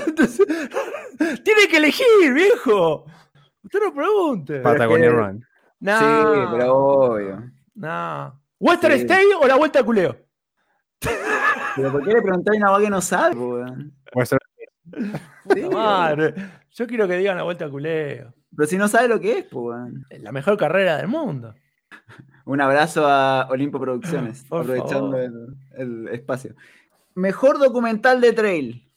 [1.45, 3.07] Tiene que elegir, viejo.
[3.63, 4.61] Usted no pregunte.
[4.61, 5.45] Patagonia Run.
[5.81, 6.05] No, Sí,
[6.53, 7.51] pero obvio.
[7.77, 8.43] No.
[8.59, 9.01] ¿Western Sí.
[9.03, 10.17] State o la vuelta de culeo?
[11.77, 13.37] Pero ¿por qué le preguntáis una voz que no sabe?
[14.15, 14.41] Western.
[14.93, 16.35] Sí, Puta madre.
[16.71, 18.35] Yo quiero que digan la vuelta de culeo.
[18.57, 19.79] Pero si no sabe lo que es, pues.
[20.21, 21.55] La mejor carrera del mundo.
[22.47, 26.55] Un abrazo a Olimpo Producciones, Por aprovechando el espacio.
[27.15, 28.93] Mejor documental de trail.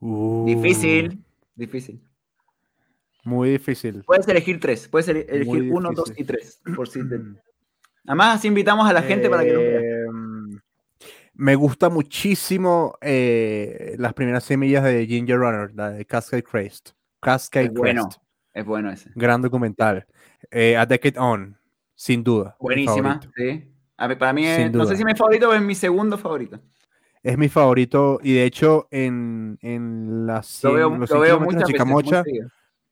[0.00, 1.24] Uh, Difícil.
[1.54, 2.02] Difícil.
[3.24, 4.02] Muy difícil.
[4.04, 4.86] Puedes elegir tres.
[4.88, 6.60] Puedes ele- elegir uno, dos y tres.
[6.76, 7.20] Por si te-
[8.06, 9.80] Además, así invitamos a la gente para que lo vea.
[9.80, 10.06] Eh,
[11.36, 16.90] Me gusta muchísimo eh, las primeras semillas de Ginger Runner, la de Cascade Crest.
[17.20, 18.02] Cascade Es bueno.
[18.04, 18.22] Crest.
[18.52, 19.10] Es bueno ese.
[19.16, 20.06] Gran documental.
[20.50, 21.56] Eh, A Decade On,
[21.94, 22.56] sin duda.
[22.60, 23.18] Buenísima.
[23.36, 23.68] Sí.
[23.96, 26.60] A para mí es, no sé si mi favorito o es mi segundo favorito.
[27.22, 31.20] Es mi favorito y de hecho en, en las Lo 100 veo, los lo 100
[31.20, 31.86] veo kilómetros de muchas veces.
[31.92, 32.22] muy Chicamocha.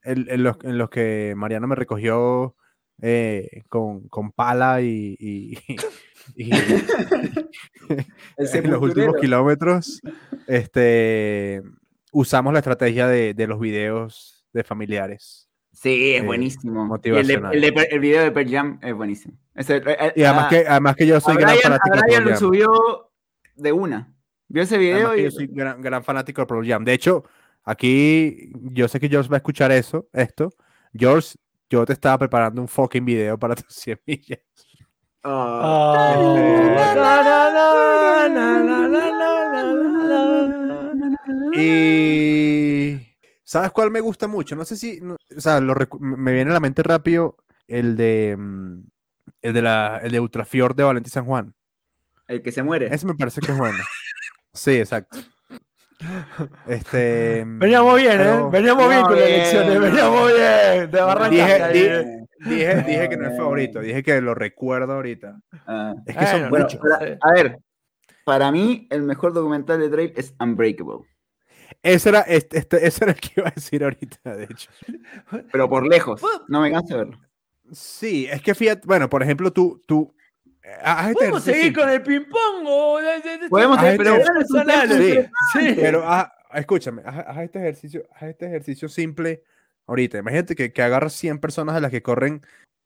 [0.05, 2.57] En, en los, en los que Mariano me recogió
[3.01, 5.59] eh, con, con pala y, y-
[6.37, 6.51] y-
[8.37, 10.01] El en los últimos kilómetros,
[10.47, 11.63] este,
[12.13, 15.49] usamos la estrategia de, de los videos de familiares.
[15.73, 17.01] Sí, es eh, buenísimo.
[17.03, 19.39] Y el, de, el, de- el video de Pearl Jam es buenísimo.
[19.55, 21.91] Ese- eh, Y además, a- que, además que yo a soy gran Brian, a fanático
[22.07, 23.11] Brian Pearl lo subió
[23.57, 24.15] de una.
[24.49, 26.85] Vio ese video y yo soy gran, gran fanático de Pearl Jam.
[26.85, 27.25] De hecho,
[27.65, 30.53] aquí yo sé que George va a escuchar eso, esto.
[30.95, 31.37] George,
[31.71, 34.41] yo te estaba preparando un fucking video para tus 100 millas.
[41.55, 42.99] Y
[43.45, 44.57] ¿sabes cuál me gusta mucho?
[44.57, 47.37] No sé si, no- o sea, lo me viene a la mente rápido
[47.69, 48.83] el de mm,
[49.43, 51.55] el de la el de Ultrafiord de Valentín San Juan.
[52.27, 52.93] el que se muere.
[52.93, 53.79] Ese me parece que es bueno.
[54.55, 55.19] Sí, exacto.
[56.67, 58.41] Este Veníamos bien, ¿eh?
[58.51, 59.81] Veníamos bien con las elecciones.
[59.81, 60.91] Veníamos bien.
[60.91, 61.31] De barranca.
[61.31, 61.73] Dije- ahí.
[61.73, 65.39] dije- Dije, dije que no es favorito, dije que lo recuerdo ahorita.
[65.65, 66.81] Ah, Es que son Bueno, muchos.
[66.81, 67.59] para- a ver,
[68.25, 71.07] para mí el mejor documental de Trail es Unbreakable.
[71.85, 74.71] Ese era, este, este- ese era el que iba a decir ahorita, de hecho.
[75.53, 76.21] Pero por lejos.
[76.49, 77.21] No me canso de verlo.
[77.71, 80.22] Sí, es que fíjate, bueno, por ejemplo, tú, tú, eh,
[81.13, 83.49] ¿Podemos ejercicio seguir simple, con el ping-pong?
[83.51, 85.31] Podemos Ah, pero este- personales?
[85.53, 85.75] Sí, Sí.
[85.77, 89.43] pero haz- escúchame, haz, haz este ejercicio, haz este ejercicio simple
[89.87, 90.19] ahorita.
[90.19, 92.43] Imagínate que, que agarras 100 personas a las que corren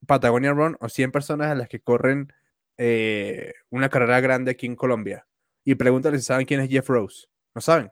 [0.07, 2.33] Patagonia Run o 100 personas a las que corren
[2.79, 5.27] eh, una carrera grande aquí en Colombia
[5.65, 7.27] y pregúntales si saben quién es Jeff Rose.
[7.55, 7.91] ¿No saben?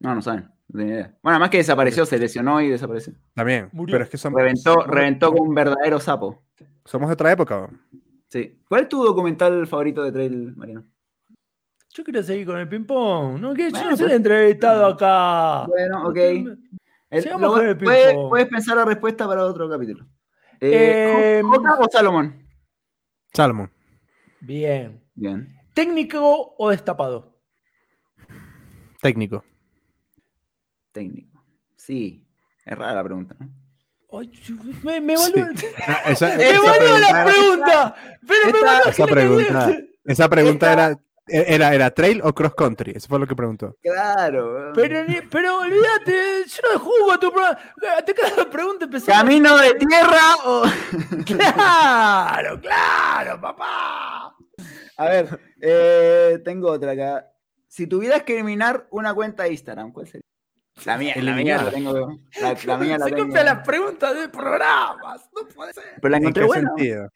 [0.00, 0.48] No, no saben.
[0.68, 1.14] No idea.
[1.22, 3.14] Bueno, además que desapareció, se lesionó y desapareció.
[3.34, 3.68] También.
[3.72, 3.92] Murió.
[3.94, 6.42] Pero es que somos, Reventó, somos, reventó con un verdadero sapo.
[6.84, 7.56] somos de otra época.
[7.58, 7.80] weón.
[8.28, 8.60] Sí.
[8.68, 10.84] ¿Cuál es tu documental favorito de Trail, Mariano?
[11.94, 13.40] Yo quiero seguir con el ping-pong.
[13.40, 14.16] No, que yo Bueno, no soy pues.
[14.16, 15.66] entrevistado acá.
[15.66, 16.16] Bueno, ok.
[16.16, 16.44] El-
[17.40, 18.28] lo- con el puedes, ping-pong.
[18.28, 20.04] puedes pensar la respuesta para otro capítulo.
[20.60, 22.46] Eh, Eh, ¿Jo- ¿Jota o Salomón?
[23.32, 23.70] Salomón.
[24.40, 25.02] Bien.
[25.14, 25.56] Bien.
[25.72, 27.38] ¿Técnico o destapado?
[29.00, 29.44] Técnico.
[30.92, 31.42] Técnico.
[31.76, 32.26] Sí.
[32.64, 33.48] Es rara la pregunta, ¿no?
[34.82, 35.46] Me, me volvió,
[35.86, 36.62] Ah, esa, me esa
[37.12, 37.94] la pregunta.
[38.26, 42.92] Pero esta- esa pregunta- esa pregunta era, era, era trail o cross country.
[42.94, 43.76] Eso fue lo que preguntó.
[43.82, 44.72] Claro.
[44.74, 47.58] Pero, pero olvídate, yo no jugo tu programa.
[48.06, 49.20] Te queda la pregunta empezando.
[49.20, 50.62] ¿Camino de tierra o.?
[51.26, 54.36] Claro, claro, papá.
[54.98, 57.26] A ver, eh, tengo otra acá.
[57.68, 60.22] Si tuvieras que eliminar una cuenta de Instagram, ¿cuál sería?
[60.84, 62.20] La mía, la mía la tengo.
[62.40, 63.26] La, la mía la Se tengo.
[63.28, 65.28] copia las preguntas de programas.
[65.34, 65.84] No puede ser.
[66.00, 66.68] Pero la ¿En encontré qué buena.
[66.76, 67.08] sentido?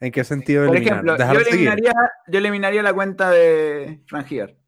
[0.00, 1.04] ¿En qué sentido Por eliminar?
[1.18, 1.92] ejemplo, yo eliminaría,
[2.28, 4.58] yo eliminaría la cuenta de Frangier.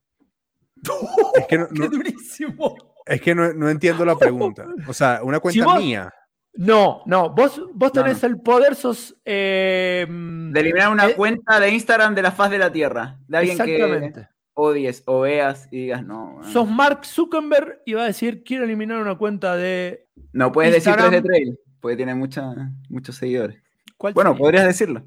[1.35, 2.77] Es que no, Qué no- durísimo.
[3.05, 4.67] es que no, no entiendo la pregunta.
[4.87, 6.13] O sea, una cuenta vos- mía.
[6.55, 9.15] No, no, vos, vos No, tenés el poder, sos.
[9.25, 13.19] eh, De eliminar una eh, cuenta de Instagram de la faz de la Tierra.
[13.29, 14.29] De alguien que Exactamente.
[14.59, 16.33] Odies o veas y digas, no.
[16.35, 16.49] bueno.
[16.51, 20.07] Sos Mark Zuckerberg y va a decir: Quiero eliminar una cuenta de.
[20.33, 21.11] No puedes Instagram.
[21.11, 22.53] decir 3 de trail, porque tiene mucha,
[22.89, 23.63] muchos seguidores.
[23.97, 24.43] ¿Cuál Bueno, sería?
[24.45, 25.05] podrías decirlo.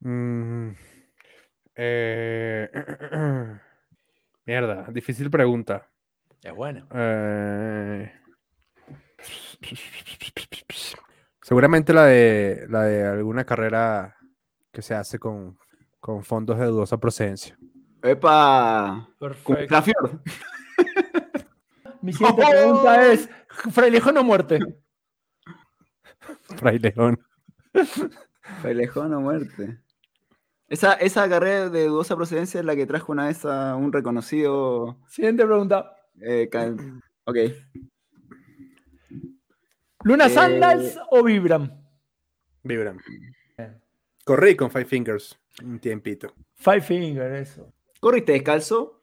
[0.00, 0.70] Mm,
[1.74, 2.70] eh,
[4.46, 5.88] mierda, difícil pregunta.
[6.42, 6.86] Es bueno.
[6.94, 8.12] Eh,
[11.42, 14.16] seguramente la de la de alguna carrera
[14.72, 15.58] que se hace con,
[16.00, 17.58] con fondos de dudosa procedencia.
[18.02, 19.08] Epa.
[19.18, 20.20] Perfecto.
[22.02, 23.28] Mi siguiente pregunta es:
[23.72, 24.58] ¿Frailejón o muerte?
[26.56, 27.18] Fray León.
[28.62, 29.78] Frailejón o muerte.
[30.68, 34.98] Esa, esa carrera de dudosa procedencia es la que trajo una vez a un reconocido.
[35.08, 36.74] Siguiente pregunta: eh, ca-
[37.24, 37.36] ok.
[40.04, 41.82] ¿Luna Eh, Sandals o Vibram?
[42.62, 42.98] Vibram.
[44.24, 46.34] Corrí con Five Fingers un tiempito.
[46.54, 47.72] Five Finger, eso.
[48.00, 49.02] ¿Corriste descalzo?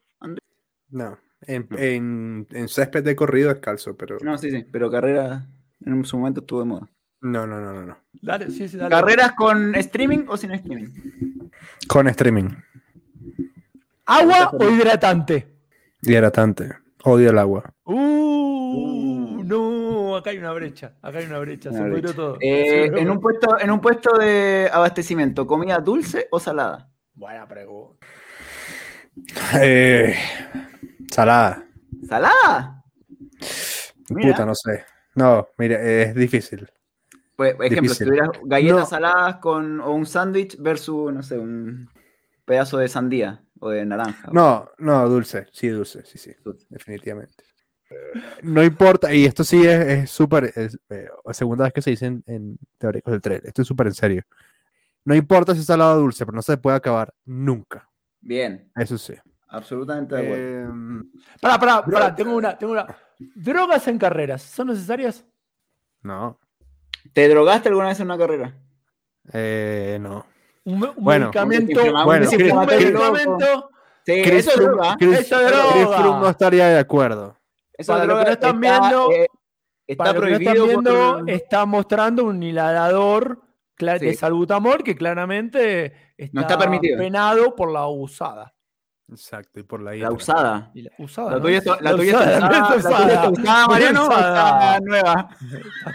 [0.90, 4.64] No, en, en, en césped de corrido descalzo, pero No, sí, sí.
[4.70, 5.46] Pero carrera
[5.84, 6.88] en su momento estuvo de moda.
[7.20, 7.98] no, no, no, no, no.
[8.22, 8.90] Dale, sí, sí, dale.
[8.90, 10.88] ¿Carreras con streaming o sin streaming?
[11.88, 12.50] Con streaming.
[14.06, 15.46] ¿Agua o hidratante?
[16.02, 16.72] Hidratante.
[17.04, 17.72] Odio el agua.
[17.84, 20.94] Uh, no, acá hay una brecha.
[21.02, 21.70] Acá hay una brecha.
[21.72, 22.16] Se Una pudrió brecha.
[22.16, 22.38] todo.
[22.40, 26.90] Eh, Se- en, un puesto, en un puesto de abastecimiento, ¿comida dulce o salada?
[27.14, 28.06] Buena pregunta.
[29.60, 30.14] Eh,
[31.10, 31.64] salada.
[32.08, 32.84] ¿Salada?
[34.10, 34.30] Mira.
[34.32, 34.84] Puta, no sé.
[35.14, 36.68] No, mira, es difícil.
[37.36, 38.06] Pues, por ejemplo, si Difícil.
[38.08, 38.86] tuvieras galletas No.
[38.86, 41.90] saladas con, o un sándwich versus, no sé, un
[42.44, 44.28] pedazo de sandía o de naranja.
[44.32, 45.46] No, no, dulce.
[45.52, 46.04] Sí, dulce.
[46.04, 46.32] Sí, sí.
[46.44, 46.66] Dulce.
[46.70, 47.44] Definitivamente.
[48.42, 52.06] No importa, y esto sí es es súper, es, eh, segunda vez que se dice
[52.06, 54.22] en, en Teóricos del Tren, esto es súper en serio.
[55.04, 57.88] No importa si es salado o dulce, pero no se puede acabar nunca.
[58.26, 59.14] Bien, Eso sí.
[59.48, 60.44] absolutamente de acuerdo.
[60.70, 62.86] Em, Pará, pará, pará, tengo una, tengo una.
[63.18, 65.24] ¿Drogas en carreras son necesarias?
[66.02, 66.38] no,
[67.12, 68.52] ¿Te drogaste alguna vez en una carrera?
[69.32, 70.26] eh, no.
[70.64, 71.80] Un, un Bueno, medicamento.
[71.84, 73.70] un Bueno, un Chris- medicamento.
[74.04, 74.96] Sí, Chris eso es Froome- droga.
[74.98, 75.98] Chris- Eso es Chris droga.
[75.98, 77.36] Froome no estaría de acuerdo.
[77.78, 79.26] Eso Para es los que droga, no están está, viendo- eh,
[79.86, 80.52] está Para los que no prohibido.
[80.66, 83.42] están viendo, por- está mostrando un inhalador
[83.78, 84.14] de Sí.
[84.14, 86.98] salbutamol que claramente está, No está permitido.
[86.98, 88.52] penado por la usada.
[89.08, 90.70] Exacto, y por la La usada.
[90.74, 93.66] Y la, usada La tuya está, la La tuya está usada, la tuya está usada.
[93.68, 94.80] Mariano, Usada.
[94.80, 95.28] nueva.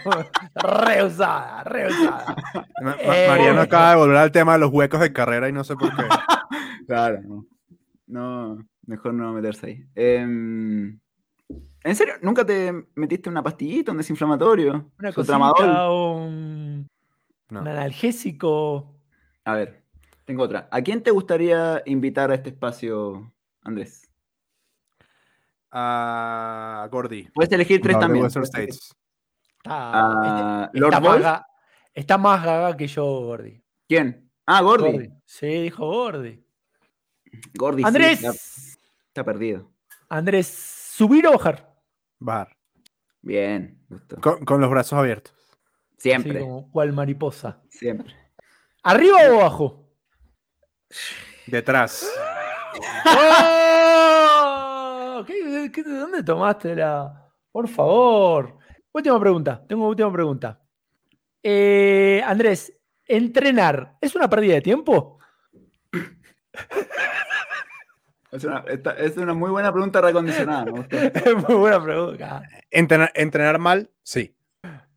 [0.56, 2.36] Re usada, re usada.
[2.82, 3.28] Ma- Ma- Eh.
[3.28, 5.90] Mariano acaba de volver al tema de los huecos de carrera y no sé por
[5.96, 6.04] qué.
[6.88, 7.46] Claro, no.
[8.08, 9.86] No, mejor no meterse ahí.
[9.96, 11.00] Em,
[11.84, 12.16] ¿En serio?
[12.22, 14.92] ¿Nunca te metiste una pastillita, un desinflamatorio?
[15.00, 15.38] Una cosita,
[15.90, 16.88] un...
[17.50, 17.62] No.
[17.62, 18.94] Un analgésico.
[19.46, 19.81] A ver,
[20.26, 20.68] tengo otra.
[20.72, 24.10] ¿A quién te gustaría invitar a este espacio, Andrés?
[25.72, 27.30] A Gordy.
[27.34, 28.26] Puedes elegir tres de también.
[28.26, 28.94] Western States.
[29.58, 31.26] Está, este- Lord está, más Wolf.
[31.26, 31.46] ga-
[31.94, 33.64] está más gaga que yo, Gordy.
[33.88, 34.30] ¿Quién?
[34.46, 35.10] Ah, Gordy.
[35.26, 36.44] Sí, dijo Gordy.
[37.58, 37.82] Gordy.
[37.84, 38.24] sí, Andrés.
[38.24, 38.32] está,
[39.08, 39.72] está perdido.
[40.10, 41.74] Andrés, ¿subir o bajar?
[42.20, 42.58] Bajar.
[43.22, 44.18] Bien, gusto.
[44.20, 45.34] Con, con los brazos abiertos.
[45.98, 47.62] Siempre, Sí, como cual mariposa.
[47.70, 48.14] siempre.
[48.84, 49.81] ¿Arriba o abajo?
[51.48, 52.06] Detrás.
[53.92, 55.24] ¡Oh!
[55.26, 57.28] ¿Qué- qué- de dónde tomaste la.?
[57.52, 58.58] Por favor.
[58.94, 59.62] Última pregunta.
[59.68, 60.60] Tengo última pregunta.
[61.44, 62.74] Eh, Andrés,
[63.06, 65.18] ¿entrenar es una pérdida de tiempo?
[68.32, 70.66] Es una, esta- es una muy buena pregunta recondicionada.
[70.92, 72.44] Es muy buena pregunta.
[72.70, 74.34] Entrenar, entrenar mal, sí.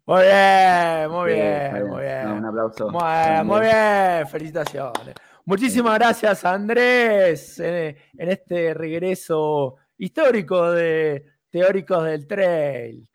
[0.07, 2.25] Muy bien, muy bien, muy bien.
[2.29, 2.91] No, un aplauso.
[2.91, 5.15] Muy bien, muy bien, felicitaciones.
[5.45, 13.09] Muchísimas gracias, Andrés, en, en este regreso histórico de Teóricos del Trail.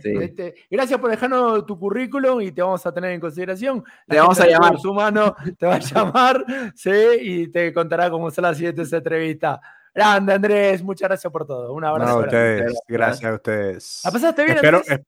[0.00, 0.12] Sí.
[0.18, 3.84] este, gracias por dejarnos tu currículum y te vamos a tener en consideración.
[4.06, 4.70] La Te vamos a llamar.
[4.70, 9.58] Recursos Humanos te va a llamar sí, y te contará cómo son las siguientes entrevistas.
[9.94, 11.74] Grande, Andrés, muchas gracias por todo.
[11.74, 12.20] Un No, abrazo.
[12.20, 12.62] a grande.
[12.62, 12.80] ustedes.
[12.88, 14.00] Gracias a ustedes.
[14.04, 15.00] ¿La pasaste bien, Espero, Andrés?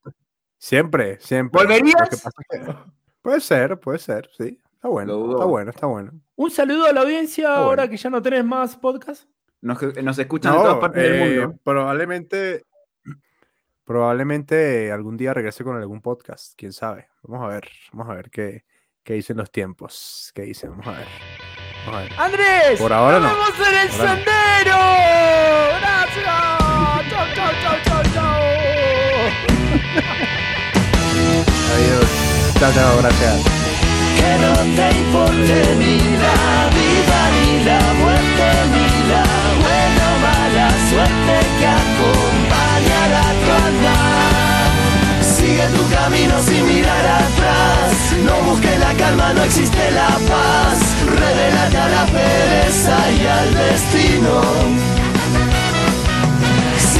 [0.58, 1.62] siempre, siempre.
[1.62, 2.08] ¿Volverías?
[2.10, 2.74] Que que-
[3.22, 4.60] puede ser, puede ser, sí.
[4.84, 6.12] Está bueno, está bueno, está bueno.
[6.36, 7.62] Un saludo a la audiencia bueno.
[7.64, 9.24] ahora que ya no tenés más podcast.
[9.62, 11.58] Nos, nos escuchan de todas No, partes eh, del mundo.
[11.64, 12.66] probablemente,
[13.84, 17.08] probablemente algún día regrese con algún podcast, quién sabe.
[17.22, 18.66] Vamos a ver, vamos a ver qué,
[19.02, 21.06] qué dicen los tiempos, qué dicen, vamos a ver.
[21.86, 22.12] Vamos a ver.
[22.18, 23.38] Andrés, Por ahora nos no.
[23.38, 24.22] vemos en el Por ahora no.
[24.22, 24.76] sendero.
[25.80, 26.24] Gracias.
[27.08, 28.42] Chau, chau, chau, chau, chau.
[31.74, 32.54] Adiós.
[32.60, 33.63] Chao, chao, gracias.
[34.24, 36.40] Que no te importe ni la
[36.78, 39.26] vida ni la muerte ni la
[39.62, 44.70] buena o mala suerte que acompañará tu andar.
[45.20, 47.92] Sigue tu camino sin mirar atrás,
[48.24, 50.78] no busques la calma, no existe la paz.
[51.04, 54.40] Revélate a la pereza y al destino.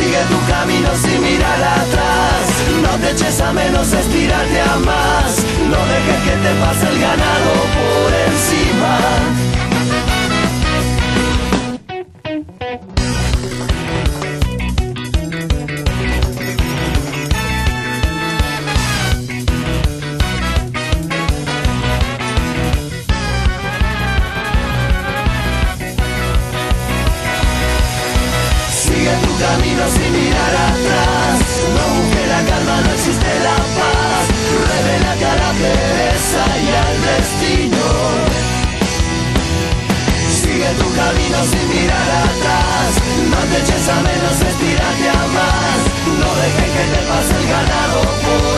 [0.04, 2.44] Sigue tu camino sin mirar atrás.
[2.82, 5.42] No te eches a menos, estirarte a más.
[5.70, 9.63] No dejes que te pase el ganado por encima.
[41.44, 43.02] atrás y mirar atrás.
[43.30, 45.78] No te eches a menos, estirate a más.
[46.18, 48.53] No dejes que te pase el ganado.